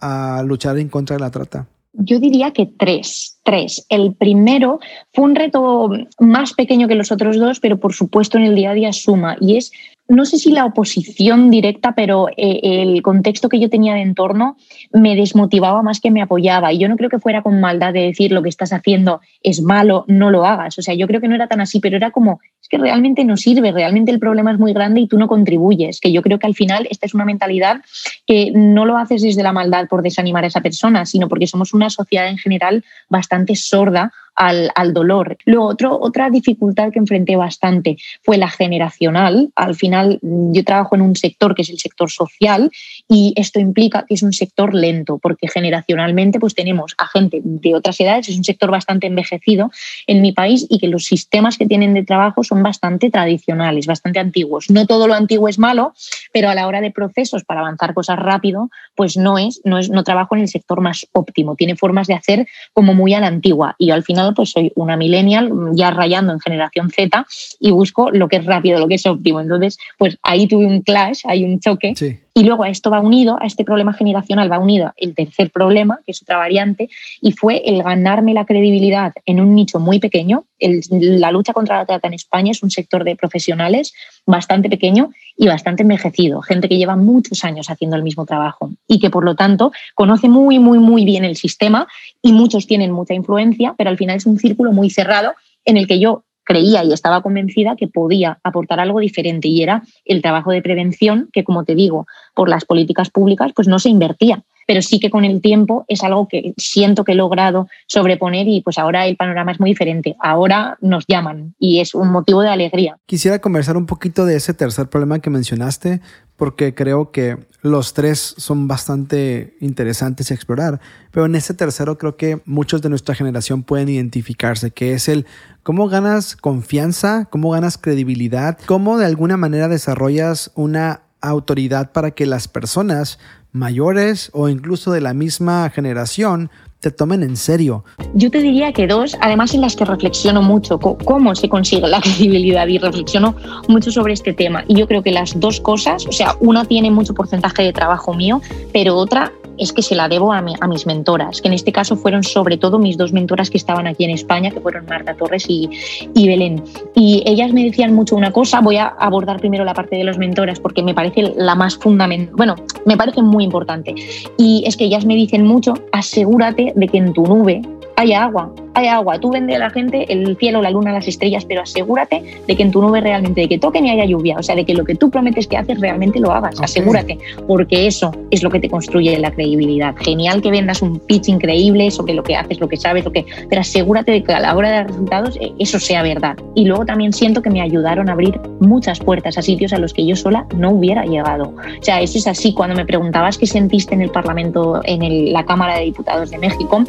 a 0.00 0.42
luchar 0.42 0.78
en 0.78 0.88
contra 0.88 1.16
de 1.16 1.20
la 1.20 1.30
trata. 1.30 1.68
Yo 1.98 2.18
diría 2.20 2.52
que 2.52 2.66
tres, 2.66 3.38
tres. 3.42 3.86
El 3.88 4.14
primero 4.14 4.80
fue 5.12 5.24
un 5.24 5.34
reto 5.34 5.90
más 6.18 6.52
pequeño 6.52 6.88
que 6.88 6.94
los 6.94 7.10
otros 7.10 7.38
dos, 7.38 7.60
pero 7.60 7.78
por 7.78 7.94
supuesto 7.94 8.38
en 8.38 8.44
el 8.44 8.54
día 8.54 8.70
a 8.70 8.74
día 8.74 8.92
suma, 8.92 9.36
y 9.40 9.56
es 9.56 9.72
no 10.08 10.24
sé 10.24 10.38
si 10.38 10.52
la 10.52 10.64
oposición 10.64 11.50
directa, 11.50 11.94
pero 11.94 12.28
eh, 12.36 12.60
el 12.62 13.02
contexto 13.02 13.48
que 13.48 13.58
yo 13.58 13.68
tenía 13.68 13.94
de 13.94 14.02
entorno 14.02 14.56
me 14.92 15.16
desmotivaba 15.16 15.82
más 15.82 16.00
que 16.00 16.10
me 16.10 16.22
apoyaba. 16.22 16.72
Y 16.72 16.78
yo 16.78 16.88
no 16.88 16.96
creo 16.96 17.10
que 17.10 17.18
fuera 17.18 17.42
con 17.42 17.60
maldad 17.60 17.92
de 17.92 18.02
decir 18.02 18.30
lo 18.30 18.42
que 18.42 18.48
estás 18.48 18.72
haciendo 18.72 19.20
es 19.42 19.62
malo, 19.62 20.04
no 20.06 20.30
lo 20.30 20.46
hagas. 20.46 20.78
O 20.78 20.82
sea, 20.82 20.94
yo 20.94 21.06
creo 21.06 21.20
que 21.20 21.28
no 21.28 21.34
era 21.34 21.48
tan 21.48 21.60
así, 21.60 21.80
pero 21.80 21.96
era 21.96 22.12
como, 22.12 22.40
es 22.62 22.68
que 22.68 22.78
realmente 22.78 23.24
no 23.24 23.36
sirve, 23.36 23.72
realmente 23.72 24.12
el 24.12 24.20
problema 24.20 24.52
es 24.52 24.58
muy 24.58 24.72
grande 24.72 25.00
y 25.00 25.08
tú 25.08 25.18
no 25.18 25.26
contribuyes. 25.26 26.00
Que 26.00 26.12
yo 26.12 26.22
creo 26.22 26.38
que 26.38 26.46
al 26.46 26.54
final 26.54 26.86
esta 26.90 27.06
es 27.06 27.14
una 27.14 27.24
mentalidad 27.24 27.80
que 28.26 28.52
no 28.54 28.84
lo 28.86 28.96
haces 28.98 29.22
desde 29.22 29.42
la 29.42 29.52
maldad 29.52 29.88
por 29.88 30.02
desanimar 30.02 30.44
a 30.44 30.48
esa 30.48 30.60
persona, 30.60 31.04
sino 31.04 31.28
porque 31.28 31.46
somos 31.48 31.74
una 31.74 31.90
sociedad 31.90 32.28
en 32.28 32.38
general 32.38 32.84
bastante 33.08 33.56
sorda 33.56 34.12
al, 34.36 34.92
dolor. 34.92 35.36
Luego, 35.44 35.66
otro, 35.66 35.98
otra 36.00 36.30
dificultad 36.30 36.92
que 36.92 36.98
enfrenté 36.98 37.36
bastante 37.36 37.96
fue 38.22 38.36
la 38.36 38.48
generacional. 38.48 39.50
Al 39.56 39.74
final, 39.74 40.18
yo 40.22 40.64
trabajo 40.64 40.94
en 40.94 41.02
un 41.02 41.16
sector 41.16 41.54
que 41.54 41.62
es 41.62 41.70
el 41.70 41.78
sector 41.78 42.10
social 42.10 42.70
y 43.08 43.32
esto 43.36 43.60
implica 43.60 44.04
que 44.06 44.14
es 44.14 44.22
un 44.22 44.32
sector 44.32 44.74
lento, 44.74 45.18
porque 45.18 45.48
generacionalmente 45.48 46.40
pues 46.40 46.54
tenemos 46.54 46.94
a 46.98 47.06
gente 47.06 47.40
de 47.42 47.74
otras 47.74 48.00
edades, 48.00 48.28
es 48.28 48.36
un 48.36 48.44
sector 48.44 48.70
bastante 48.70 49.06
envejecido 49.06 49.70
en 50.06 50.22
mi 50.22 50.32
país 50.32 50.66
y 50.68 50.78
que 50.78 50.88
los 50.88 51.04
sistemas 51.04 51.56
que 51.56 51.66
tienen 51.66 51.94
de 51.94 52.04
trabajo 52.04 52.42
son 52.42 52.62
bastante 52.62 53.10
tradicionales, 53.10 53.86
bastante 53.86 54.18
antiguos. 54.18 54.70
No 54.70 54.86
todo 54.86 55.06
lo 55.06 55.14
antiguo 55.14 55.48
es 55.48 55.58
malo, 55.58 55.94
pero 56.32 56.48
a 56.48 56.54
la 56.54 56.66
hora 56.66 56.80
de 56.80 56.90
procesos 56.90 57.44
para 57.44 57.60
avanzar 57.60 57.94
cosas 57.94 58.18
rápido, 58.18 58.70
pues 58.94 59.16
no 59.16 59.38
es, 59.38 59.60
no 59.64 59.78
es, 59.78 59.90
no 59.90 60.02
trabajo 60.04 60.34
en 60.34 60.42
el 60.42 60.48
sector 60.48 60.80
más 60.80 61.06
óptimo, 61.12 61.54
tiene 61.54 61.76
formas 61.76 62.06
de 62.08 62.14
hacer 62.14 62.46
como 62.72 62.94
muy 62.94 63.14
a 63.14 63.20
la 63.20 63.28
antigua 63.28 63.76
y 63.78 63.90
al 63.90 64.02
final 64.02 64.34
pues 64.34 64.50
soy 64.50 64.72
una 64.74 64.96
millennial 64.96 65.50
ya 65.74 65.90
rayando 65.90 66.32
en 66.32 66.40
generación 66.40 66.90
Z 66.90 67.26
y 67.60 67.70
busco 67.70 68.10
lo 68.10 68.28
que 68.28 68.36
es 68.36 68.44
rápido, 68.44 68.78
lo 68.78 68.88
que 68.88 68.94
es 68.94 69.06
óptimo. 69.06 69.40
Entonces, 69.40 69.78
pues 69.98 70.18
ahí 70.22 70.46
tuve 70.46 70.66
un 70.66 70.82
clash, 70.82 71.20
hay 71.24 71.44
un 71.44 71.60
choque. 71.60 71.94
Y 72.38 72.44
luego 72.44 72.64
a 72.64 72.68
esto 72.68 72.90
va 72.90 73.00
unido, 73.00 73.38
a 73.40 73.46
este 73.46 73.64
problema 73.64 73.94
generacional 73.94 74.52
va 74.52 74.58
unido 74.58 74.92
el 74.98 75.14
tercer 75.14 75.50
problema, 75.50 76.00
que 76.04 76.12
es 76.12 76.20
otra 76.20 76.36
variante, 76.36 76.90
y 77.22 77.32
fue 77.32 77.62
el 77.64 77.82
ganarme 77.82 78.34
la 78.34 78.44
credibilidad 78.44 79.14
en 79.24 79.40
un 79.40 79.54
nicho 79.54 79.80
muy 79.80 80.00
pequeño. 80.00 80.44
la 80.60 81.30
lucha 81.30 81.54
contra 81.54 81.78
la 81.78 81.86
trata 81.86 82.08
en 82.08 82.12
España 82.12 82.50
es 82.50 82.62
un 82.62 82.70
sector 82.70 83.04
de 83.04 83.16
profesionales 83.16 83.94
bastante 84.26 84.68
pequeño 84.68 85.12
y 85.34 85.46
bastante 85.46 85.82
envejecido, 85.82 86.42
gente 86.42 86.68
que 86.68 86.76
lleva 86.76 86.94
muchos 86.94 87.42
años 87.42 87.70
haciendo 87.70 87.96
el 87.96 88.02
mismo 88.02 88.26
trabajo 88.26 88.70
y 88.86 88.98
que 88.98 89.08
por 89.08 89.24
lo 89.24 89.34
tanto 89.34 89.72
conoce 89.94 90.28
muy, 90.28 90.58
muy, 90.58 90.78
muy 90.78 91.06
bien 91.06 91.24
el 91.24 91.36
sistema 91.36 91.88
y 92.20 92.34
muchos 92.34 92.66
tienen 92.66 92.90
mucha 92.92 93.14
influencia, 93.14 93.74
pero 93.78 93.88
al 93.88 93.96
final 93.96 94.18
es 94.18 94.26
un 94.26 94.38
círculo 94.38 94.72
muy 94.72 94.90
cerrado 94.90 95.32
en 95.64 95.78
el 95.78 95.86
que 95.86 95.98
yo 95.98 96.24
creía 96.46 96.82
y 96.84 96.92
estaba 96.92 97.22
convencida 97.22 97.76
que 97.76 97.88
podía 97.88 98.38
aportar 98.42 98.80
algo 98.80 99.00
diferente 99.00 99.48
y 99.48 99.62
era 99.62 99.82
el 100.06 100.22
trabajo 100.22 100.52
de 100.52 100.62
prevención 100.62 101.28
que, 101.32 101.44
como 101.44 101.64
te 101.64 101.74
digo, 101.74 102.06
por 102.34 102.48
las 102.48 102.64
políticas 102.64 103.10
públicas 103.10 103.52
pues 103.54 103.68
no 103.68 103.78
se 103.78 103.90
invertía 103.90 104.42
pero 104.66 104.82
sí 104.82 104.98
que 104.98 105.10
con 105.10 105.24
el 105.24 105.40
tiempo 105.40 105.84
es 105.88 106.02
algo 106.02 106.28
que 106.28 106.52
siento 106.56 107.04
que 107.04 107.12
he 107.12 107.14
logrado 107.14 107.68
sobreponer 107.86 108.48
y 108.48 108.60
pues 108.60 108.78
ahora 108.78 109.06
el 109.06 109.16
panorama 109.16 109.52
es 109.52 109.60
muy 109.60 109.70
diferente. 109.70 110.16
Ahora 110.20 110.76
nos 110.80 111.04
llaman 111.06 111.54
y 111.58 111.80
es 111.80 111.94
un 111.94 112.10
motivo 112.10 112.42
de 112.42 112.48
alegría. 112.48 112.98
Quisiera 113.06 113.38
conversar 113.38 113.76
un 113.76 113.86
poquito 113.86 114.26
de 114.26 114.36
ese 114.36 114.52
tercer 114.54 114.88
problema 114.88 115.20
que 115.20 115.30
mencionaste 115.30 116.00
porque 116.36 116.74
creo 116.74 117.12
que 117.12 117.38
los 117.62 117.94
tres 117.94 118.34
son 118.36 118.68
bastante 118.68 119.56
interesantes 119.60 120.30
a 120.30 120.34
explorar, 120.34 120.80
pero 121.10 121.26
en 121.26 121.34
ese 121.34 121.54
tercero 121.54 121.96
creo 121.98 122.16
que 122.16 122.42
muchos 122.44 122.82
de 122.82 122.90
nuestra 122.90 123.14
generación 123.14 123.62
pueden 123.62 123.88
identificarse, 123.88 124.70
que 124.70 124.92
es 124.92 125.08
el 125.08 125.26
cómo 125.62 125.88
ganas 125.88 126.36
confianza, 126.36 127.26
cómo 127.30 127.50
ganas 127.50 127.78
credibilidad, 127.78 128.58
cómo 128.66 128.98
de 128.98 129.06
alguna 129.06 129.36
manera 129.36 129.68
desarrollas 129.68 130.52
una 130.54 131.02
autoridad 131.20 131.92
para 131.92 132.12
que 132.12 132.26
las 132.26 132.48
personas 132.48 133.18
mayores 133.56 134.30
o 134.32 134.48
incluso 134.48 134.92
de 134.92 135.00
la 135.00 135.14
misma 135.14 135.68
generación 135.70 136.50
te 136.80 136.90
tomen 136.90 137.22
en 137.22 137.36
serio. 137.36 137.84
Yo 138.14 138.30
te 138.30 138.40
diría 138.40 138.72
que 138.72 138.86
dos, 138.86 139.16
además 139.20 139.54
en 139.54 139.62
las 139.62 139.74
que 139.74 139.84
reflexiono 139.84 140.42
mucho 140.42 140.78
cómo 140.78 141.34
se 141.34 141.48
consigue 141.48 141.88
la 141.88 142.00
credibilidad 142.02 142.66
y 142.68 142.78
reflexiono 142.78 143.34
mucho 143.68 143.90
sobre 143.90 144.12
este 144.12 144.32
tema. 144.34 144.64
Y 144.68 144.76
yo 144.76 144.86
creo 144.86 145.02
que 145.02 145.10
las 145.10 145.40
dos 145.40 145.60
cosas, 145.60 146.06
o 146.06 146.12
sea, 146.12 146.36
una 146.40 146.64
tiene 146.64 146.90
mucho 146.90 147.14
porcentaje 147.14 147.62
de 147.62 147.72
trabajo 147.72 148.14
mío, 148.14 148.40
pero 148.72 148.96
otra 148.96 149.32
es 149.58 149.72
que 149.72 149.82
se 149.82 149.94
la 149.94 150.08
debo 150.08 150.32
a, 150.32 150.42
mis 150.42 150.86
mentoras, 150.86 151.40
que 151.40 151.48
en 151.48 151.54
este 151.54 151.72
caso 151.72 151.96
fueron 151.96 152.22
sobre 152.22 152.56
todo 152.56 152.78
mis 152.78 152.96
dos 152.96 153.12
mentoras 153.12 153.50
que 153.50 153.58
estaban 153.58 153.86
aquí 153.86 154.04
en 154.04 154.10
España, 154.10 154.50
que 154.50 154.60
fueron 154.60 154.86
Marta 154.86 155.14
Torres 155.14 155.44
y, 155.48 155.68
y 156.14 156.28
Belén. 156.28 156.62
Y 156.94 157.22
ellas 157.26 157.52
me 157.52 157.64
decían 157.64 157.94
mucho 157.94 158.16
una 158.16 158.32
cosa, 158.32 158.60
voy 158.60 158.76
a 158.76 158.86
abordar 158.86 159.38
primero 159.38 159.64
la 159.64 159.74
parte 159.74 159.96
de 159.96 160.04
los 160.04 160.18
mentoras 160.18 160.60
porque 160.60 160.82
me 160.82 160.94
parece 160.94 161.34
la 161.36 161.54
más 161.54 161.76
fundamental, 161.76 162.34
bueno, 162.36 162.56
me 162.84 162.96
parece 162.96 163.22
muy 163.22 163.44
importante. 163.44 163.94
Y 164.38 164.64
es 164.66 164.76
que 164.76 164.84
ellas 164.84 165.04
me 165.04 165.14
dicen 165.14 165.44
mucho, 165.44 165.74
asegúrate 165.92 166.72
de 166.74 166.88
que 166.88 166.98
en 166.98 167.12
tu 167.12 167.24
nube 167.24 167.62
haya 167.96 168.24
agua, 168.24 168.52
hay 168.74 168.88
agua, 168.88 169.18
tú 169.18 169.30
vende 169.30 169.54
a 169.54 169.58
la 169.58 169.70
gente 169.70 170.12
el 170.12 170.36
cielo, 170.36 170.60
la 170.60 170.70
luna, 170.70 170.92
las 170.92 171.08
estrellas, 171.08 171.46
pero 171.46 171.62
asegúrate 171.62 172.22
de 172.46 172.56
que 172.56 172.62
en 172.62 172.70
tu 172.70 172.82
nube 172.82 173.00
realmente, 173.00 173.40
de 173.40 173.48
que 173.48 173.58
toquen 173.58 173.86
y 173.86 173.90
haya 173.90 174.04
lluvia, 174.04 174.36
o 174.38 174.42
sea, 174.42 174.54
de 174.54 174.66
que 174.66 174.74
lo 174.74 174.84
que 174.84 174.94
tú 174.94 175.10
prometes 175.10 175.46
que 175.46 175.56
haces 175.56 175.80
realmente 175.80 176.20
lo 176.20 176.30
hagas, 176.30 176.60
asegúrate, 176.60 177.18
porque 177.48 177.86
eso 177.86 178.12
es 178.30 178.42
lo 178.42 178.50
que 178.50 178.60
te 178.60 178.68
construye 178.68 179.18
la 179.18 179.30
credibilidad. 179.30 179.96
Genial 179.96 180.42
que 180.42 180.50
vendas 180.50 180.82
un 180.82 180.98
pitch 180.98 181.28
increíble 181.28 181.90
sobre 181.90 182.12
lo 182.12 182.22
que 182.22 182.36
haces, 182.36 182.60
lo 182.60 182.68
que 182.68 182.76
sabes, 182.76 183.06
lo 183.06 183.12
que, 183.12 183.24
pero 183.48 183.62
asegúrate 183.62 184.12
de 184.12 184.22
que 184.22 184.34
a 184.34 184.40
la 184.40 184.54
hora 184.54 184.68
de 184.68 184.74
dar 184.74 184.86
resultados 184.88 185.38
eh, 185.40 185.52
eso 185.58 185.80
sea 185.80 186.02
verdad. 186.02 186.36
Y 186.54 186.66
luego 186.66 186.84
también 186.84 187.14
siento 187.14 187.40
que 187.40 187.48
me 187.48 187.62
ayudaron 187.62 188.10
a 188.10 188.12
abrir 188.12 188.38
muchas 188.60 189.00
puertas 189.00 189.38
a 189.38 189.42
sitios 189.42 189.72
a 189.72 189.78
los 189.78 189.94
que 189.94 190.04
yo 190.04 190.16
sola 190.16 190.46
no 190.54 190.72
hubiera 190.72 191.06
llegado. 191.06 191.54
O 191.80 191.82
sea, 191.82 192.02
eso 192.02 192.18
es 192.18 192.26
así. 192.26 192.52
Cuando 192.52 192.76
me 192.76 192.84
preguntabas 192.84 193.38
qué 193.38 193.46
sentiste 193.46 193.94
en 193.94 194.02
el 194.02 194.10
Parlamento, 194.10 194.82
en 194.84 195.32
la 195.32 195.46
Cámara 195.46 195.78
de 195.78 195.84
Diputados 195.84 196.30
de 196.30 196.36
México, 196.36 196.84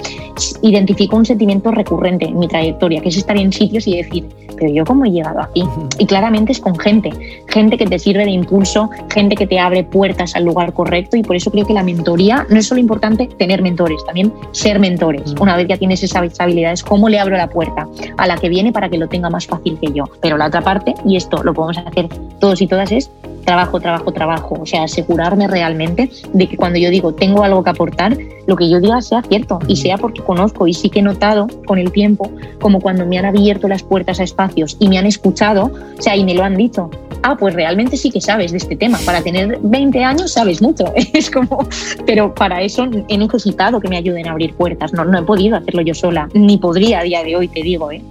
identifico 0.98 1.16
un 1.16 1.26
sentimiento 1.26 1.72
recurrente 1.72 2.26
en 2.26 2.40
mi 2.40 2.48
trayectoria, 2.48 3.02
que 3.02 3.10
es 3.10 3.18
estar 3.18 3.38
en 3.38 3.54
sitios 3.54 3.88
y 3.88 3.98
decir, 3.98 4.26
pero 4.58 4.72
yo 4.74 4.84
cómo 4.84 5.06
he 5.06 5.12
llegado 5.12 5.42
aquí. 5.42 5.64
Y 6.00 6.06
claramente 6.08 6.52
es 6.52 6.60
con 6.60 6.78
gente, 6.78 7.12
gente 7.48 7.78
que 7.78 7.86
te 7.86 8.00
sirve 8.00 8.26
de 8.26 8.32
impulso, 8.32 8.90
gente 9.14 9.36
que 9.36 9.46
te 9.46 9.60
abre 9.60 9.84
puertas 9.84 10.36
al 10.36 10.46
lugar 10.46 10.74
correcto 10.74 11.16
y 11.16 11.22
por 11.22 11.36
eso 11.36 11.52
creo 11.52 11.68
que 11.68 11.74
la 11.74 11.84
mentoría 11.84 12.48
no 12.50 12.58
es 12.58 12.68
solo 12.68 12.82
importante 12.82 13.28
tener 13.38 13.62
mentores, 13.62 14.04
también 14.06 14.34
ser 14.52 14.80
mentores. 14.80 15.36
Una 15.40 15.56
vez 15.56 15.68
ya 15.68 15.78
tienes 15.78 16.02
esas 16.02 16.40
habilidades, 16.40 16.84
¿cómo 16.84 17.10
le 17.10 17.20
abro 17.20 17.38
la 17.38 17.48
puerta 17.48 17.88
a 18.18 18.28
la 18.28 18.38
que 18.38 18.50
viene 18.50 18.72
para 18.72 18.90
que 18.90 18.98
lo 18.98 19.08
tenga 19.08 19.30
más 19.30 19.46
fácil 19.46 19.78
que 19.80 19.94
yo? 19.94 20.06
Pero 20.22 20.38
la 20.38 20.48
otra 20.48 20.62
parte, 20.62 20.96
y 21.06 21.16
esto 21.16 21.44
lo 21.44 21.54
podemos 21.54 21.78
hacer 21.78 22.08
todos 22.40 22.60
y 22.62 22.68
todas, 22.68 22.92
es 22.92 23.12
trabajo, 23.48 23.80
trabajo, 23.80 24.12
trabajo. 24.12 24.58
O 24.60 24.66
sea, 24.66 24.84
asegurarme 24.84 25.48
realmente 25.48 26.10
de 26.34 26.48
que 26.48 26.58
cuando 26.58 26.78
yo 26.78 26.90
digo 26.90 27.14
tengo 27.14 27.44
algo 27.44 27.64
que 27.64 27.70
aportar, 27.70 28.18
lo 28.46 28.58
que 28.58 28.70
yo 28.70 28.82
diga 28.82 29.02
sea 29.02 29.22
cierto 29.24 29.60
y 29.68 29.78
sea 29.78 29.98
porque 29.98 30.22
conozco 30.22 30.68
y 30.68 30.74
sí 30.74 30.90
que 30.90 31.00
he 31.00 31.02
notado 31.02 31.48
con 31.66 31.80
el 31.80 31.92
tiempo 31.94 32.30
como 32.60 32.82
cuando 32.82 33.06
me 33.06 33.18
han 33.18 33.26
abierto 33.26 33.70
las 33.70 33.84
puertas 33.84 34.20
a 34.20 34.24
espacios 34.24 34.76
y 34.82 34.90
me 34.90 34.98
han 34.98 35.06
escuchado, 35.06 35.72
o 35.98 36.02
sea, 36.02 36.18
y 36.18 36.26
me 36.26 36.34
lo 36.34 36.44
han 36.44 36.58
dicho. 36.58 36.90
Ah, 37.24 37.38
pues 37.40 37.56
realmente 37.56 37.96
sí 37.96 38.12
que 38.12 38.20
sabes 38.20 38.52
de 38.52 38.58
este 38.58 38.76
tema. 38.76 39.00
Para 39.06 39.22
tener 39.22 39.58
20 39.62 40.04
años 40.04 40.34
sabes 40.34 40.62
mucho. 40.62 40.94
Es 41.14 41.32
como, 41.32 41.66
pero 42.06 42.34
para 42.36 42.62
eso 42.62 42.86
he 43.08 43.18
necesitado 43.18 43.80
que 43.80 43.88
me 43.88 43.98
ayuden 43.98 44.28
a 44.28 44.32
abrir 44.32 44.54
puertas. 44.56 44.92
No, 44.92 45.06
no 45.06 45.20
he 45.20 45.24
podido 45.24 45.56
hacerlo 45.56 45.82
yo 45.82 45.94
sola, 45.94 46.28
ni 46.34 46.58
podría 46.58 47.00
a 47.00 47.04
día 47.04 47.24
de 47.24 47.36
hoy, 47.38 47.48
te 47.48 47.64
digo, 47.64 47.92
¿eh? 47.92 48.02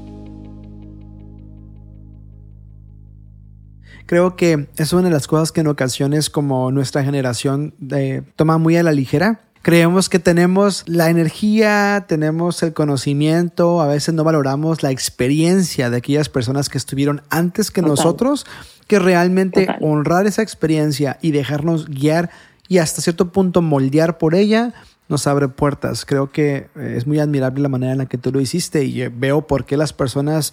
Creo 4.06 4.36
que 4.36 4.68
es 4.76 4.92
una 4.92 5.02
de 5.02 5.10
las 5.10 5.26
cosas 5.26 5.52
que 5.52 5.60
en 5.60 5.66
ocasiones 5.66 6.30
como 6.30 6.70
nuestra 6.70 7.02
generación 7.02 7.74
eh, 7.90 8.22
toma 8.36 8.56
muy 8.56 8.76
a 8.76 8.82
la 8.82 8.92
ligera. 8.92 9.40
Creemos 9.62 10.08
que 10.08 10.20
tenemos 10.20 10.84
la 10.86 11.10
energía, 11.10 12.04
tenemos 12.06 12.62
el 12.62 12.72
conocimiento, 12.72 13.80
a 13.80 13.88
veces 13.88 14.14
no 14.14 14.22
valoramos 14.22 14.84
la 14.84 14.92
experiencia 14.92 15.90
de 15.90 15.96
aquellas 15.96 16.28
personas 16.28 16.68
que 16.68 16.78
estuvieron 16.78 17.22
antes 17.30 17.72
que 17.72 17.82
nosotros, 17.82 18.46
que 18.86 19.00
realmente 19.00 19.66
honrar 19.80 20.28
esa 20.28 20.42
experiencia 20.42 21.18
y 21.20 21.32
dejarnos 21.32 21.88
guiar 21.88 22.30
y 22.68 22.78
hasta 22.78 23.02
cierto 23.02 23.32
punto 23.32 23.60
moldear 23.60 24.18
por 24.18 24.36
ella 24.36 24.72
nos 25.08 25.26
abre 25.26 25.48
puertas. 25.48 26.04
Creo 26.04 26.30
que 26.30 26.68
eh, 26.76 26.94
es 26.96 27.08
muy 27.08 27.18
admirable 27.18 27.60
la 27.60 27.68
manera 27.68 27.92
en 27.92 27.98
la 27.98 28.06
que 28.06 28.18
tú 28.18 28.30
lo 28.30 28.40
hiciste 28.40 28.84
y 28.84 29.02
eh, 29.02 29.10
veo 29.12 29.48
por 29.48 29.64
qué 29.64 29.76
las 29.76 29.92
personas 29.92 30.52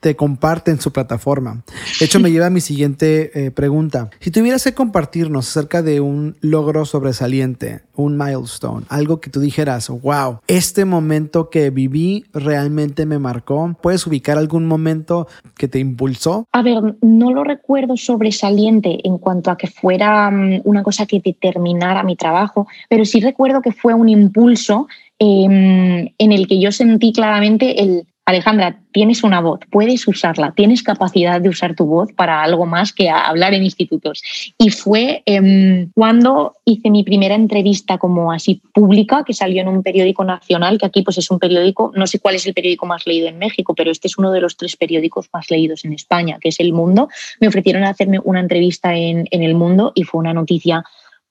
te 0.00 0.16
comparten 0.16 0.80
su 0.80 0.92
plataforma. 0.92 1.62
De 1.98 2.06
hecho, 2.06 2.20
me 2.20 2.30
lleva 2.30 2.46
a 2.46 2.50
mi 2.50 2.60
siguiente 2.60 3.46
eh, 3.46 3.50
pregunta. 3.50 4.10
Si 4.20 4.30
tuvieras 4.30 4.64
que 4.64 4.74
compartirnos 4.74 5.48
acerca 5.48 5.82
de 5.82 6.00
un 6.00 6.36
logro 6.40 6.84
sobresaliente, 6.84 7.80
un 7.96 8.16
milestone, 8.16 8.86
algo 8.88 9.20
que 9.20 9.30
tú 9.30 9.40
dijeras, 9.40 9.88
wow, 9.88 10.38
este 10.46 10.84
momento 10.84 11.50
que 11.50 11.70
viví 11.70 12.24
realmente 12.32 13.06
me 13.06 13.18
marcó, 13.18 13.74
¿puedes 13.82 14.06
ubicar 14.06 14.38
algún 14.38 14.66
momento 14.66 15.26
que 15.56 15.68
te 15.68 15.78
impulsó? 15.78 16.46
A 16.52 16.62
ver, 16.62 16.96
no 17.02 17.32
lo 17.32 17.42
recuerdo 17.42 17.96
sobresaliente 17.96 18.98
en 19.04 19.18
cuanto 19.18 19.50
a 19.50 19.56
que 19.56 19.66
fuera 19.66 20.30
mm, 20.30 20.62
una 20.64 20.82
cosa 20.82 21.06
que 21.06 21.20
determinara 21.20 22.02
mi 22.02 22.16
trabajo, 22.16 22.68
pero 22.88 23.04
sí 23.04 23.20
recuerdo 23.20 23.62
que 23.62 23.72
fue 23.72 23.94
un 23.94 24.08
impulso 24.08 24.86
em, 25.18 26.08
en 26.18 26.32
el 26.32 26.46
que 26.46 26.60
yo 26.60 26.70
sentí 26.70 27.12
claramente 27.12 27.82
el 27.82 28.06
Alejandra, 28.28 28.78
tienes 28.92 29.24
una 29.24 29.40
voz, 29.40 29.60
puedes 29.70 30.06
usarla, 30.06 30.52
tienes 30.54 30.82
capacidad 30.82 31.40
de 31.40 31.48
usar 31.48 31.74
tu 31.74 31.86
voz 31.86 32.12
para 32.12 32.42
algo 32.42 32.66
más 32.66 32.92
que 32.92 33.08
hablar 33.08 33.54
en 33.54 33.64
institutos. 33.64 34.22
Y 34.58 34.68
fue 34.68 35.22
em, 35.24 35.90
cuando 35.94 36.52
hice 36.66 36.90
mi 36.90 37.04
primera 37.04 37.34
entrevista 37.34 37.96
como 37.96 38.30
así 38.30 38.60
pública, 38.74 39.24
que 39.24 39.32
salió 39.32 39.62
en 39.62 39.68
un 39.68 39.82
periódico 39.82 40.24
nacional, 40.24 40.76
que 40.76 40.84
aquí 40.84 41.00
pues 41.00 41.16
es 41.16 41.30
un 41.30 41.38
periódico, 41.38 41.90
no 41.96 42.06
sé 42.06 42.18
cuál 42.18 42.34
es 42.34 42.44
el 42.44 42.52
periódico 42.52 42.84
más 42.84 43.06
leído 43.06 43.28
en 43.28 43.38
México, 43.38 43.74
pero 43.74 43.90
este 43.90 44.08
es 44.08 44.18
uno 44.18 44.30
de 44.30 44.42
los 44.42 44.58
tres 44.58 44.76
periódicos 44.76 45.30
más 45.32 45.50
leídos 45.50 45.86
en 45.86 45.94
España, 45.94 46.36
que 46.38 46.50
es 46.50 46.60
El 46.60 46.74
Mundo. 46.74 47.08
Me 47.40 47.48
ofrecieron 47.48 47.84
hacerme 47.84 48.20
una 48.22 48.40
entrevista 48.40 48.94
en, 48.94 49.26
en 49.30 49.42
El 49.42 49.54
Mundo 49.54 49.92
y 49.94 50.02
fue 50.02 50.20
una 50.20 50.34
noticia 50.34 50.84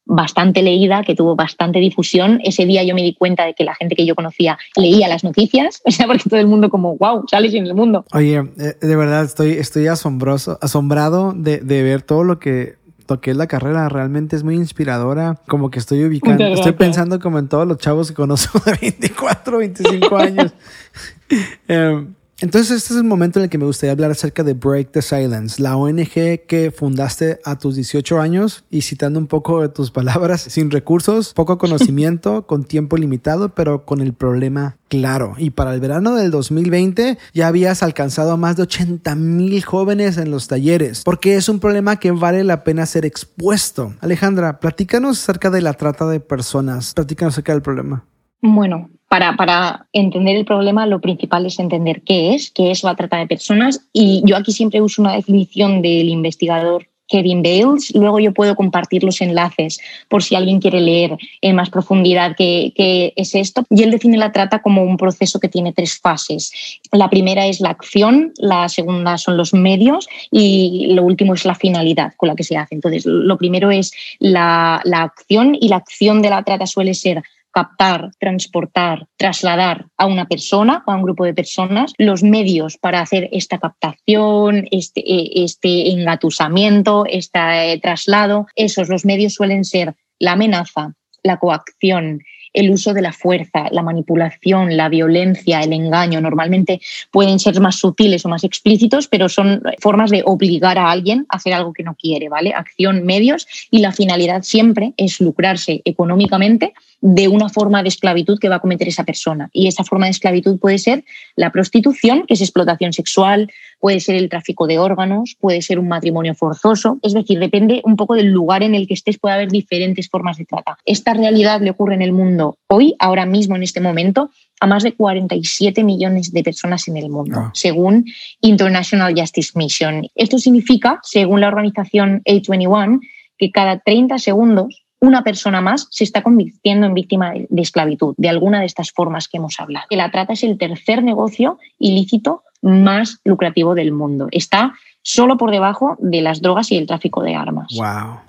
bastante 0.07 0.61
leída, 0.61 1.03
que 1.03 1.15
tuvo 1.15 1.35
bastante 1.35 1.79
difusión. 1.79 2.39
Ese 2.43 2.65
día 2.65 2.83
yo 2.83 2.95
me 2.95 3.03
di 3.03 3.13
cuenta 3.13 3.45
de 3.45 3.53
que 3.53 3.63
la 3.63 3.75
gente 3.75 3.95
que 3.95 4.05
yo 4.05 4.15
conocía 4.15 4.57
leía 4.75 5.07
las 5.07 5.23
noticias, 5.23 5.81
o 5.85 5.91
sea, 5.91 6.07
porque 6.07 6.29
todo 6.29 6.39
el 6.39 6.47
mundo 6.47 6.69
como, 6.69 6.97
wow, 6.97 7.23
sales 7.29 7.53
en 7.53 7.65
el 7.65 7.75
mundo. 7.75 8.05
Oye, 8.13 8.43
eh, 8.59 8.75
de 8.79 8.95
verdad 8.95 9.23
estoy, 9.23 9.51
estoy 9.51 9.87
asombroso, 9.87 10.57
asombrado 10.61 11.33
de, 11.35 11.59
de 11.59 11.83
ver 11.83 12.01
todo 12.01 12.23
lo 12.23 12.39
que 12.39 12.77
toqué 13.07 13.33
la 13.33 13.47
carrera, 13.47 13.89
realmente 13.89 14.35
es 14.35 14.43
muy 14.43 14.55
inspiradora, 14.55 15.39
como 15.47 15.71
que 15.71 15.79
estoy 15.79 16.03
ubicando, 16.03 16.45
estoy 16.45 16.73
pensando 16.73 17.19
como 17.19 17.39
en 17.39 17.47
todos 17.47 17.65
los 17.65 17.77
chavos 17.77 18.09
que 18.09 18.13
conozco 18.13 18.59
de 18.59 18.77
24, 18.81 19.57
25 19.57 20.17
años. 20.17 20.53
Em, 21.67 22.13
entonces, 22.39 22.77
este 22.77 22.93
es 22.93 22.99
el 22.99 23.03
momento 23.03 23.39
en 23.39 23.45
el 23.45 23.49
que 23.49 23.57
me 23.57 23.65
gustaría 23.65 23.93
hablar 23.93 24.11
acerca 24.11 24.43
de 24.43 24.53
Break 24.53 24.91
the 24.91 25.01
Silence, 25.01 25.59
la 25.59 25.75
ONG 25.75 26.45
que 26.47 26.71
fundaste 26.75 27.39
a 27.43 27.57
tus 27.57 27.75
18 27.75 28.21
años 28.21 28.63
y 28.69 28.83
citando 28.83 29.17
un 29.17 29.25
poco 29.25 29.63
de 29.63 29.69
tus 29.69 29.89
palabras, 29.89 30.41
sin 30.47 30.69
recursos, 30.69 31.33
poco 31.33 31.57
conocimiento, 31.57 32.45
con 32.45 32.63
tiempo 32.63 32.95
limitado, 32.95 33.49
pero 33.49 33.85
con 33.85 34.01
el 34.01 34.13
problema 34.13 34.77
claro. 34.87 35.33
Y 35.39 35.49
para 35.49 35.73
el 35.73 35.79
verano 35.79 36.13
del 36.13 36.29
2020 36.29 37.17
ya 37.33 37.47
habías 37.47 37.81
alcanzado 37.81 38.33
a 38.33 38.37
más 38.37 38.55
de 38.55 38.63
80 38.63 39.15
mil 39.15 39.63
jóvenes 39.63 40.19
en 40.19 40.29
los 40.29 40.47
talleres, 40.47 41.01
porque 41.03 41.37
es 41.37 41.49
un 41.49 41.59
problema 41.59 41.95
que 41.95 42.11
vale 42.11 42.43
la 42.43 42.63
pena 42.63 42.85
ser 42.85 43.03
expuesto. 43.03 43.95
Alejandra, 43.99 44.59
platícanos 44.59 45.23
acerca 45.23 45.49
de 45.49 45.61
la 45.61 45.73
trata 45.73 46.07
de 46.07 46.19
personas, 46.19 46.93
platícanos 46.93 47.33
acerca 47.33 47.53
del 47.53 47.63
problema. 47.63 48.05
Bueno, 48.43 48.91
para, 49.09 49.35
para, 49.35 49.87
entender 49.93 50.35
el 50.35 50.45
problema 50.45 50.85
lo 50.85 50.99
principal 50.99 51.45
es 51.45 51.59
entender 51.59 52.01
qué 52.01 52.35
es, 52.35 52.51
qué 52.51 52.71
es 52.71 52.83
la 52.83 52.95
trata 52.95 53.17
de 53.17 53.27
personas. 53.27 53.87
Y 53.93 54.21
yo 54.25 54.35
aquí 54.35 54.51
siempre 54.51 54.81
uso 54.81 55.01
una 55.01 55.13
definición 55.13 55.81
del 55.81 56.09
investigador 56.09 56.87
Kevin 57.07 57.41
Bales. 57.41 57.93
Luego 57.95 58.19
yo 58.19 58.33
puedo 58.33 58.55
compartir 58.55 59.03
los 59.03 59.21
enlaces 59.21 59.79
por 60.09 60.23
si 60.23 60.35
alguien 60.35 60.59
quiere 60.59 60.81
leer 60.81 61.17
en 61.41 61.55
más 61.55 61.69
profundidad 61.69 62.35
qué, 62.37 62.73
qué, 62.75 63.13
es 63.15 63.33
esto. 63.33 63.63
Y 63.69 63.83
él 63.83 63.91
define 63.91 64.17
la 64.17 64.31
trata 64.31 64.61
como 64.61 64.83
un 64.83 64.97
proceso 64.97 65.39
que 65.39 65.47
tiene 65.47 65.73
tres 65.73 65.97
fases. 65.97 66.51
La 66.91 67.09
primera 67.09 67.47
es 67.47 67.59
la 67.61 67.69
acción, 67.69 68.33
la 68.37 68.69
segunda 68.69 69.17
son 69.17 69.37
los 69.37 69.53
medios 69.53 70.07
y 70.31 70.87
lo 70.91 71.03
último 71.03 71.33
es 71.33 71.45
la 71.45 71.55
finalidad 71.55 72.13
con 72.17 72.29
la 72.29 72.35
que 72.35 72.43
se 72.43 72.57
hace. 72.57 72.75
Entonces, 72.75 73.05
lo 73.05 73.37
primero 73.37 73.71
es 73.71 73.91
la, 74.19 74.81
la 74.83 75.03
acción 75.03 75.57
y 75.59 75.69
la 75.69 75.77
acción 75.77 76.21
de 76.21 76.29
la 76.29 76.43
trata 76.43 76.65
suele 76.65 76.93
ser 76.93 77.23
captar, 77.57 78.11
transportar, 78.19 79.07
trasladar 79.17 79.87
a 79.97 80.05
una 80.05 80.27
persona 80.27 80.83
o 80.85 80.91
a 80.91 80.95
un 80.95 81.01
grupo 81.01 81.25
de 81.25 81.33
personas, 81.33 81.91
los 81.97 82.21
medios 82.21 82.77
para 82.77 83.01
hacer 83.01 83.29
esta 83.31 83.57
captación, 83.57 84.67
este, 84.69 85.01
eh, 85.01 85.31
este 85.43 85.89
engatusamiento, 85.89 87.05
este 87.09 87.39
eh, 87.73 87.79
traslado, 87.81 88.45
esos 88.55 88.89
los 88.89 89.05
medios 89.05 89.33
suelen 89.33 89.65
ser 89.65 89.95
la 90.19 90.33
amenaza, 90.33 90.93
la 91.23 91.37
coacción, 91.37 92.21
el 92.53 92.69
uso 92.69 92.93
de 92.93 93.01
la 93.01 93.11
fuerza, 93.11 93.69
la 93.71 93.83
manipulación, 93.83 94.77
la 94.77 94.89
violencia, 94.89 95.61
el 95.61 95.73
engaño. 95.73 96.21
Normalmente 96.21 96.79
pueden 97.11 97.39
ser 97.39 97.59
más 97.59 97.75
sutiles 97.75 98.25
o 98.25 98.29
más 98.29 98.43
explícitos, 98.43 99.07
pero 99.07 99.29
son 99.29 99.61
formas 99.79 100.09
de 100.09 100.23
obligar 100.25 100.77
a 100.77 100.91
alguien 100.91 101.25
a 101.29 101.37
hacer 101.37 101.53
algo 101.53 101.73
que 101.73 101.83
no 101.83 101.95
quiere, 101.95 102.29
¿vale? 102.29 102.53
Acción, 102.53 103.03
medios 103.03 103.47
y 103.71 103.79
la 103.79 103.91
finalidad 103.91 104.43
siempre 104.43 104.93
es 104.97 105.19
lucrarse 105.21 105.81
económicamente 105.85 106.73
de 106.99 107.27
una 107.27 107.49
forma 107.49 107.83
de 107.83 107.89
esclavitud 107.89 108.39
que 108.39 108.49
va 108.49 108.55
a 108.55 108.59
cometer 108.59 108.87
esa 108.87 109.03
persona. 109.03 109.49
Y 109.53 109.67
esa 109.67 109.83
forma 109.83 110.05
de 110.05 110.11
esclavitud 110.11 110.59
puede 110.59 110.79
ser 110.79 111.05
la 111.35 111.51
prostitución, 111.51 112.25
que 112.25 112.33
es 112.33 112.41
explotación 112.41 112.91
sexual, 112.91 113.51
puede 113.79 113.99
ser 113.99 114.15
el 114.15 114.29
tráfico 114.29 114.65
de 114.65 114.79
órganos, 114.79 115.35
puede 115.39 115.61
ser 115.61 115.77
un 115.77 115.87
matrimonio 115.87 116.33
forzoso. 116.33 116.97
Es 117.03 117.13
decir, 117.13 117.37
depende 117.39 117.81
un 117.83 117.95
poco 117.95 118.15
del 118.15 118.27
lugar 118.27 118.63
en 118.63 118.73
el 118.73 118.87
que 118.87 118.95
estés, 118.95 119.19
puede 119.19 119.35
haber 119.35 119.49
diferentes 119.49 120.09
formas 120.09 120.37
de 120.37 120.45
trata. 120.45 120.77
Esta 120.85 121.13
realidad 121.13 121.61
le 121.61 121.69
ocurre 121.69 121.93
en 121.93 122.01
el 122.01 122.13
mundo 122.13 122.57
hoy, 122.67 122.95
ahora 122.97 123.25
mismo, 123.25 123.55
en 123.55 123.63
este 123.63 123.79
momento, 123.79 124.31
a 124.59 124.65
más 124.65 124.81
de 124.81 124.93
47 124.93 125.83
millones 125.83 126.31
de 126.31 126.43
personas 126.43 126.87
en 126.87 126.97
el 126.97 127.09
mundo, 127.09 127.37
ah. 127.39 127.51
según 127.53 128.05
International 128.41 129.13
Justice 129.15 129.51
Mission. 129.55 130.07
Esto 130.15 130.39
significa, 130.39 130.99
según 131.03 131.41
la 131.41 131.47
organización 131.49 132.23
A21, 132.25 132.99
que 133.37 133.51
cada 133.51 133.79
30 133.79 134.17
segundos 134.17 134.86
una 134.99 135.23
persona 135.23 135.61
más 135.61 135.87
se 135.91 136.03
está 136.03 136.23
convirtiendo 136.23 136.87
en 136.87 136.93
víctima 136.93 137.33
de 137.33 137.61
esclavitud, 137.61 138.15
de 138.17 138.29
alguna 138.29 138.59
de 138.59 138.65
estas 138.65 138.91
formas 138.91 139.27
que 139.27 139.37
hemos 139.37 139.59
hablado. 139.59 139.85
La 139.91 140.11
trata 140.11 140.33
es 140.33 140.43
el 140.43 140.57
tercer 140.57 141.03
negocio 141.03 141.59
ilícito 141.79 142.43
más 142.61 143.19
lucrativo 143.23 143.75
del 143.75 143.91
mundo. 143.91 144.27
Está 144.31 144.73
solo 145.01 145.37
por 145.37 145.51
debajo 145.51 145.95
de 145.99 146.21
las 146.21 146.41
drogas 146.41 146.71
y 146.71 146.77
el 146.77 146.87
tráfico 146.87 147.21
de 147.21 147.35
armas. 147.35 147.67
Wow. 147.75 148.19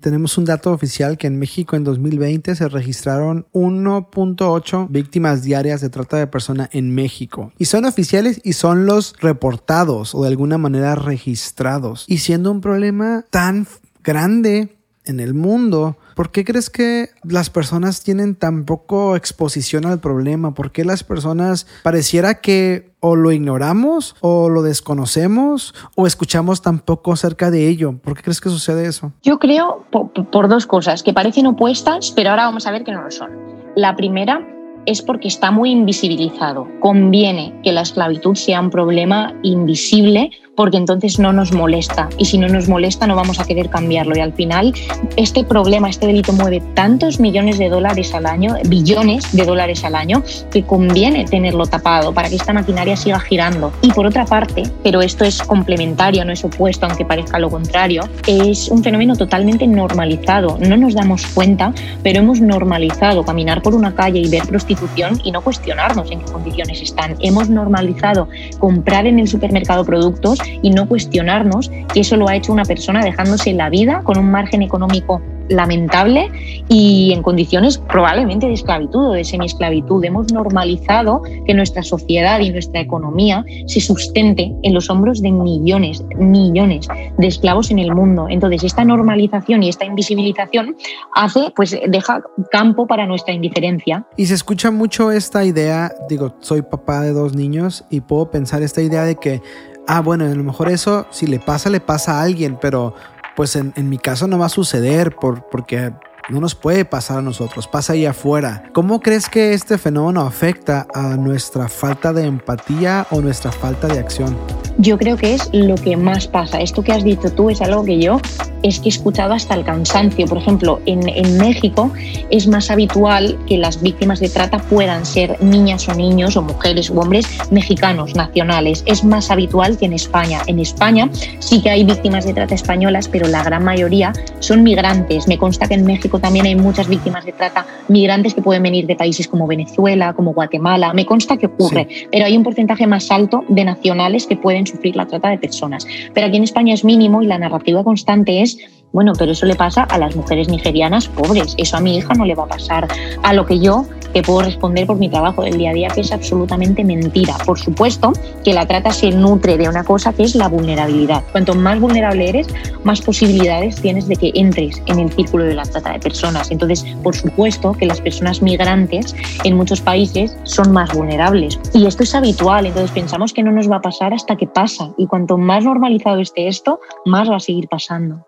Tenemos 0.00 0.38
un 0.38 0.44
dato 0.44 0.72
oficial 0.72 1.18
que 1.18 1.26
en 1.26 1.38
México 1.38 1.74
en 1.74 1.82
2020 1.82 2.54
se 2.54 2.68
registraron 2.68 3.46
1.8 3.52 4.86
víctimas 4.90 5.42
diarias 5.42 5.80
de 5.80 5.90
trata 5.90 6.18
de 6.18 6.28
personas 6.28 6.68
en 6.72 6.94
México. 6.94 7.52
Y 7.58 7.64
son 7.64 7.84
oficiales 7.84 8.40
y 8.44 8.52
son 8.52 8.86
los 8.86 9.14
reportados 9.18 10.14
o 10.14 10.22
de 10.22 10.28
alguna 10.28 10.56
manera 10.56 10.94
registrados. 10.94 12.04
Y 12.06 12.18
siendo 12.18 12.52
un 12.52 12.60
problema 12.60 13.24
tan 13.30 13.66
grande 14.04 14.77
en 15.08 15.20
el 15.20 15.34
mundo, 15.34 15.96
¿por 16.14 16.30
qué 16.30 16.44
crees 16.44 16.70
que 16.70 17.08
las 17.24 17.50
personas 17.50 18.02
tienen 18.02 18.34
tan 18.34 18.64
poco 18.64 19.16
exposición 19.16 19.86
al 19.86 19.98
problema? 19.98 20.54
¿Por 20.54 20.70
qué 20.70 20.84
las 20.84 21.02
personas 21.02 21.66
pareciera 21.82 22.40
que 22.40 22.90
o 23.00 23.16
lo 23.16 23.32
ignoramos 23.32 24.16
o 24.20 24.48
lo 24.48 24.62
desconocemos 24.62 25.74
o 25.96 26.06
escuchamos 26.06 26.62
tan 26.62 26.78
poco 26.78 27.12
acerca 27.12 27.50
de 27.50 27.68
ello? 27.68 27.96
¿Por 27.98 28.14
qué 28.14 28.22
crees 28.22 28.40
que 28.40 28.50
sucede 28.50 28.86
eso? 28.86 29.12
Yo 29.22 29.38
creo 29.38 29.86
por, 29.90 30.12
por 30.12 30.48
dos 30.48 30.66
cosas 30.66 31.02
que 31.02 31.12
parecen 31.12 31.46
opuestas, 31.46 32.12
pero 32.14 32.30
ahora 32.30 32.44
vamos 32.44 32.66
a 32.66 32.70
ver 32.70 32.84
que 32.84 32.92
no 32.92 33.02
lo 33.02 33.10
son. 33.10 33.30
La 33.74 33.96
primera 33.96 34.46
es 34.86 35.02
porque 35.02 35.28
está 35.28 35.50
muy 35.50 35.70
invisibilizado. 35.70 36.66
Conviene 36.80 37.54
que 37.62 37.72
la 37.72 37.82
esclavitud 37.82 38.34
sea 38.34 38.60
un 38.60 38.70
problema 38.70 39.34
invisible 39.42 40.30
porque 40.58 40.76
entonces 40.76 41.20
no 41.20 41.32
nos 41.32 41.52
molesta 41.52 42.08
y 42.18 42.24
si 42.24 42.36
no 42.36 42.48
nos 42.48 42.68
molesta 42.68 43.06
no 43.06 43.14
vamos 43.14 43.38
a 43.38 43.44
querer 43.44 43.70
cambiarlo 43.70 44.16
y 44.16 44.20
al 44.20 44.32
final 44.32 44.74
este 45.14 45.44
problema, 45.44 45.88
este 45.88 46.08
delito 46.08 46.32
mueve 46.32 46.60
tantos 46.74 47.20
millones 47.20 47.58
de 47.58 47.68
dólares 47.68 48.12
al 48.12 48.26
año, 48.26 48.56
billones 48.66 49.30
de 49.30 49.44
dólares 49.44 49.84
al 49.84 49.94
año, 49.94 50.24
que 50.50 50.64
conviene 50.64 51.26
tenerlo 51.26 51.64
tapado 51.66 52.12
para 52.12 52.28
que 52.28 52.34
esta 52.34 52.52
maquinaria 52.52 52.96
siga 52.96 53.20
girando. 53.20 53.72
Y 53.82 53.92
por 53.92 54.04
otra 54.04 54.24
parte, 54.24 54.64
pero 54.82 55.00
esto 55.00 55.24
es 55.24 55.40
complementario, 55.42 56.24
no 56.24 56.32
es 56.32 56.44
opuesto, 56.44 56.86
aunque 56.86 57.04
parezca 57.04 57.38
lo 57.38 57.50
contrario, 57.50 58.08
es 58.26 58.68
un 58.68 58.82
fenómeno 58.82 59.14
totalmente 59.14 59.64
normalizado. 59.64 60.58
No 60.60 60.76
nos 60.76 60.94
damos 60.94 61.24
cuenta, 61.26 61.72
pero 62.02 62.18
hemos 62.18 62.40
normalizado 62.40 63.24
caminar 63.24 63.62
por 63.62 63.76
una 63.76 63.94
calle 63.94 64.18
y 64.18 64.28
ver 64.28 64.42
prostitución 64.42 65.20
y 65.22 65.30
no 65.30 65.40
cuestionarnos 65.40 66.10
en 66.10 66.18
qué 66.18 66.32
condiciones 66.32 66.82
están. 66.82 67.14
Hemos 67.20 67.48
normalizado 67.48 68.28
comprar 68.58 69.06
en 69.06 69.20
el 69.20 69.28
supermercado 69.28 69.84
productos 69.84 70.40
y 70.62 70.70
no 70.70 70.88
cuestionarnos 70.88 71.70
que 71.92 72.00
eso 72.00 72.16
lo 72.16 72.28
ha 72.28 72.36
hecho 72.36 72.52
una 72.52 72.64
persona 72.64 73.04
dejándose 73.04 73.52
la 73.52 73.70
vida 73.70 74.02
con 74.04 74.18
un 74.18 74.30
margen 74.30 74.62
económico 74.62 75.20
lamentable 75.48 76.30
y 76.68 77.12
en 77.14 77.22
condiciones 77.22 77.78
probablemente 77.78 78.46
de 78.46 78.54
esclavitud 78.54 79.08
o 79.08 79.12
de 79.12 79.24
semiesclavitud. 79.24 80.04
Hemos 80.04 80.32
normalizado 80.32 81.22
que 81.46 81.54
nuestra 81.54 81.82
sociedad 81.82 82.40
y 82.40 82.50
nuestra 82.50 82.80
economía 82.80 83.44
se 83.66 83.80
sustente 83.80 84.52
en 84.62 84.74
los 84.74 84.90
hombros 84.90 85.22
de 85.22 85.32
millones, 85.32 86.04
millones 86.16 86.86
de 87.16 87.26
esclavos 87.26 87.70
en 87.70 87.78
el 87.78 87.94
mundo. 87.94 88.26
Entonces, 88.28 88.64
esta 88.64 88.84
normalización 88.84 89.62
y 89.62 89.68
esta 89.68 89.84
invisibilización 89.84 90.76
hace, 91.14 91.52
pues, 91.56 91.76
deja 91.88 92.22
campo 92.50 92.86
para 92.86 93.06
nuestra 93.06 93.34
indiferencia. 93.34 94.06
Y 94.16 94.26
se 94.26 94.34
escucha 94.34 94.70
mucho 94.70 95.10
esta 95.10 95.44
idea, 95.44 95.92
digo, 96.08 96.34
soy 96.40 96.62
papá 96.62 97.00
de 97.00 97.12
dos 97.12 97.34
niños 97.34 97.84
y 97.90 98.00
puedo 98.00 98.30
pensar 98.30 98.62
esta 98.62 98.82
idea 98.82 99.04
de 99.04 99.16
que 99.16 99.40
ah, 99.88 100.00
bueno, 100.00 100.24
a 100.26 100.28
lo 100.28 100.44
mejor 100.44 100.70
eso, 100.70 101.06
si 101.10 101.26
le 101.26 101.40
pasa, 101.40 101.70
le 101.70 101.80
pasa 101.80 102.18
a 102.18 102.22
alguien, 102.22 102.58
pero 102.60 102.94
pues 103.34 103.56
en, 103.56 103.72
en 103.74 103.88
mi 103.88 103.98
caso 103.98 104.26
no 104.26 104.38
va 104.38 104.46
a 104.46 104.50
suceder 104.50 105.16
por, 105.16 105.48
porque 105.48 105.92
no 106.28 106.40
nos 106.40 106.54
puede 106.54 106.84
pasar 106.84 107.18
a 107.18 107.22
nosotros, 107.22 107.66
pasa 107.66 107.94
ahí 107.94 108.06
afuera. 108.06 108.64
¿Cómo 108.72 109.00
crees 109.00 109.28
que 109.28 109.54
este 109.54 109.78
fenómeno 109.78 110.20
afecta 110.22 110.86
a 110.94 111.16
nuestra 111.16 111.68
falta 111.68 112.12
de 112.12 112.26
empatía 112.26 113.06
o 113.10 113.20
nuestra 113.20 113.50
falta 113.50 113.88
de 113.88 113.98
acción? 113.98 114.36
Yo 114.78 114.98
creo 114.98 115.16
que 115.16 115.34
es 115.34 115.48
lo 115.52 115.74
que 115.74 115.96
más 115.96 116.28
pasa. 116.28 116.60
Esto 116.60 116.82
que 116.82 116.92
has 116.92 117.02
dicho 117.02 117.32
tú 117.32 117.50
es 117.50 117.60
algo 117.60 117.84
que 117.84 117.98
yo 117.98 118.20
es 118.62 118.80
que 118.80 118.86
he 118.86 118.88
escuchado 118.90 119.34
hasta 119.34 119.54
el 119.54 119.64
cansancio. 119.64 120.26
Por 120.26 120.38
ejemplo, 120.38 120.80
en, 120.86 121.08
en 121.08 121.38
México 121.38 121.90
es 122.30 122.46
más 122.46 122.70
habitual 122.70 123.38
que 123.46 123.58
las 123.58 123.80
víctimas 123.80 124.20
de 124.20 124.28
trata 124.28 124.58
puedan 124.58 125.04
ser 125.06 125.42
niñas 125.42 125.88
o 125.88 125.94
niños 125.94 126.36
o 126.36 126.42
mujeres 126.42 126.90
u 126.90 127.00
hombres 127.00 127.26
mexicanos, 127.50 128.14
nacionales. 128.14 128.82
Es 128.86 129.04
más 129.04 129.30
habitual 129.30 129.78
que 129.78 129.86
en 129.86 129.92
España. 129.92 130.42
En 130.46 130.58
España 130.58 131.08
sí 131.38 131.62
que 131.62 131.70
hay 131.70 131.84
víctimas 131.84 132.24
de 132.24 132.34
trata 132.34 132.54
españolas, 132.54 133.08
pero 133.08 133.26
la 133.28 133.42
gran 133.42 133.64
mayoría 133.64 134.12
son 134.40 134.62
migrantes. 134.62 135.26
Me 135.26 135.38
consta 135.38 135.66
que 135.66 135.74
en 135.74 135.84
México 135.84 136.17
también 136.20 136.46
hay 136.46 136.54
muchas 136.54 136.88
víctimas 136.88 137.24
de 137.24 137.32
trata 137.32 137.66
migrantes 137.88 138.34
que 138.34 138.42
pueden 138.42 138.62
venir 138.62 138.86
de 138.86 138.96
países 138.96 139.28
como 139.28 139.46
Venezuela, 139.46 140.12
como 140.12 140.32
Guatemala. 140.32 140.92
Me 140.92 141.06
consta 141.06 141.36
que 141.36 141.46
ocurre, 141.46 141.88
pero 142.10 142.24
hay 142.24 142.36
un 142.36 142.42
porcentaje 142.42 142.86
más 142.86 143.10
alto 143.10 143.44
de 143.48 143.64
nacionales 143.64 144.26
que 144.26 144.36
pueden 144.36 144.66
sufrir 144.66 144.96
la 144.96 145.06
trata 145.06 145.30
de 145.30 145.38
personas. 145.38 145.86
Pero 146.14 146.26
aquí 146.26 146.36
en 146.36 146.44
España 146.44 146.74
es 146.74 146.84
mínimo 146.84 147.22
y 147.22 147.26
la 147.26 147.38
narrativa 147.38 147.84
constante 147.84 148.42
es 148.42 148.58
bueno, 148.90 149.12
pero 149.18 149.32
eso 149.32 149.44
le 149.44 149.54
pasa 149.54 149.82
a 149.82 149.98
las 149.98 150.16
mujeres 150.16 150.48
nigerianas 150.48 151.08
pobres. 151.08 151.54
Eso 151.58 151.76
a 151.76 151.80
mi 151.80 151.98
hija 151.98 152.14
no 152.14 152.24
le 152.24 152.34
va 152.34 152.44
a 152.44 152.48
pasar. 152.48 152.88
A 153.22 153.34
lo 153.34 153.44
que 153.44 153.58
yo 153.58 153.84
que 154.12 154.22
puedo 154.22 154.42
responder 154.42 154.86
por 154.86 154.96
mi 154.96 155.08
trabajo 155.08 155.42
del 155.42 155.58
día 155.58 155.70
a 155.70 155.74
día, 155.74 155.88
que 155.88 156.00
es 156.00 156.12
absolutamente 156.12 156.84
mentira. 156.84 157.36
Por 157.44 157.58
supuesto 157.58 158.12
que 158.44 158.52
la 158.52 158.66
trata 158.66 158.90
se 158.90 159.10
nutre 159.10 159.56
de 159.56 159.68
una 159.68 159.84
cosa 159.84 160.12
que 160.12 160.24
es 160.24 160.34
la 160.34 160.48
vulnerabilidad. 160.48 161.22
Cuanto 161.32 161.54
más 161.54 161.80
vulnerable 161.80 162.28
eres, 162.28 162.48
más 162.84 163.00
posibilidades 163.00 163.80
tienes 163.80 164.08
de 164.08 164.16
que 164.16 164.32
entres 164.34 164.82
en 164.86 164.98
el 165.00 165.12
círculo 165.12 165.44
de 165.44 165.54
la 165.54 165.64
trata 165.64 165.92
de 165.92 166.00
personas. 166.00 166.50
Entonces, 166.50 166.84
por 167.02 167.14
supuesto 167.14 167.72
que 167.72 167.86
las 167.86 168.00
personas 168.00 168.42
migrantes 168.42 169.14
en 169.44 169.56
muchos 169.56 169.80
países 169.80 170.36
son 170.44 170.72
más 170.72 170.92
vulnerables. 170.94 171.58
Y 171.74 171.86
esto 171.86 172.02
es 172.02 172.14
habitual, 172.14 172.66
entonces 172.66 172.90
pensamos 172.90 173.32
que 173.32 173.42
no 173.42 173.52
nos 173.52 173.70
va 173.70 173.76
a 173.76 173.82
pasar 173.82 174.14
hasta 174.14 174.36
que 174.36 174.46
pasa. 174.46 174.90
Y 174.96 175.06
cuanto 175.06 175.38
más 175.38 175.64
normalizado 175.64 176.20
esté 176.20 176.48
esto, 176.48 176.80
más 177.04 177.30
va 177.30 177.36
a 177.36 177.40
seguir 177.40 177.68
pasando. 177.68 178.24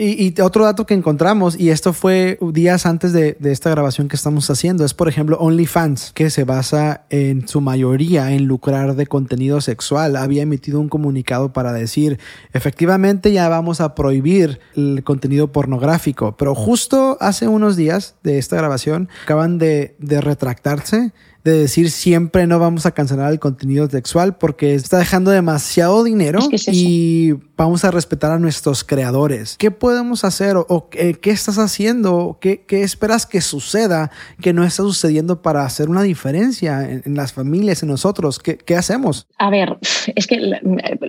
Y, 0.00 0.40
otro 0.40 0.64
dato 0.64 0.86
que 0.86 0.94
encontramos, 0.94 1.58
y 1.58 1.70
esto 1.70 1.92
fue 1.92 2.38
días 2.52 2.86
antes 2.86 3.12
de, 3.12 3.36
esta 3.42 3.70
grabación 3.70 4.06
que 4.06 4.14
estamos 4.14 4.48
haciendo, 4.48 4.84
es 4.84 4.94
por 4.94 5.08
ejemplo 5.08 5.36
OnlyFans, 5.40 6.12
que 6.12 6.30
se 6.30 6.44
basa 6.44 7.04
en 7.10 7.48
su 7.48 7.60
mayoría 7.60 8.30
en 8.30 8.44
lucrar 8.44 8.94
de 8.94 9.08
contenido 9.08 9.60
sexual. 9.60 10.14
Había 10.14 10.42
emitido 10.42 10.78
un 10.78 10.88
comunicado 10.88 11.52
para 11.52 11.72
decir, 11.72 12.20
efectivamente 12.52 13.32
ya 13.32 13.48
vamos 13.48 13.80
a 13.80 13.96
prohibir 13.96 14.60
el 14.76 15.02
contenido 15.02 15.50
pornográfico, 15.50 16.36
pero 16.36 16.54
justo 16.54 17.16
hace 17.20 17.48
unos 17.48 17.74
días 17.74 18.14
de 18.22 18.38
esta 18.38 18.54
grabación 18.54 19.08
acaban 19.24 19.58
de, 19.58 19.96
retractarse 19.98 21.12
de 21.44 21.52
decir 21.52 21.90
siempre 21.90 22.46
no 22.46 22.58
vamos 22.58 22.86
a 22.86 22.92
cancelar 22.92 23.32
el 23.32 23.38
contenido 23.38 23.88
sexual 23.88 24.36
porque 24.36 24.74
está 24.74 24.98
dejando 24.98 25.30
demasiado 25.30 26.04
dinero 26.04 26.40
y 26.66 27.32
vamos 27.56 27.84
a 27.84 27.90
respetar 27.90 28.32
a 28.32 28.38
nuestros 28.38 28.84
creadores. 28.84 29.56
¿Qué 29.58 29.70
podemos 29.70 30.24
hacer 30.24 30.56
o, 30.56 30.88
qué, 30.90 31.18
estás 31.24 31.58
haciendo? 31.58 32.38
¿Qué, 32.40 32.64
¿Qué, 32.66 32.82
esperas 32.82 33.26
que 33.26 33.40
suceda 33.40 34.10
que 34.40 34.52
no 34.52 34.64
está 34.64 34.82
sucediendo 34.82 35.42
para 35.42 35.64
hacer 35.64 35.88
una 35.88 36.02
diferencia 36.02 36.88
en, 36.88 37.14
las 37.14 37.32
familias, 37.32 37.82
en 37.82 37.88
nosotros? 37.88 38.38
¿Qué, 38.38 38.58
¿Qué, 38.58 38.76
hacemos? 38.76 39.26
A 39.38 39.50
ver, 39.50 39.78
es 40.14 40.26
que 40.26 40.60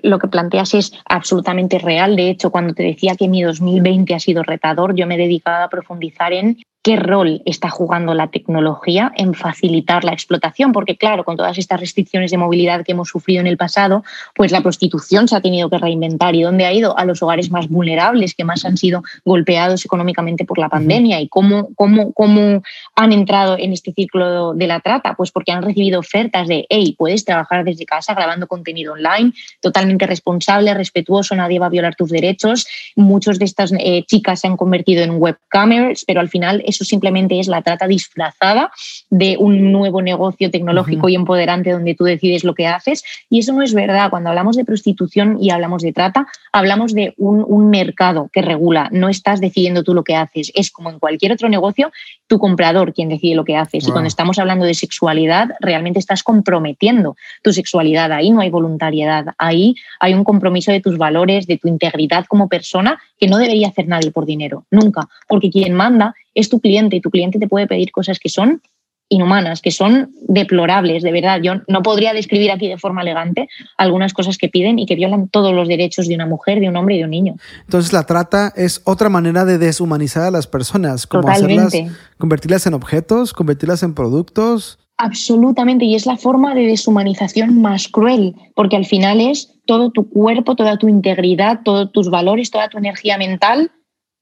lo 0.03 0.19
que 0.19 0.27
planteas 0.27 0.73
es 0.73 0.91
absolutamente 1.05 1.79
real. 1.79 2.15
De 2.15 2.29
hecho, 2.29 2.51
cuando 2.51 2.73
te 2.73 2.83
decía 2.83 3.15
que 3.15 3.27
mi 3.27 3.43
2020 3.43 4.15
ha 4.15 4.19
sido 4.19 4.43
retador, 4.43 4.95
yo 4.95 5.07
me 5.07 5.15
he 5.15 5.17
dedicado 5.17 5.63
a 5.63 5.69
profundizar 5.69 6.33
en 6.33 6.57
qué 6.81 6.95
rol 6.95 7.41
está 7.45 7.69
jugando 7.69 8.13
la 8.13 8.27
tecnología 8.27 9.11
en 9.17 9.33
facilitar 9.33 10.05
la 10.05 10.13
explotación, 10.13 10.71
porque 10.71 10.95
claro, 10.95 11.25
con 11.25 11.35
todas 11.35 11.57
estas 11.57 11.79
restricciones 11.79 12.31
de 12.31 12.37
movilidad 12.37 12.85
que 12.85 12.93
hemos 12.93 13.09
sufrido 13.09 13.41
en 13.41 13.47
el 13.47 13.57
pasado, 13.57 14.03
pues 14.33 14.51
la 14.51 14.61
prostitución 14.61 15.27
se 15.27 15.35
ha 15.35 15.41
tenido 15.41 15.69
que 15.69 15.77
reinventar. 15.77 16.35
Y 16.35 16.43
dónde 16.43 16.65
ha 16.65 16.73
ido 16.73 16.97
a 16.97 17.05
los 17.05 17.21
hogares 17.21 17.51
más 17.51 17.67
vulnerables 17.67 18.33
que 18.33 18.45
más 18.45 18.63
han 18.63 18.77
sido 18.77 19.03
golpeados 19.25 19.83
económicamente 19.83 20.45
por 20.45 20.57
la 20.57 20.69
pandemia. 20.69 21.19
Y 21.19 21.27
cómo, 21.27 21.69
cómo, 21.75 22.13
cómo 22.13 22.63
han 22.95 23.11
entrado 23.11 23.57
en 23.57 23.73
este 23.73 23.91
ciclo 23.91 24.53
de 24.53 24.67
la 24.67 24.79
trata, 24.79 25.15
pues 25.15 25.31
porque 25.31 25.51
han 25.51 25.63
recibido 25.63 25.99
ofertas 25.99 26.47
de, 26.47 26.65
hey, 26.69 26.95
puedes 26.97 27.25
trabajar 27.25 27.65
desde 27.65 27.85
casa 27.85 28.13
grabando 28.13 28.47
contenido 28.47 28.93
online, 28.93 29.33
totalmente 29.61 30.07
responsable, 30.07 30.73
respetuoso, 30.73 31.35
nadie 31.35 31.59
va 31.59 31.65
a 31.65 31.69
violar 31.69 31.95
tus 31.95 32.09
derechos. 32.09 32.67
Muchos 32.95 33.37
de 33.37 33.45
estas 33.45 33.73
eh, 33.73 34.03
chicas 34.05 34.39
se 34.39 34.47
han 34.47 34.55
convertido 34.55 35.03
en 35.03 35.21
webcamers, 35.21 36.05
pero 36.05 36.21
al 36.21 36.29
final 36.29 36.63
eso 36.69 36.85
simplemente 36.85 37.39
es 37.39 37.47
la 37.47 37.61
trata 37.61 37.87
disfrazada 37.87 38.71
de 39.09 39.37
un 39.37 39.71
nuevo 39.71 40.01
negocio 40.01 40.49
tecnológico 40.49 41.09
y 41.09 41.15
empoderante 41.15 41.71
donde 41.71 41.95
tú 41.95 42.05
decides 42.05 42.43
lo 42.43 42.55
que 42.55 42.67
haces. 42.67 43.03
Y 43.29 43.39
eso 43.39 43.53
no 43.53 43.61
es 43.61 43.73
verdad. 43.73 44.09
Cuando 44.09 44.29
hablamos 44.29 44.55
de 44.55 44.65
prostitución 44.65 45.37
y 45.41 45.49
hablamos 45.49 45.81
de 45.81 45.93
trata, 45.93 46.27
hablamos 46.51 46.93
de 46.93 47.13
un, 47.17 47.43
un 47.47 47.69
mercado 47.69 48.29
que 48.31 48.41
regula. 48.41 48.89
No 48.91 49.09
estás 49.09 49.41
decidiendo 49.41 49.83
tú 49.83 49.93
lo 49.93 50.03
que 50.03 50.15
haces. 50.15 50.51
Es 50.55 50.71
como 50.71 50.89
en 50.89 50.99
cualquier 50.99 51.31
otro 51.31 51.49
negocio, 51.49 51.91
tu 52.27 52.39
comprador 52.39 52.93
quien 52.93 53.09
decide 53.09 53.35
lo 53.35 53.43
que 53.43 53.55
haces. 53.55 53.87
Y 53.87 53.91
cuando 53.91 54.07
estamos 54.07 54.39
hablando 54.39 54.65
de 54.65 54.73
sexualidad, 54.73 55.49
realmente 55.59 55.99
estás 55.99 56.23
comprometiendo 56.23 57.15
tu 57.43 57.51
sexualidad. 57.53 58.11
Ahí 58.11 58.29
no 58.29 58.41
hay 58.41 58.49
voluntariedad. 58.49 59.25
Ahí 59.37 59.75
hay 59.99 60.13
un 60.13 60.23
compromiso 60.23 60.71
de 60.71 60.79
tus 60.79 60.97
valores, 60.97 61.47
de 61.47 61.57
tu 61.57 61.67
integridad 61.67 62.25
como 62.27 62.47
persona 62.47 62.99
que 63.19 63.27
no 63.27 63.37
debería 63.37 63.69
hacer 63.69 63.87
nadie 63.87 64.11
por 64.11 64.25
dinero. 64.25 64.65
Nunca. 64.71 65.09
Porque 65.27 65.49
quien 65.49 65.73
manda 65.73 66.15
es 66.39 66.49
tu 66.49 66.59
cliente 66.59 66.95
y 66.95 67.01
tu 67.01 67.09
cliente 67.09 67.39
te 67.39 67.47
puede 67.47 67.67
pedir 67.67 67.91
cosas 67.91 68.19
que 68.19 68.29
son 68.29 68.61
inhumanas, 69.09 69.61
que 69.61 69.71
son 69.71 70.11
deplorables, 70.27 71.01
de 71.01 71.11
verdad. 71.11 71.41
Yo 71.41 71.53
no 71.67 71.81
podría 71.81 72.13
describir 72.13 72.51
aquí 72.51 72.67
de 72.67 72.77
forma 72.77 73.01
elegante 73.01 73.49
algunas 73.77 74.13
cosas 74.13 74.37
que 74.37 74.49
piden 74.49 74.77
y 74.77 74.85
que 74.85 74.95
violan 74.95 75.27
todos 75.29 75.53
los 75.53 75.67
derechos 75.67 76.07
de 76.07 76.15
una 76.15 76.27
mujer, 76.27 76.59
de 76.59 76.69
un 76.69 76.77
hombre 76.77 76.95
y 76.95 76.99
de 76.99 77.05
un 77.05 77.09
niño. 77.09 77.35
Entonces 77.61 77.91
la 77.91 78.03
trata 78.03 78.53
es 78.55 78.81
otra 78.85 79.09
manera 79.09 79.45
de 79.45 79.57
deshumanizar 79.57 80.23
a 80.23 80.31
las 80.31 80.45
personas, 80.45 81.07
como 81.07 81.23
Totalmente. 81.23 81.89
convertirlas 82.17 82.67
en 82.67 82.75
objetos, 82.75 83.33
convertirlas 83.33 83.81
en 83.81 83.95
productos. 83.95 84.77
Absolutamente, 84.97 85.85
y 85.85 85.95
es 85.95 86.05
la 86.05 86.17
forma 86.17 86.53
de 86.53 86.67
deshumanización 86.67 87.61
más 87.61 87.87
cruel, 87.87 88.35
porque 88.53 88.75
al 88.75 88.85
final 88.85 89.21
es 89.21 89.55
todo 89.65 89.91
tu 89.91 90.09
cuerpo, 90.09 90.55
toda 90.55 90.77
tu 90.77 90.87
integridad, 90.87 91.61
todos 91.63 91.91
tus 91.91 92.09
valores, 92.09 92.51
toda 92.51 92.69
tu 92.69 92.77
energía 92.77 93.17
mental 93.17 93.71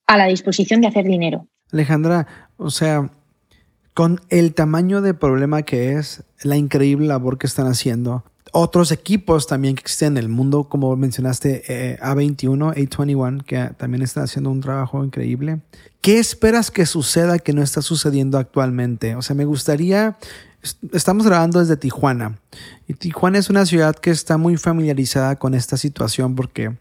a 0.05 0.17
la 0.17 0.27
disposición 0.27 0.79
de 0.79 0.87
hacer 0.87 1.05
dinero. 1.05 1.47
Alejandra, 1.71 2.27
o 2.57 2.69
sea, 2.69 3.11
con 3.93 4.21
el 4.29 4.53
tamaño 4.53 5.01
de 5.01 5.13
problema 5.13 5.63
que 5.63 5.93
es, 5.93 6.23
la 6.43 6.55
increíble 6.55 7.07
labor 7.07 7.37
que 7.37 7.47
están 7.47 7.67
haciendo, 7.67 8.23
otros 8.53 8.91
equipos 8.91 9.47
también 9.47 9.75
que 9.75 9.81
existen 9.81 10.17
en 10.17 10.23
el 10.23 10.29
mundo, 10.29 10.65
como 10.65 10.95
mencionaste, 10.95 11.63
eh, 11.67 11.99
A21, 12.01 12.73
A21, 12.75 13.43
que 13.43 13.71
también 13.77 14.03
están 14.03 14.23
haciendo 14.23 14.49
un 14.49 14.61
trabajo 14.61 15.03
increíble. 15.03 15.61
¿Qué 16.01 16.19
esperas 16.19 16.71
que 16.71 16.85
suceda 16.85 17.39
que 17.39 17.53
no 17.53 17.61
está 17.61 17.81
sucediendo 17.81 18.37
actualmente? 18.37 19.15
O 19.15 19.21
sea, 19.21 19.35
me 19.35 19.45
gustaría, 19.45 20.17
estamos 20.93 21.25
grabando 21.25 21.59
desde 21.59 21.77
Tijuana, 21.77 22.39
y 22.87 22.93
Tijuana 22.93 23.37
es 23.37 23.49
una 23.49 23.65
ciudad 23.65 23.95
que 23.95 24.11
está 24.11 24.37
muy 24.37 24.57
familiarizada 24.57 25.35
con 25.35 25.53
esta 25.53 25.77
situación 25.77 26.35
porque 26.35 26.77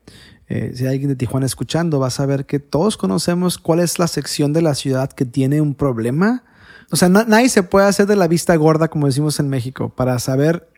eh, 0.49 0.73
si 0.75 0.85
hay 0.85 0.93
alguien 0.93 1.09
de 1.09 1.17
Tijuana 1.17 1.47
escuchando, 1.47 1.99
vas 1.99 2.21
a 2.21 2.27
ver 2.27 2.47
que 2.47 2.61
todos 2.61 2.97
conocemos 2.97 3.59
cuál 3.59 3.81
es 3.81 3.99
la 3.99 4.07
sección 4.07 4.53
de 4.53 4.63
la 4.63 4.75
ciudad 4.75 5.11
que 5.11 5.25
tiene 5.25 5.61
un 5.61 5.75
problema. 5.75 6.45
O 6.91 6.97
sea, 6.97 7.09
nadie 7.09 7.49
se 7.49 7.65
puede 7.65 7.87
hacer 7.87 8.07
de 8.07 8.15
la 8.15 8.29
vista 8.29 8.55
gorda, 8.55 8.89
como 8.89 9.07
decimos 9.07 9.41
en 9.41 9.49
México, 9.49 9.89
para 9.89 10.19
saber 10.21 10.69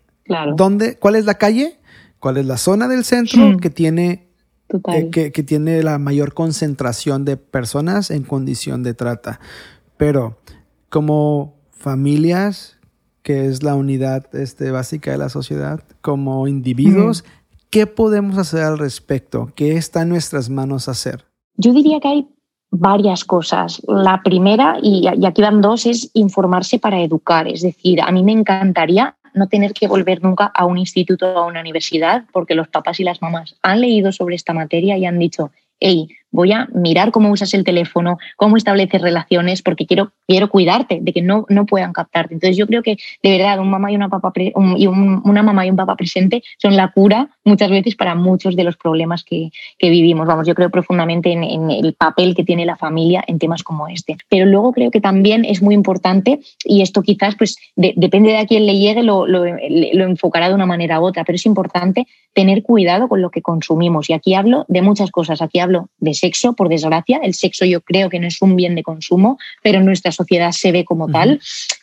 dónde, 0.57 0.97
cuál 0.99 1.17
es 1.17 1.27
la 1.27 1.35
calle, 1.35 1.79
cuál 2.19 2.39
es 2.39 2.47
la 2.47 2.57
zona 2.57 2.89
del 2.89 3.05
centro 3.05 3.59
que 3.59 3.69
tiene 3.69 4.29
eh, 4.71 5.11
que, 5.11 5.33
que, 5.33 5.43
tiene 5.43 5.83
la 5.83 5.99
mayor 5.99 6.35
concentración 6.35 7.25
de 7.25 7.37
personas 7.37 8.11
en 8.11 8.23
condición 8.23 8.83
de 8.83 8.95
trata. 8.95 9.41
Pero 9.97 10.39
como 10.89 11.57
familias, 11.71 12.79
que 13.23 13.47
es 13.47 13.63
la 13.63 13.75
unidad 13.75 14.35
este, 14.35 14.71
básica 14.71 15.11
de 15.11 15.19
la 15.19 15.29
sociedad, 15.29 15.83
como 16.01 16.49
individuos, 16.49 17.25
¿Qué 17.71 17.87
podemos 17.87 18.39
hacer 18.39 18.63
al 18.63 18.79
respecto? 18.79 19.53
¿Qué 19.55 19.77
está 19.77 20.03
en 20.03 20.09
nuestras 20.09 20.49
manos 20.49 20.89
hacer? 20.89 21.25
Yo 21.57 21.73
diría 21.73 22.01
que 22.01 22.09
hay 22.09 22.29
varias 22.71 23.25
cosas. 23.25 23.83
La 23.87 24.23
primera, 24.23 24.79
y 24.83 25.07
aquí 25.07 25.43
van 25.43 25.61
dos, 25.61 25.87
es 25.87 26.11
informarse 26.15 26.79
para 26.79 27.01
educar. 27.01 27.47
Es 27.47 27.63
decir, 27.63 28.01
a 28.01 28.11
mí 28.11 28.23
me 28.23 28.33
encantaría 28.33 29.17
no 29.35 29.49
tener 29.49 29.73
que 29.73 29.89
volver 29.89 30.23
nunca 30.23 30.47
a 30.47 30.65
un 30.65 30.79
instituto 30.79 31.27
o 31.27 31.39
a 31.39 31.47
una 31.47 31.61
universidad 31.61 32.25
porque 32.33 32.55
los 32.55 32.69
papás 32.69 33.01
y 33.01 33.05
las 33.05 33.23
mamás 33.23 33.57
han 33.63 33.81
leído 33.81 34.13
sobre 34.13 34.35
esta 34.35 34.53
materia 34.53 34.97
y 34.97 35.07
han 35.07 35.19
dicho, 35.19 35.51
hey, 35.81 36.09
voy 36.31 36.53
a 36.53 36.69
mirar 36.73 37.11
cómo 37.11 37.31
usas 37.31 37.55
el 37.55 37.65
teléfono, 37.65 38.19
cómo 38.37 38.57
estableces 38.57 39.01
relaciones, 39.01 39.63
porque 39.63 39.87
quiero, 39.87 40.13
quiero 40.27 40.49
cuidarte 40.49 40.99
de 41.01 41.13
que 41.13 41.23
no, 41.23 41.47
no 41.49 41.67
puedan 41.67 41.93
captarte. 41.93 42.35
Entonces 42.35 42.57
yo 42.57 42.67
creo 42.67 42.83
que 42.83 42.97
de 43.23 43.31
verdad 43.31 43.61
un 43.61 43.71
mamá 43.71 43.91
y 43.91 43.97
una, 43.97 44.09
papá 44.09 44.33
y 44.37 44.87
una 44.87 45.43
mamá 45.43 45.67
y 45.67 45.71
un 45.71 45.77
papá 45.77 45.97
presente 45.97 46.43
son 46.59 46.77
la 46.77 46.93
cura 46.93 47.31
muchas 47.45 47.71
veces 47.71 47.97
para 47.97 48.15
muchos 48.15 48.57
de 48.57 48.65
los 48.65 48.77
problemas 48.77 49.25
que, 49.25 49.51
que 49.79 49.91
vivimos. 49.91 50.27
Vamos, 50.27 50.47
yo 50.47 50.55
creo 50.55 50.71
profundamente 50.71 51.33
en, 51.33 51.71
el 51.71 51.95
papel 51.95 52.35
que 52.35 52.45
tiene 52.45 52.67
la 52.67 52.77
familia 52.77 53.25
en 53.27 53.39
temas 53.39 53.63
como 53.63 53.89
este. 53.89 54.17
Pero 54.29 54.47
luego 54.47 54.73
creo 54.73 54.91
que 54.91 55.01
también 55.01 55.45
es 55.45 55.63
muy 55.63 55.75
importante, 55.75 56.41
y 56.65 56.83
esto 56.83 57.03
quizás 57.03 57.35
pues 57.37 57.57
depende 57.77 58.31
de 58.31 58.39
a 58.39 58.47
quién 58.47 58.67
le 58.67 58.79
llegue, 58.79 59.03
lo, 59.03 59.27
lo, 59.27 59.45
lo 59.45 60.05
enfocará 60.05 60.49
de 60.49 60.55
una 60.55 60.67
manera 60.67 61.01
u 61.01 61.05
otra, 61.05 61.25
pero 61.25 61.37
es 61.37 61.47
importante 61.47 62.07
tener 62.35 62.63
cuidado 62.63 63.09
con 63.09 63.23
lo 63.23 63.31
que 63.31 63.43
consumimos. 63.43 64.11
Y 64.11 64.13
aquí 64.13 64.35
hablo 64.35 64.65
de 64.69 64.83
muchas 64.83 65.11
cosas. 65.11 65.43
Aquí 65.43 65.59
hablo 65.59 65.89
de 65.99 66.15
sexo, 66.19 66.53
por 66.53 66.69
desgracia. 66.69 67.21
El 67.23 67.35
sexo 67.35 67.65
yo 67.65 67.81
creo 67.81 68.11
que 68.11 68.21
no 68.21 68.27
es 68.27 68.43
un 68.43 68.57
bien 68.57 68.75
de 68.75 68.83
consumo, 68.83 69.39
pero 69.63 69.79
en 69.79 69.87
nuestra 69.87 70.13
sociedad 70.13 70.53
se 70.53 70.73
ve 70.73 70.85
como 70.85 71.09
tal. 71.09 71.41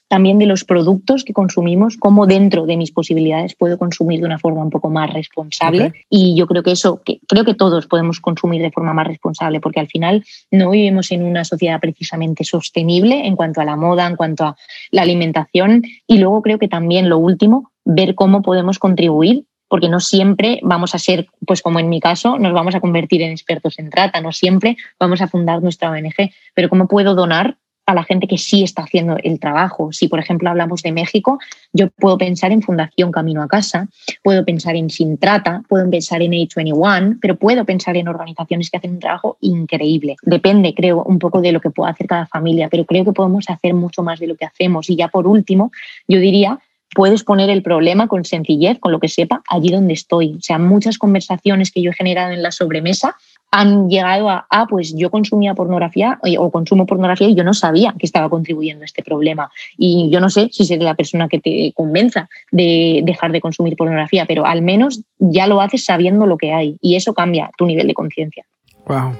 También 0.07 0.37
de 0.37 0.45
los 0.45 0.63
productos 0.63 1.23
que 1.23 1.33
consumimos, 1.33 1.97
cómo 1.97 2.27
dentro 2.27 2.67
de 2.67 2.77
mis 2.77 2.91
posibilidades 2.91 3.55
puedo 3.55 3.79
consumir 3.79 4.19
de 4.19 4.27
una 4.27 4.37
forma 4.37 4.61
un 4.61 4.69
poco 4.69 4.89
más 4.89 5.11
responsable. 5.11 5.93
Y 6.09 6.35
yo 6.37 6.45
creo 6.45 6.61
que 6.61 6.71
eso, 6.71 7.01
que, 7.03 7.19
creo 7.27 7.43
que 7.43 7.55
todos 7.55 7.87
podemos 7.87 8.19
consumir 8.19 8.61
de 8.61 8.71
forma 8.71 8.93
más 8.93 9.07
responsable, 9.07 9.59
porque 9.59 9.79
al 9.79 9.87
final 9.87 10.23
no 10.51 10.69
vivimos 10.69 11.11
en 11.11 11.23
una 11.23 11.43
sociedad 11.43 11.79
precisamente 11.79 12.43
sostenible 12.43 13.25
en 13.25 13.35
cuanto 13.35 13.61
a 13.61 13.65
la 13.65 13.75
moda, 13.75 14.05
en 14.05 14.15
cuanto 14.15 14.43
a 14.45 14.55
la 14.91 15.01
alimentación. 15.01 15.83
Y 16.05 16.19
luego 16.19 16.43
creo 16.43 16.59
que 16.59 16.67
también 16.67 17.09
lo 17.09 17.17
último, 17.17 17.71
ver 17.83 18.13
cómo 18.13 18.41
podemos 18.41 18.77
contribuir 18.77 19.45
porque 19.67 19.89
no 19.89 19.99
siempre 19.99 20.59
vamos 20.63 20.95
a 20.95 20.99
ser, 20.99 21.27
pues 21.45 21.61
como 21.61 21.79
en 21.79 21.89
mi 21.89 21.99
caso, 21.99 22.37
nos 22.37 22.53
vamos 22.53 22.75
a 22.75 22.79
convertir 22.79 23.21
en 23.21 23.31
expertos 23.31 23.79
en 23.79 23.89
trata, 23.89 24.21
no 24.21 24.31
siempre 24.31 24.77
vamos 24.99 25.21
a 25.21 25.27
fundar 25.27 25.61
nuestra 25.61 25.89
ONG, 25.89 26.31
pero 26.53 26.69
¿cómo 26.69 26.87
puedo 26.87 27.15
donar 27.15 27.57
a 27.85 27.93
la 27.93 28.03
gente 28.03 28.27
que 28.27 28.37
sí 28.37 28.63
está 28.63 28.83
haciendo 28.83 29.17
el 29.23 29.39
trabajo. 29.39 29.91
Si, 29.91 30.07
por 30.07 30.19
ejemplo, 30.19 30.49
hablamos 30.49 30.81
de 30.81 30.91
México, 30.91 31.39
yo 31.71 31.89
puedo 31.89 32.17
pensar 32.17 32.51
en 32.51 32.61
Fundación 32.61 33.11
Camino 33.11 33.43
a 33.43 33.47
Casa, 33.47 33.87
puedo 34.23 34.43
pensar 34.43 34.75
en 34.75 34.89
Sin 34.89 35.17
Trata, 35.17 35.61
puedo 35.69 35.89
pensar 35.89 36.21
en 36.21 36.31
A21, 36.31 37.19
pero 37.21 37.35
puedo 37.35 37.63
pensar 37.65 37.95
en 37.97 38.07
organizaciones 38.07 38.69
que 38.69 38.77
hacen 38.77 38.93
un 38.93 38.99
trabajo 38.99 39.37
increíble. 39.41 40.15
Depende, 40.23 40.73
creo, 40.73 41.03
un 41.03 41.19
poco 41.19 41.41
de 41.41 41.51
lo 41.51 41.61
que 41.61 41.69
pueda 41.69 41.91
hacer 41.91 42.07
cada 42.07 42.25
familia, 42.25 42.69
pero 42.69 42.85
creo 42.85 43.05
que 43.05 43.13
podemos 43.13 43.49
hacer 43.49 43.73
mucho 43.73 44.01
más 44.01 44.19
de 44.19 44.27
lo 44.27 44.35
que 44.35 44.45
hacemos. 44.45 44.89
Y 44.89 44.95
ya 44.95 45.09
por 45.09 45.27
último, 45.27 45.71
yo 46.07 46.19
diría 46.19 46.59
puedes 46.93 47.23
poner 47.23 47.49
el 47.49 47.61
problema 47.61 48.07
con 48.07 48.25
sencillez, 48.25 48.79
con 48.79 48.91
lo 48.91 48.99
que 48.99 49.07
sepa, 49.07 49.41
allí 49.49 49.69
donde 49.69 49.93
estoy. 49.93 50.35
O 50.35 50.41
sea, 50.41 50.59
muchas 50.59 50.97
conversaciones 50.97 51.71
que 51.71 51.81
yo 51.81 51.91
he 51.91 51.93
generado 51.93 52.31
en 52.31 52.43
la 52.43 52.51
sobremesa 52.51 53.15
han 53.51 53.89
llegado 53.89 54.29
a, 54.29 54.45
ah, 54.49 54.65
pues 54.69 54.93
yo 54.95 55.09
consumía 55.09 55.53
pornografía 55.53 56.19
o 56.37 56.51
consumo 56.51 56.85
pornografía 56.85 57.29
y 57.29 57.35
yo 57.35 57.43
no 57.43 57.53
sabía 57.53 57.95
que 57.97 58.05
estaba 58.05 58.29
contribuyendo 58.29 58.81
a 58.83 58.85
este 58.85 59.01
problema. 59.01 59.49
Y 59.77 60.09
yo 60.11 60.19
no 60.19 60.29
sé 60.29 60.49
si 60.51 60.65
seré 60.65 60.83
la 60.83 60.95
persona 60.95 61.29
que 61.29 61.39
te 61.39 61.71
convenza 61.73 62.27
de 62.51 63.01
dejar 63.05 63.31
de 63.31 63.39
consumir 63.39 63.77
pornografía, 63.77 64.25
pero 64.25 64.45
al 64.45 64.61
menos 64.61 65.01
ya 65.19 65.47
lo 65.47 65.61
haces 65.61 65.85
sabiendo 65.85 66.25
lo 66.25 66.37
que 66.37 66.51
hay 66.51 66.77
y 66.81 66.95
eso 66.95 67.13
cambia 67.13 67.49
tu 67.57 67.65
nivel 67.65 67.87
de 67.87 67.93
conciencia. 67.93 68.45
Wow. 68.87 69.13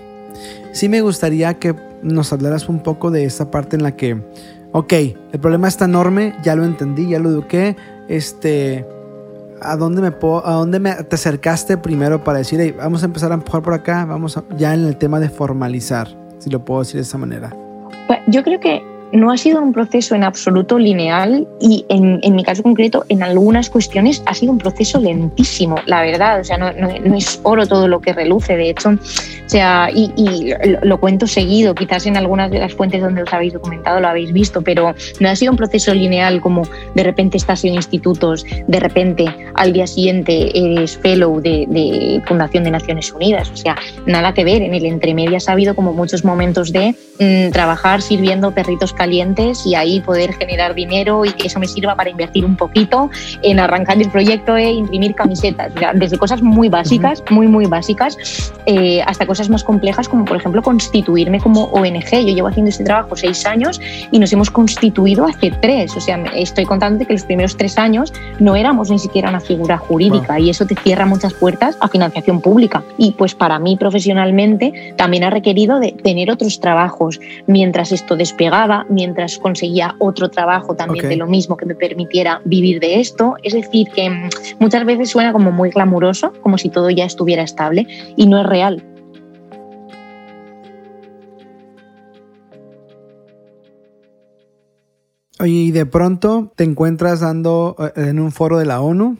Sí 0.74 0.90
me 0.90 1.00
gustaría 1.00 1.54
que 1.54 1.74
nos 2.04 2.34
hablaras 2.34 2.68
un 2.68 2.84
poco 2.84 3.12
de 3.12 3.24
esta 3.24 3.50
parte 3.50 3.78
en 3.78 3.84
la 3.84 3.96
que 3.96 4.18
ok, 4.76 4.92
el 5.32 5.40
problema 5.40 5.70
está 5.70 5.86
enorme, 5.86 6.36
ya 6.44 6.54
lo 6.54 6.66
entendí, 6.66 7.08
ya 7.08 7.18
lo 7.18 7.30
eduqué, 7.30 7.78
este, 8.10 8.86
¿a 9.62 9.78
dónde 9.78 10.02
me 10.02 10.12
puedo, 10.12 10.46
a 10.46 10.52
dónde 10.52 10.82
me, 10.82 10.94
te 10.96 11.16
acercaste 11.16 11.78
primero 11.78 12.26
para 12.26 12.40
decir, 12.40 12.60
hey, 12.60 12.76
vamos 12.78 13.02
a 13.02 13.06
empezar 13.06 13.32
a 13.32 13.36
empujar 13.36 13.62
por 13.62 13.74
acá, 13.74 14.04
vamos 14.04 14.38
ya 14.58 14.74
en 14.74 14.86
el 14.86 14.98
tema 14.98 15.22
de 15.22 15.30
formalizar, 15.30 16.10
si 16.40 16.50
lo 16.50 16.66
puedo 16.66 16.82
decir 16.82 16.96
de 16.96 17.04
esa 17.04 17.18
manera? 17.18 17.56
Pues 18.08 18.20
yo 18.28 18.44
creo 18.44 18.60
que 18.60 18.84
no 19.16 19.32
ha 19.32 19.38
sido 19.38 19.62
un 19.62 19.74
proceso 19.74 20.16
en 20.16 20.24
absoluto 20.24 20.78
lineal 20.78 21.48
y 21.60 21.86
en, 21.90 22.36
mi 22.36 22.44
caso 22.44 22.64
concreto, 22.64 23.06
en 23.10 23.24
algunas 23.24 23.70
cuestiones 23.70 24.22
ha 24.26 24.34
sido 24.34 24.52
un 24.52 24.58
proceso 24.58 25.00
lentísimo, 25.00 25.78
la 25.86 26.02
verdad. 26.02 26.42
O 26.42 26.44
sea, 26.44 26.58
no, 26.58 26.70
es 27.16 27.40
oro 27.44 27.66
todo 27.66 27.88
lo 27.88 28.02
que 28.02 28.14
reluce. 28.14 28.58
De 28.58 28.70
hecho, 28.70 28.90
o 28.90 29.50
sea, 29.50 29.90
y, 29.94 30.54
lo, 30.84 31.00
cuento 31.00 31.28
seguido, 31.28 31.74
quizás 31.76 32.06
en 32.06 32.18
algunas 32.18 32.52
de 32.52 32.60
las 32.60 32.74
fuentes 32.74 33.02
donde 33.02 33.24
os 33.24 33.34
habéis 33.34 33.54
documentado 33.54 34.00
lo 34.00 34.08
habéis 34.08 34.34
visto, 34.34 34.62
pero 34.62 34.94
no 35.20 35.30
ha 35.30 35.36
sido 35.36 35.52
un 35.52 35.58
proceso 35.58 35.94
lineal 35.94 36.42
como 36.42 36.64
de 36.94 37.04
repente 37.04 37.38
estás 37.38 37.64
en 37.64 37.76
institutos, 37.76 38.46
de 38.68 38.80
repente 38.80 39.26
al 39.54 39.72
día 39.72 39.88
siguiente 39.88 40.52
eres 40.54 40.98
fellow 40.98 41.42
de, 41.42 42.22
Fundación 42.28 42.64
de 42.64 42.72
Naciones 42.72 43.12
Unidas. 43.14 43.50
O 43.52 43.56
sea, 43.56 43.78
nada 44.06 44.34
que 44.34 44.44
ver. 44.44 44.62
En 44.62 44.74
el 44.74 44.86
entremedio 44.86 45.38
ha 45.46 45.52
habido 45.52 45.76
como 45.76 45.94
muchos 45.94 46.26
momentos 46.26 46.72
de 46.72 46.96
mm, 47.20 47.52
trabajar 47.52 48.02
sirviendo 48.02 48.52
perritos 48.52 48.94
calientes 48.94 49.05
y 49.66 49.76
ahí 49.76 50.00
poder 50.00 50.34
generar 50.34 50.74
dinero 50.74 51.26
y 51.26 51.32
que 51.32 51.48
eso 51.48 51.60
me 51.60 51.68
sirva 51.68 51.96
para 51.96 52.10
invertir 52.10 52.44
un 52.46 52.56
poquito 52.56 53.10
en 53.42 53.60
arrancar 53.60 54.02
el 54.02 54.10
proyecto 54.10 54.56
e 54.58 54.72
imprimir 54.72 55.14
camisetas. 55.14 55.72
Desde 55.94 56.18
cosas 56.18 56.42
muy 56.42 56.70
básicas, 56.70 57.24
muy, 57.30 57.48
muy 57.48 57.66
básicas, 57.66 58.18
eh, 58.66 59.02
hasta 59.06 59.26
cosas 59.26 59.50
más 59.50 59.64
complejas 59.64 60.10
como, 60.10 60.26
por 60.26 60.38
ejemplo, 60.38 60.62
constituirme 60.62 61.40
como 61.40 61.66
ONG. 61.66 62.26
Yo 62.26 62.34
llevo 62.34 62.48
haciendo 62.48 62.70
este 62.70 62.84
trabajo 62.84 63.16
seis 63.16 63.46
años 63.46 63.80
y 64.12 64.20
nos 64.20 64.34
hemos 64.34 64.50
constituido 64.50 65.26
hace 65.26 65.52
tres. 65.62 65.96
O 65.96 66.02
sea, 66.02 66.24
estoy 66.36 66.66
contando 66.66 67.06
que 67.06 67.14
los 67.14 67.24
primeros 67.24 67.56
tres 67.58 67.78
años 67.78 68.14
no 68.40 68.56
éramos 68.56 68.90
ni 68.90 69.00
siquiera 69.00 69.30
una 69.30 69.40
figura 69.40 69.78
jurídica 69.78 70.40
y 70.40 70.50
eso 70.50 70.66
te 70.66 70.76
cierra 70.76 71.06
muchas 71.06 71.34
puertas 71.34 71.78
a 71.80 71.88
financiación 71.88 72.42
pública. 72.42 72.84
Y 72.98 73.12
pues 73.12 73.36
para 73.36 73.60
mí 73.60 73.78
profesionalmente 73.78 74.94
también 74.98 75.24
ha 75.24 75.30
requerido 75.30 75.80
de 75.80 75.92
tener 75.92 76.32
otros 76.32 76.60
trabajos 76.60 77.20
mientras 77.48 77.92
esto 77.92 78.16
despegaba, 78.16 78.85
mientras 78.90 79.38
conseguía 79.38 79.96
otro 80.00 80.30
trabajo 80.30 80.76
también 80.76 81.10
de 81.10 81.16
lo 81.16 81.28
mismo 81.28 81.58
que 81.58 81.66
me 81.66 81.76
permitiera 81.76 82.42
vivir 82.46 82.80
de 82.80 83.00
esto. 83.00 83.36
Es 83.44 83.54
decir, 83.54 83.88
que 83.90 84.10
mm, 84.10 84.30
muchas 84.60 84.86
veces 84.86 85.10
suena 85.10 85.34
como 85.34 85.52
muy 85.52 85.70
glamuroso, 85.70 86.34
como 86.42 86.58
si 86.58 86.70
todo 86.70 86.90
ya 86.90 87.06
estuviera 87.06 87.44
estable 87.44 87.88
y 88.16 88.28
no 88.28 88.40
es 88.40 88.48
real. 88.48 88.84
Oye, 95.40 95.52
y 95.52 95.72
de 95.72 95.86
pronto 95.86 96.52
te 96.56 96.64
encuentras 96.64 97.20
dando 97.20 97.76
eh, 97.78 98.10
en 98.10 98.20
un 98.20 98.32
foro 98.32 98.58
de 98.58 98.66
la 98.66 98.80
ONU, 98.80 99.18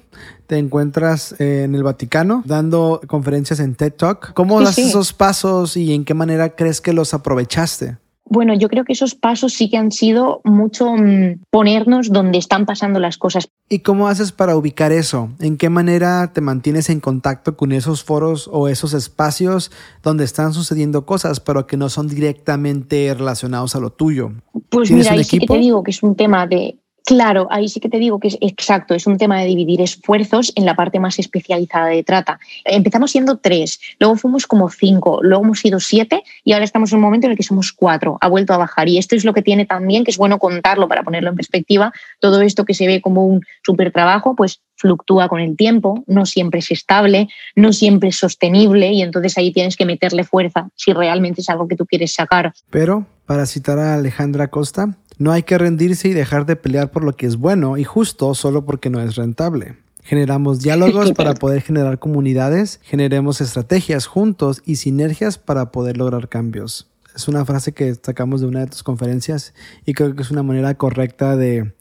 te 0.48 0.58
encuentras 0.58 1.36
eh, 1.40 1.64
en 1.64 1.76
el 1.76 1.84
Vaticano 1.84 2.42
dando 2.46 3.02
conferencias 3.08 3.60
en 3.60 3.76
TED 3.76 3.94
Talk. 3.94 4.34
¿Cómo 4.34 4.62
das 4.62 4.78
esos 4.78 5.12
pasos 5.12 5.76
y 5.76 5.94
en 5.94 6.06
qué 6.06 6.14
manera 6.14 6.56
crees 6.56 6.80
que 6.80 6.94
los 6.94 7.14
aprovechaste? 7.14 7.98
Bueno, 8.28 8.56
yo 8.56 8.70
creo 8.70 8.86
que 8.86 8.94
esos 8.94 9.14
pasos 9.14 9.54
sí 9.54 9.70
que 9.70 9.78
han 9.78 9.92
sido 9.92 10.42
mucho 10.44 10.96
mm, 10.96 11.44
ponernos 11.52 12.12
donde 12.12 12.40
están 12.40 12.66
pasando 12.66 13.00
las 13.00 13.18
cosas. 13.18 13.48
¿Y 13.70 13.80
cómo 13.80 14.08
haces 14.08 14.32
para 14.32 14.58
ubicar 14.58 14.92
eso? 14.92 15.30
¿En 15.40 15.58
qué 15.58 15.70
manera 15.70 16.34
te 16.34 16.42
mantienes 16.42 16.90
en 16.90 17.00
contacto 17.00 17.56
con 17.56 17.72
esos 17.72 18.04
foros 18.04 18.50
o 18.52 18.68
esos 18.68 18.94
espacios 18.94 19.72
donde 20.02 20.24
están 20.24 20.54
sucediendo 20.54 21.06
cosas, 21.06 21.40
pero 21.40 21.68
que 21.68 21.78
no 21.78 21.90
son 21.90 22.08
directamente 22.08 23.14
relacionados 23.14 23.76
a 23.76 23.80
lo 23.80 23.92
tuyo? 23.92 24.32
Pues 24.70 24.92
mira, 24.92 25.12
ahí 25.12 25.24
sí 25.24 25.40
que 25.40 25.46
te 25.46 25.58
digo 25.60 25.84
que 25.84 25.92
es 25.92 26.02
un 26.02 26.16
tema 26.16 26.48
de 26.48 26.80
Claro, 27.06 27.48
ahí 27.52 27.70
sí 27.70 27.80
que 27.80 27.88
te 27.88 28.00
digo 28.00 28.20
que 28.20 28.30
es 28.30 28.38
exacto, 28.42 28.96
es 28.96 29.06
un 29.06 29.20
tema 29.20 29.40
de 29.40 29.46
dividir 29.46 29.80
esfuerzos 29.80 30.52
en 30.56 30.66
la 30.66 30.76
parte 30.76 31.00
más 31.00 31.20
especializada 31.20 31.86
de 31.86 32.04
trata. 32.04 32.40
Empezamos 32.64 33.12
siendo 33.12 33.38
tres, 33.38 33.80
luego 34.00 34.16
fuimos 34.16 34.48
como 34.48 34.72
cinco, 34.72 35.20
luego 35.22 35.44
hemos 35.44 35.60
sido 35.60 35.80
siete 35.80 36.24
y 36.44 36.54
ahora 36.54 36.66
estamos 36.66 36.92
en 36.92 36.98
un 36.98 37.04
momento 37.04 37.28
en 37.28 37.32
el 37.32 37.38
que 37.38 37.44
somos 37.44 37.72
cuatro, 37.74 38.18
ha 38.22 38.28
vuelto 38.28 38.54
a 38.54 38.58
bajar. 38.58 38.90
Y 38.90 38.98
esto 38.98 39.16
es 39.16 39.24
lo 39.24 39.36
que 39.36 39.44
tiene 39.44 39.68
también, 39.68 40.04
que 40.04 40.10
es 40.10 40.18
bueno 40.18 40.40
contarlo 40.40 40.88
para 40.88 41.04
ponerlo 41.04 41.30
en 41.30 41.36
perspectiva, 41.36 41.94
todo 42.20 42.42
esto 42.42 42.66
que 42.66 42.74
se 42.74 42.88
ve 42.88 43.02
como 43.02 43.28
un 43.28 43.42
súper 43.64 43.92
trabajo, 43.92 44.36
pues 44.36 44.62
fluctúa 44.76 45.30
con 45.30 45.40
el 45.40 45.56
tiempo, 45.56 46.04
no 46.08 46.26
siempre 46.26 46.60
es 46.60 46.72
estable, 46.72 47.28
no 47.56 47.72
siempre 47.72 48.10
es 48.10 48.18
sostenible 48.18 48.92
y 48.92 49.04
entonces 49.04 49.38
ahí 49.38 49.54
tienes 49.54 49.76
que 49.76 49.86
meterle 49.86 50.24
fuerza 50.24 50.70
si 50.76 50.92
realmente 50.92 51.42
es 51.42 51.50
algo 51.50 51.68
que 51.68 51.76
tú 51.76 51.86
quieres 51.86 52.14
sacar. 52.14 52.52
Pero, 52.72 53.06
para 53.28 53.46
citar 53.46 53.78
a 53.78 53.94
Alejandra 53.94 54.48
Costa, 54.48 54.98
no 55.18 55.32
hay 55.32 55.44
que 55.44 55.58
rendirse 55.58 56.10
y 56.10 56.14
dejar 56.14 56.46
de 56.46 56.56
pelear 56.56 56.92
por 56.92 57.04
lo 57.04 57.16
que 57.16 57.26
es 57.26 57.38
bueno 57.38 57.78
y 57.78 57.84
justo 57.84 58.34
solo 58.36 58.66
porque 58.66 58.90
no 58.90 59.02
es 59.02 59.16
rentable. 59.16 59.78
Generamos 60.04 60.60
diálogos 60.62 61.14
para 61.14 61.34
poder 61.34 61.62
generar 61.62 61.98
comunidades, 61.98 62.80
generemos 62.84 63.42
estrategias 63.42 64.06
juntos 64.06 64.62
y 64.64 64.76
sinergias 64.76 65.40
para 65.40 65.72
poder 65.72 65.98
lograr 65.98 66.30
cambios. 66.30 66.88
Es 67.16 67.28
una 67.28 67.46
frase 67.46 67.72
que 67.72 67.96
sacamos 67.96 68.42
de 68.42 68.48
una 68.48 68.60
de 68.60 68.68
tus 68.68 68.84
conferencias 68.84 69.54
y 69.86 69.94
creo 69.94 70.16
que 70.16 70.22
es 70.22 70.32
una 70.32 70.44
manera 70.44 70.76
correcta 70.76 71.36
de, 71.36 71.74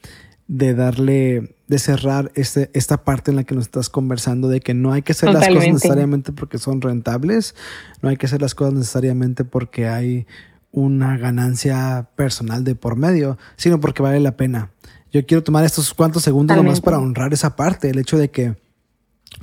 de 0.46 0.74
darle, 0.74 1.56
de 1.66 1.78
cerrar 1.78 2.30
este, 2.34 2.70
esta 2.72 3.04
parte 3.04 3.30
en 3.30 3.36
la 3.36 3.44
que 3.44 3.54
nos 3.54 3.64
estás 3.64 3.90
conversando 3.90 4.48
de 4.48 4.60
que 4.60 4.74
no 4.74 4.92
hay 4.92 5.02
que 5.02 5.12
hacer 5.12 5.32
las 5.32 5.48
cosas 5.48 5.66
necesariamente 5.66 6.32
porque 6.32 6.58
son 6.58 6.80
rentables, 6.80 7.54
no 8.00 8.08
hay 8.08 8.16
que 8.16 8.26
hacer 8.26 8.40
las 8.40 8.54
cosas 8.54 8.74
necesariamente 8.74 9.44
porque 9.44 9.88
hay 9.88 10.26
una 10.74 11.16
ganancia 11.16 12.08
personal 12.16 12.64
de 12.64 12.74
por 12.74 12.96
medio, 12.96 13.38
sino 13.56 13.80
porque 13.80 14.02
vale 14.02 14.20
la 14.20 14.36
pena. 14.36 14.70
Yo 15.12 15.24
quiero 15.24 15.44
tomar 15.44 15.64
estos 15.64 15.94
cuantos 15.94 16.24
segundos 16.24 16.56
nomás 16.56 16.80
para 16.80 16.98
honrar 16.98 17.32
esa 17.32 17.54
parte, 17.54 17.88
el 17.90 17.98
hecho 17.98 18.18
de 18.18 18.30
que, 18.30 18.56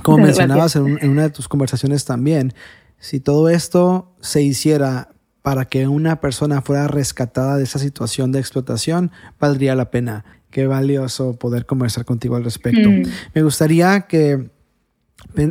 como 0.04 0.18
mencionabas 0.26 0.76
en, 0.76 1.00
en, 1.02 1.10
una 1.10 1.24
de 1.24 1.30
tus 1.30 1.48
conversaciones 1.48 2.04
también, 2.04 2.54
si 3.00 3.20
todo 3.22 3.50
esto 3.50 4.14
se 4.20 4.42
hiciera 4.42 5.10
para 5.42 5.66
que 5.66 5.88
una 5.88 6.20
persona 6.20 6.62
fuera 6.62 6.88
rescatada 6.88 7.58
de 7.58 7.64
esa 7.64 7.80
situación 7.80 8.32
de 8.32 8.40
explotación, 8.40 9.12
valdría 9.40 9.76
la 9.76 9.90
pena. 9.90 10.26
Qué 10.52 10.68
valioso 10.68 11.38
poder 11.38 11.66
conversar 11.66 12.04
contigo 12.04 12.36
al 12.36 12.44
respecto. 12.44 12.90
Mm. 12.90 13.04
Me 13.34 13.42
gustaría 13.42 14.02
que 14.02 14.52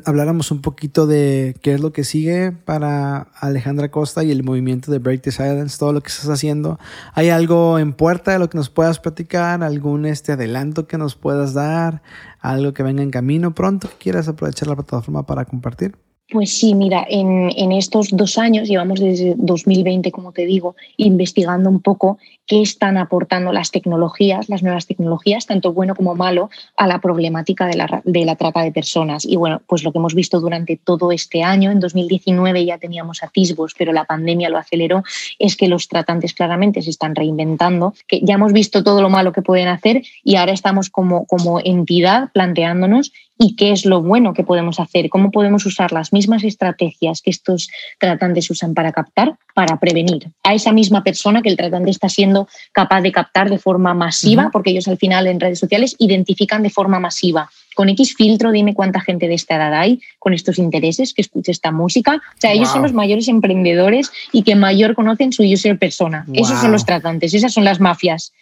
habláramos 0.04 0.50
un 0.50 0.60
poquito 0.60 1.06
de 1.06 1.56
qué 1.62 1.74
es 1.74 1.80
lo 1.80 1.92
que 1.92 2.04
sigue 2.04 2.52
para 2.52 3.28
Alejandra 3.40 3.90
Costa 3.90 4.24
y 4.24 4.30
el 4.30 4.42
movimiento 4.42 4.90
de 4.92 4.98
Break 4.98 5.22
the 5.22 5.32
Silence, 5.32 5.78
todo 5.78 5.92
lo 5.92 6.00
que 6.00 6.08
estás 6.08 6.28
haciendo. 6.28 6.78
¿Hay 7.14 7.30
algo 7.30 7.78
en 7.78 7.92
puerta 7.92 8.32
de 8.32 8.38
lo 8.38 8.50
que 8.50 8.58
nos 8.58 8.70
puedas 8.70 8.98
platicar? 8.98 9.62
¿Algún 9.62 10.06
este 10.06 10.32
adelanto 10.32 10.86
que 10.86 10.98
nos 10.98 11.14
puedas 11.14 11.54
dar? 11.54 12.02
¿Algo 12.40 12.72
que 12.72 12.82
venga 12.82 13.02
en 13.02 13.10
camino 13.10 13.54
pronto 13.54 13.88
que 13.88 13.96
quieras 13.96 14.28
aprovechar 14.28 14.68
la 14.68 14.76
plataforma 14.76 15.26
para 15.26 15.44
compartir? 15.44 15.96
Pues 16.32 16.56
sí, 16.56 16.76
mira, 16.76 17.04
en, 17.08 17.50
en, 17.56 17.72
estos 17.72 18.10
dos 18.12 18.38
años, 18.38 18.68
llevamos 18.68 19.00
desde 19.00 19.34
2020, 19.36 20.12
como 20.12 20.30
te 20.30 20.46
digo, 20.46 20.76
investigando 20.96 21.68
un 21.68 21.80
poco 21.80 22.18
qué 22.50 22.62
están 22.62 22.98
aportando 22.98 23.52
las 23.52 23.70
tecnologías, 23.70 24.48
las 24.48 24.64
nuevas 24.64 24.84
tecnologías, 24.88 25.46
tanto 25.46 25.72
bueno 25.72 25.94
como 25.94 26.16
malo, 26.16 26.50
a 26.76 26.88
la 26.88 27.00
problemática 27.00 27.64
de 27.68 27.76
la, 27.76 28.02
de 28.04 28.24
la 28.24 28.34
trata 28.34 28.62
de 28.64 28.72
personas. 28.72 29.24
Y 29.24 29.36
bueno, 29.36 29.62
pues 29.68 29.84
lo 29.84 29.92
que 29.92 29.98
hemos 29.98 30.16
visto 30.16 30.40
durante 30.40 30.76
todo 30.76 31.12
este 31.12 31.44
año, 31.44 31.70
en 31.70 31.78
2019 31.78 32.64
ya 32.64 32.78
teníamos 32.78 33.22
atisbos, 33.22 33.74
pero 33.78 33.92
la 33.92 34.02
pandemia 34.02 34.50
lo 34.50 34.58
aceleró, 34.58 35.04
es 35.38 35.56
que 35.56 35.68
los 35.68 35.86
tratantes 35.86 36.34
claramente 36.34 36.82
se 36.82 36.90
están 36.90 37.14
reinventando, 37.14 37.94
que 38.08 38.20
ya 38.20 38.34
hemos 38.34 38.52
visto 38.52 38.82
todo 38.82 39.00
lo 39.00 39.10
malo 39.10 39.30
que 39.30 39.42
pueden 39.42 39.68
hacer 39.68 40.02
y 40.24 40.34
ahora 40.34 40.50
estamos 40.50 40.90
como, 40.90 41.26
como 41.26 41.60
entidad 41.60 42.32
planteándonos 42.32 43.12
y 43.42 43.56
qué 43.56 43.72
es 43.72 43.86
lo 43.86 44.02
bueno 44.02 44.34
que 44.34 44.44
podemos 44.44 44.80
hacer, 44.80 45.08
cómo 45.08 45.30
podemos 45.30 45.64
usar 45.64 45.92
las 45.92 46.12
mismas 46.12 46.44
estrategias 46.44 47.22
que 47.22 47.30
estos 47.30 47.70
tratantes 47.98 48.50
usan 48.50 48.74
para 48.74 48.92
captar, 48.92 49.36
para 49.54 49.80
prevenir 49.80 50.28
a 50.42 50.52
esa 50.52 50.72
misma 50.72 51.02
persona 51.02 51.40
que 51.40 51.48
el 51.48 51.56
tratante 51.56 51.88
está 51.88 52.10
siendo 52.10 52.39
capaz 52.72 53.00
de 53.02 53.12
captar 53.12 53.50
de 53.50 53.58
forma 53.58 53.94
masiva, 53.94 54.50
porque 54.52 54.70
ellos 54.70 54.88
al 54.88 54.98
final 54.98 55.26
en 55.26 55.40
redes 55.40 55.58
sociales 55.58 55.96
identifican 55.98 56.62
de 56.62 56.70
forma 56.70 57.00
masiva. 57.00 57.50
Con 57.74 57.88
X 57.88 58.14
filtro, 58.14 58.50
dime 58.50 58.74
cuánta 58.74 59.00
gente 59.00 59.28
de 59.28 59.34
esta 59.34 59.56
edad 59.56 59.74
hay 59.74 60.02
con 60.18 60.34
estos 60.34 60.58
intereses 60.58 61.14
que 61.14 61.22
escuche 61.22 61.52
esta 61.52 61.70
música. 61.70 62.16
O 62.16 62.40
sea, 62.40 62.52
ellos 62.52 62.68
son 62.68 62.82
los 62.82 62.92
mayores 62.92 63.28
emprendedores 63.28 64.10
y 64.32 64.42
que 64.42 64.54
mayor 64.56 64.94
conocen 64.94 65.32
su 65.32 65.44
user 65.44 65.78
persona. 65.78 66.26
Esos 66.34 66.60
son 66.60 66.72
los 66.72 66.84
tratantes, 66.84 67.32
esas 67.32 67.52
son 67.52 67.64
las 67.64 67.80
mafias. 67.80 68.32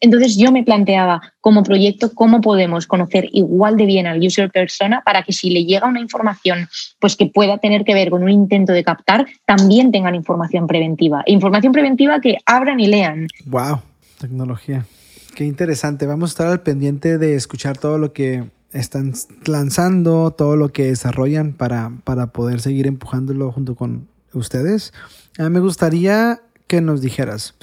Entonces 0.00 0.36
yo 0.36 0.52
me 0.52 0.62
planteaba 0.62 1.20
como 1.40 1.62
proyecto 1.62 2.14
cómo 2.14 2.40
podemos 2.40 2.86
conocer 2.86 3.28
igual 3.32 3.76
de 3.76 3.86
bien 3.86 4.06
al 4.06 4.24
user 4.24 4.50
persona 4.50 5.02
para 5.04 5.22
que 5.22 5.32
si 5.32 5.50
le 5.50 5.64
llega 5.64 5.88
una 5.88 6.00
información 6.00 6.68
pues 7.00 7.16
que 7.16 7.26
pueda 7.26 7.58
tener 7.58 7.84
que 7.84 7.94
ver 7.94 8.10
con 8.10 8.22
un 8.22 8.30
intento 8.30 8.72
de 8.72 8.84
captar, 8.84 9.26
también 9.44 9.90
tengan 9.90 10.14
información 10.14 10.66
preventiva. 10.66 11.22
Información 11.26 11.72
preventiva 11.72 12.20
que 12.20 12.38
abran 12.46 12.78
y 12.80 12.86
lean. 12.86 13.26
Wow, 13.46 13.80
tecnología. 14.18 14.86
Qué 15.34 15.44
interesante. 15.44 16.06
Vamos 16.06 16.30
a 16.30 16.32
estar 16.32 16.46
al 16.48 16.60
pendiente 16.62 17.18
de 17.18 17.34
escuchar 17.34 17.78
todo 17.78 17.98
lo 17.98 18.12
que 18.12 18.44
están 18.72 19.14
lanzando, 19.46 20.32
todo 20.32 20.56
lo 20.56 20.70
que 20.70 20.84
desarrollan 20.84 21.52
para, 21.52 21.92
para 22.04 22.28
poder 22.28 22.60
seguir 22.60 22.86
empujándolo 22.86 23.50
junto 23.52 23.74
con 23.74 24.08
ustedes. 24.32 24.92
me 25.38 25.60
gustaría 25.60 26.40
que 26.66 26.80
nos 26.80 27.00
dijeras, 27.00 27.54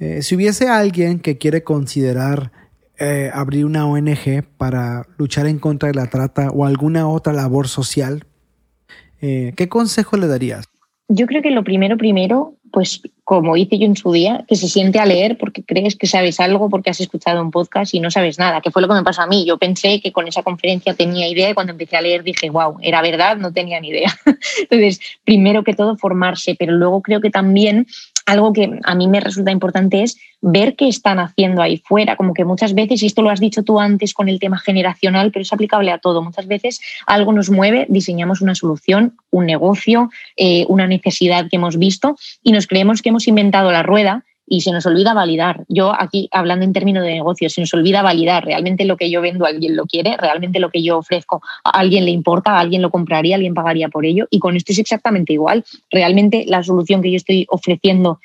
Eh, 0.00 0.22
si 0.22 0.34
hubiese 0.34 0.68
alguien 0.68 1.20
que 1.20 1.36
quiere 1.36 1.62
considerar 1.62 2.52
eh, 2.98 3.30
abrir 3.34 3.66
una 3.66 3.86
ONG 3.86 4.42
para 4.56 5.06
luchar 5.18 5.46
en 5.46 5.58
contra 5.58 5.90
de 5.90 5.94
la 5.94 6.08
trata 6.08 6.50
o 6.50 6.64
alguna 6.64 7.06
otra 7.06 7.34
labor 7.34 7.68
social, 7.68 8.24
eh, 9.20 9.52
¿qué 9.56 9.68
consejo 9.68 10.16
le 10.16 10.26
darías? 10.26 10.66
Yo 11.08 11.26
creo 11.26 11.42
que 11.42 11.50
lo 11.50 11.64
primero, 11.64 11.98
primero, 11.98 12.54
pues 12.72 13.02
como 13.24 13.56
hice 13.56 13.78
yo 13.78 13.86
en 13.86 13.96
su 13.96 14.10
día, 14.12 14.44
que 14.48 14.56
se 14.56 14.68
siente 14.68 14.98
a 14.98 15.06
leer 15.06 15.36
porque 15.38 15.62
crees 15.62 15.96
que 15.96 16.06
sabes 16.06 16.40
algo 16.40 16.70
porque 16.70 16.90
has 16.90 17.00
escuchado 17.00 17.42
un 17.42 17.50
podcast 17.50 17.94
y 17.94 18.00
no 18.00 18.10
sabes 18.10 18.38
nada, 18.38 18.60
que 18.60 18.70
fue 18.70 18.80
lo 18.80 18.88
que 18.88 18.94
me 18.94 19.02
pasó 19.02 19.22
a 19.22 19.26
mí. 19.26 19.44
Yo 19.46 19.58
pensé 19.58 20.00
que 20.00 20.12
con 20.12 20.26
esa 20.26 20.42
conferencia 20.42 20.94
tenía 20.94 21.28
idea 21.28 21.50
y 21.50 21.54
cuando 21.54 21.72
empecé 21.72 21.96
a 21.96 22.00
leer 22.00 22.22
dije, 22.22 22.48
wow, 22.48 22.78
era 22.80 23.02
verdad, 23.02 23.36
no 23.36 23.52
tenía 23.52 23.80
ni 23.80 23.88
idea. 23.88 24.12
Entonces, 24.62 25.00
primero 25.24 25.62
que 25.62 25.74
todo, 25.74 25.96
formarse, 25.96 26.56
pero 26.58 26.72
luego 26.72 27.02
creo 27.02 27.20
que 27.20 27.30
también 27.30 27.86
algo 28.30 28.52
que 28.52 28.78
a 28.84 28.94
mí 28.94 29.08
me 29.08 29.20
resulta 29.20 29.50
importante 29.50 30.02
es 30.02 30.16
ver 30.40 30.76
qué 30.76 30.88
están 30.88 31.18
haciendo 31.18 31.62
ahí 31.62 31.78
fuera, 31.78 32.16
como 32.16 32.32
que 32.32 32.44
muchas 32.44 32.74
veces, 32.74 33.02
y 33.02 33.06
esto 33.06 33.22
lo 33.22 33.30
has 33.30 33.40
dicho 33.40 33.62
tú 33.62 33.80
antes 33.80 34.14
con 34.14 34.28
el 34.28 34.38
tema 34.38 34.58
generacional, 34.58 35.32
pero 35.32 35.42
es 35.42 35.52
aplicable 35.52 35.90
a 35.90 35.98
todo, 35.98 36.22
muchas 36.22 36.46
veces 36.46 36.80
algo 37.06 37.32
nos 37.32 37.50
mueve, 37.50 37.86
diseñamos 37.88 38.40
una 38.40 38.54
solución, 38.54 39.16
un 39.30 39.46
negocio, 39.46 40.10
eh, 40.36 40.64
una 40.68 40.86
necesidad 40.86 41.48
que 41.50 41.56
hemos 41.56 41.76
visto 41.76 42.16
y 42.42 42.52
nos 42.52 42.66
creemos 42.66 43.02
que 43.02 43.08
hemos 43.08 43.26
inventado 43.26 43.72
la 43.72 43.82
rueda 43.82 44.24
y 44.50 44.62
se 44.62 44.72
nos 44.72 44.84
olvida 44.84 45.14
validar. 45.14 45.64
Yo 45.68 45.94
aquí, 45.96 46.28
hablando 46.32 46.64
en 46.64 46.72
términos 46.72 47.04
de 47.04 47.14
negocio, 47.14 47.48
se 47.48 47.60
nos 47.60 47.72
olvida 47.72 48.02
validar. 48.02 48.44
Realmente 48.44 48.84
lo 48.84 48.96
que 48.96 49.08
yo 49.08 49.22
vendo, 49.22 49.46
alguien 49.46 49.76
lo 49.76 49.86
quiere, 49.86 50.16
realmente 50.16 50.58
lo 50.58 50.70
que 50.70 50.82
yo 50.82 50.98
ofrezco, 50.98 51.40
a 51.62 51.70
alguien 51.70 52.04
le 52.04 52.10
importa, 52.10 52.56
a 52.56 52.58
alguien 52.58 52.82
lo 52.82 52.90
compraría, 52.90 53.36
alguien 53.36 53.54
pagaría 53.54 53.88
por 53.88 54.04
ello. 54.04 54.26
Y 54.28 54.40
con 54.40 54.56
esto 54.56 54.72
es 54.72 54.80
exactamente 54.80 55.32
igual. 55.32 55.64
Realmente 55.88 56.44
la 56.48 56.64
solución 56.64 57.00
que 57.00 57.12
yo 57.12 57.16
estoy 57.16 57.46
ofreciendo 57.48 58.18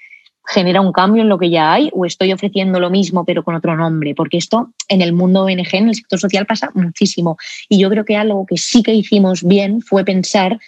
genera 0.48 0.82
un 0.82 0.92
cambio 0.92 1.22
en 1.22 1.30
lo 1.30 1.38
que 1.38 1.52
ya 1.52 1.72
hay 1.72 1.92
o 1.94 2.06
estoy 2.06 2.34
ofreciendo 2.34 2.80
lo 2.80 2.90
mismo 2.90 3.24
pero 3.24 3.44
con 3.44 3.54
otro 3.54 3.76
nombre, 3.76 4.16
porque 4.16 4.38
esto 4.38 4.70
en 4.90 5.02
el 5.02 5.14
mundo 5.14 5.44
ONG, 5.44 5.74
en 5.74 5.90
el 5.90 5.96
sector 5.96 6.20
social 6.20 6.48
pasa 6.48 6.72
muchísimo. 6.74 7.38
Y 7.70 7.78
yo 7.78 7.90
creo 7.92 8.04
que 8.04 8.18
algo 8.18 8.48
que 8.48 8.58
sí 8.58 8.82
que 8.82 8.96
hicimos 8.96 9.44
bien 9.44 9.82
fue 9.82 10.04
pensar 10.04 10.60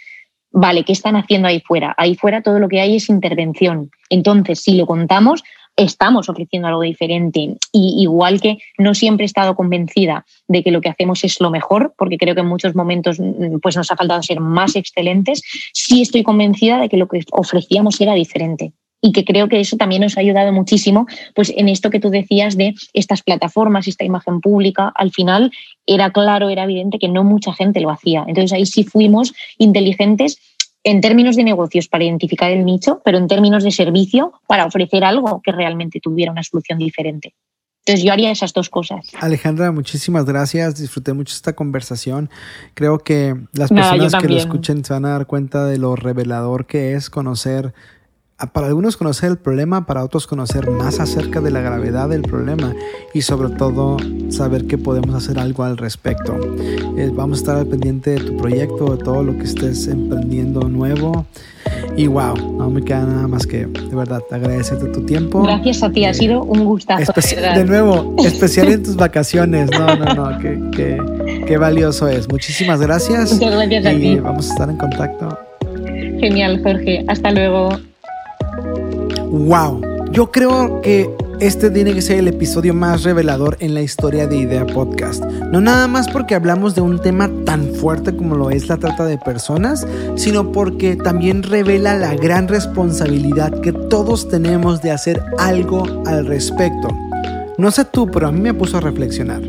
vale, 0.60 0.84
¿qué 0.84 0.91
están 0.91 1.16
haciendo 1.16 1.47
ahí 1.47 1.62
fuera? 1.62 1.93
Ahí 1.97 2.16
fuera 2.16 2.41
todo 2.41 2.58
lo 2.60 2.68
que 2.68 2.82
hay 2.82 2.95
es 2.95 3.10
intervención. 3.10 3.91
Entonces, 4.10 4.60
si 4.62 4.76
lo 4.76 4.88
contamos, 4.88 5.43
estamos 5.76 6.30
ofreciendo 6.30 6.68
algo 6.68 6.82
diferente. 6.82 7.58
Y 7.72 8.01
igual 8.01 8.41
que 8.41 8.58
no 8.80 8.95
siempre 8.95 9.24
he 9.24 9.28
estado 9.28 9.55
convencida 9.55 10.26
de 10.47 10.64
que 10.64 10.72
lo 10.72 10.82
que 10.82 10.89
hacemos 10.89 11.24
es 11.24 11.39
lo 11.39 11.51
mejor, 11.51 11.93
porque 11.95 12.18
creo 12.18 12.34
que 12.34 12.41
en 12.41 12.47
muchos 12.47 12.74
momentos 12.74 13.20
mm, 13.20 13.60
pues, 13.62 13.78
nos 13.78 13.91
ha 13.91 13.95
faltado 13.95 14.24
ser 14.24 14.39
más 14.39 14.76
excelentes, 14.76 15.43
sí 15.74 16.01
estoy 16.01 16.24
convencida 16.24 16.80
de 16.80 16.89
que 16.89 16.97
lo 16.97 17.08
que 17.08 17.24
ofrecíamos 17.32 18.01
era 18.01 18.16
diferente 18.16 18.74
y 19.02 19.12
que 19.12 19.26
creo 19.26 19.48
que 19.48 19.60
eso 19.60 19.78
también 19.78 20.02
nos 20.02 20.18
ha 20.18 20.22
ayudado 20.22 20.52
muchísimo 20.52 21.06
pues 21.36 21.54
en 21.56 21.70
esto 21.70 21.89
que 21.89 22.00
tú 22.00 22.10
decías 22.10 22.58
de 22.58 22.74
estas 22.93 23.22
plataformas, 23.22 23.88
esta 23.88 24.04
imagen 24.06 24.41
pública, 24.41 24.91
al 24.95 25.12
final 25.12 25.52
era 25.86 26.12
claro, 26.12 26.50
era 26.50 26.64
evidente 26.64 27.00
que 27.00 27.08
no 27.08 27.24
mucha 27.24 27.54
gente 27.54 27.80
lo 27.80 27.91
hacía. 27.91 28.26
Entonces 28.28 28.54
ahí 28.54 28.66
sí 28.66 28.84
fuimos 28.84 29.34
inteligentes 29.58 30.39
en 30.84 31.02
términos 31.02 31.36
de 31.36 31.43
negocios 31.43 31.88
para 31.88 32.06
identificar 32.06 32.52
el 32.52 32.66
nicho, 32.66 33.02
pero 33.04 33.18
en 33.18 33.28
términos 33.28 33.64
de 33.64 33.72
servicio 33.72 34.34
para 34.48 34.66
ofrecer 34.66 35.04
algo 35.04 35.41
que 35.43 35.52
realmente 35.52 36.00
tuviera 36.00 36.32
una 36.32 36.43
solución 36.43 36.80
diferente. 36.80 37.34
Entonces 37.86 38.04
yo 38.04 38.12
haría 38.12 38.32
esas 38.32 38.52
dos 38.52 38.70
cosas. 38.70 39.08
Alejandra, 39.22 39.72
muchísimas 39.72 40.26
gracias. 40.26 40.78
Disfruté 40.78 41.14
mucho 41.14 41.34
esta 41.34 41.54
conversación. 41.54 42.30
Creo 42.74 43.00
que 43.00 43.34
las 43.54 43.70
personas 43.70 44.14
que 44.16 44.28
lo 44.28 44.38
escuchen 44.38 44.84
se 44.84 44.91
van 44.91 45.06
a 45.06 45.12
dar 45.12 45.26
cuenta 45.26 45.66
de 45.66 45.78
lo 45.78 45.95
revelador 45.95 46.66
que 46.66 46.95
es 46.95 47.10
conocer 47.10 47.74
para 48.46 48.68
algunos 48.68 48.98
conocer 48.98 49.32
el 49.32 49.38
problema, 49.38 49.88
para 49.88 50.04
otros 50.04 50.28
conocer 50.28 50.70
más 50.70 51.00
acerca 51.00 51.42
de 51.42 51.50
la 51.50 51.62
gravedad 51.62 52.08
del 52.10 52.22
problema 52.22 52.76
y 53.14 53.24
sobre 53.24 53.50
todo 53.56 53.98
saber 54.30 54.68
que 54.68 54.78
podemos 54.78 55.16
hacer 55.16 55.40
algo 55.40 55.64
al 55.64 55.76
respecto. 55.76 56.38
Eh, 56.98 57.10
vamos 57.12 57.40
a 57.40 57.42
estar 57.42 57.56
al 57.58 57.66
pendiente 57.66 58.12
de 58.12 58.20
tu 58.20 58.38
proyecto, 58.38 58.96
de 58.96 59.04
todo 59.04 59.24
lo 59.24 59.36
que 59.38 59.46
estés 59.46 59.88
emprendiendo 59.88 60.62
nuevo. 60.70 61.26
Y 61.96 62.06
wow, 62.06 62.36
no 62.58 62.70
me 62.70 62.84
queda 62.84 63.06
nada 63.06 63.28
más 63.28 63.48
que 63.48 63.66
de 63.66 63.96
verdad 63.96 64.22
agradecerte 64.30 64.86
tu 64.90 65.04
tiempo. 65.04 65.42
Gracias 65.42 65.82
a 65.82 65.90
ti, 65.90 66.06
ha 66.06 66.12
eh, 66.12 66.14
sido 66.14 66.44
un 66.44 66.64
gustazo. 66.64 67.12
De, 67.12 67.66
nuevo, 67.66 68.16
especial 68.24 68.68
en 68.68 68.84
tus 68.84 68.96
vacaciones. 68.96 69.72
No, 69.72 69.96
no, 69.96 70.14
no, 70.14 70.40
qué, 70.40 71.02
qué, 71.48 71.58
valioso 71.58 72.08
es. 72.08 72.30
Muchísimas 72.30 72.80
gracias. 72.80 73.34
Muchas 73.34 73.52
gracias 73.52 73.86
a 73.88 73.90
ti. 73.90 74.16
Vamos 74.18 74.48
a 74.50 74.54
estar 74.54 74.70
en 74.70 74.78
contacto. 74.78 75.40
Genial, 76.20 76.62
Jorge. 76.64 77.04
Hasta 77.08 77.32
luego. 77.32 77.70
¡Wow! 79.30 79.82
Yo 80.11 80.32
creo 80.32 80.82
que 80.82 81.09
este 81.41 81.69
tiene 81.69 81.93
que 81.93 82.01
ser 82.01 82.19
el 82.19 82.30
episodio 82.30 82.73
más 82.73 83.03
revelador 83.03 83.57
en 83.59 83.73
la 83.73 83.82
historia 83.82 84.25
de 84.25 84.38
Idea 84.38 84.65
Podcast. 84.65 85.23
No 85.51 85.59
nada 85.59 85.88
más 85.88 86.07
porque 86.07 86.34
hablamos 86.34 86.75
de 86.75 86.82
un 86.82 86.99
tema 87.01 87.30
tan 87.45 87.73
fuerte 87.75 88.15
como 88.15 88.36
lo 88.36 88.49
es 88.49 88.69
la 88.69 88.78
trata 88.78 89.05
de 89.05 89.17
personas, 89.17 89.86
sino 90.15 90.51
porque 90.51 90.95
también 90.95 91.43
revela 91.43 91.95
la 91.95 92.15
gran 92.15 92.47
responsabilidad 92.47 93.59
que 93.59 93.73
todos 93.73 94.30
tenemos 94.30 94.82
de 94.82 94.91
hacer 94.91 95.21
algo 95.38 95.84
al 96.05 96.25
respecto. 96.25 96.88
No 97.57 97.69
sé 97.71 97.84
tú, 97.86 98.09
pero 98.09 98.28
a 98.28 98.32
mí 98.32 98.39
me 98.39 98.53
puso 98.53 98.78
a 98.78 98.82
reflexionar. 98.82 99.41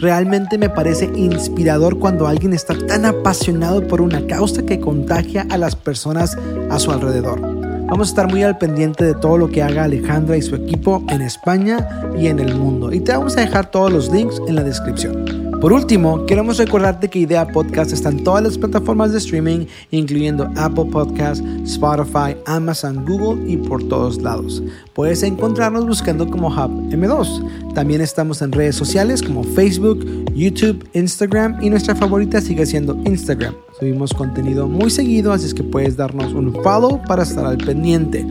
Realmente 0.00 0.58
me 0.58 0.68
parece 0.68 1.10
inspirador 1.14 1.98
cuando 1.98 2.26
alguien 2.26 2.52
está 2.52 2.76
tan 2.86 3.06
apasionado 3.06 3.86
por 3.86 4.02
una 4.02 4.26
causa 4.26 4.62
que 4.62 4.78
contagia 4.78 5.46
a 5.48 5.56
las 5.56 5.74
personas 5.74 6.36
a 6.70 6.78
su 6.78 6.92
alrededor. 6.92 7.55
Vamos 7.88 8.08
a 8.08 8.10
estar 8.10 8.28
muy 8.28 8.42
al 8.42 8.58
pendiente 8.58 9.04
de 9.04 9.14
todo 9.14 9.38
lo 9.38 9.48
que 9.48 9.62
haga 9.62 9.84
Alejandra 9.84 10.36
y 10.36 10.42
su 10.42 10.56
equipo 10.56 11.04
en 11.08 11.22
España 11.22 11.88
y 12.18 12.26
en 12.26 12.40
el 12.40 12.56
mundo. 12.56 12.92
Y 12.92 13.00
te 13.00 13.12
vamos 13.12 13.36
a 13.36 13.42
dejar 13.42 13.70
todos 13.70 13.92
los 13.92 14.10
links 14.10 14.40
en 14.48 14.56
la 14.56 14.64
descripción. 14.64 15.45
Por 15.66 15.72
último, 15.72 16.26
queremos 16.26 16.58
recordarte 16.58 17.10
que 17.10 17.18
Idea 17.18 17.44
Podcast 17.48 17.92
está 17.92 18.10
en 18.10 18.22
todas 18.22 18.40
las 18.40 18.56
plataformas 18.56 19.10
de 19.10 19.18
streaming, 19.18 19.66
incluyendo 19.90 20.48
Apple 20.54 20.84
Podcast, 20.92 21.44
Spotify, 21.64 22.36
Amazon, 22.46 23.04
Google 23.04 23.50
y 23.50 23.56
por 23.56 23.82
todos 23.88 24.22
lados. 24.22 24.62
Puedes 24.94 25.24
encontrarnos 25.24 25.84
buscando 25.84 26.30
como 26.30 26.50
Hub 26.50 26.70
M2. 26.92 27.74
También 27.74 28.00
estamos 28.00 28.42
en 28.42 28.52
redes 28.52 28.76
sociales 28.76 29.20
como 29.20 29.42
Facebook, 29.42 30.06
YouTube, 30.36 30.88
Instagram 30.92 31.60
y 31.60 31.68
nuestra 31.68 31.96
favorita 31.96 32.40
sigue 32.40 32.64
siendo 32.64 32.94
Instagram. 33.04 33.56
Subimos 33.80 34.14
contenido 34.14 34.68
muy 34.68 34.88
seguido, 34.88 35.32
así 35.32 35.46
es 35.46 35.54
que 35.54 35.64
puedes 35.64 35.96
darnos 35.96 36.32
un 36.32 36.52
follow 36.62 37.02
para 37.08 37.24
estar 37.24 37.44
al 37.44 37.58
pendiente. 37.58 38.24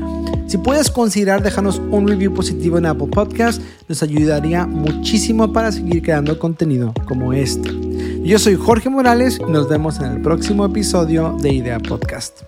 Si 0.48 0.60
puedes 0.60 0.92
considerar 0.92 1.42
dejarnos 1.42 1.82
un 1.90 2.08
review 2.08 2.34
positivo 2.34 2.78
en 2.78 2.86
Apple 2.86 3.08
Podcast, 3.08 3.62
nos 3.88 4.04
ayudaría 4.04 4.68
muchísimo 4.68 5.52
para 5.52 5.72
seguir 5.72 6.04
creando 6.04 6.38
contenido 6.38 6.94
como 7.08 7.34
este. 7.34 7.72
Yo 8.24 8.38
soy 8.38 8.56
Jorge 8.56 8.90
Morales 8.90 9.40
y 9.40 9.52
nos 9.52 9.68
vemos 9.68 10.00
en 10.00 10.06
el 10.06 10.22
próximo 10.22 10.66
episodio 10.66 11.36
de 11.42 11.54
Idea 11.54 11.80
Podcast. 11.80 12.44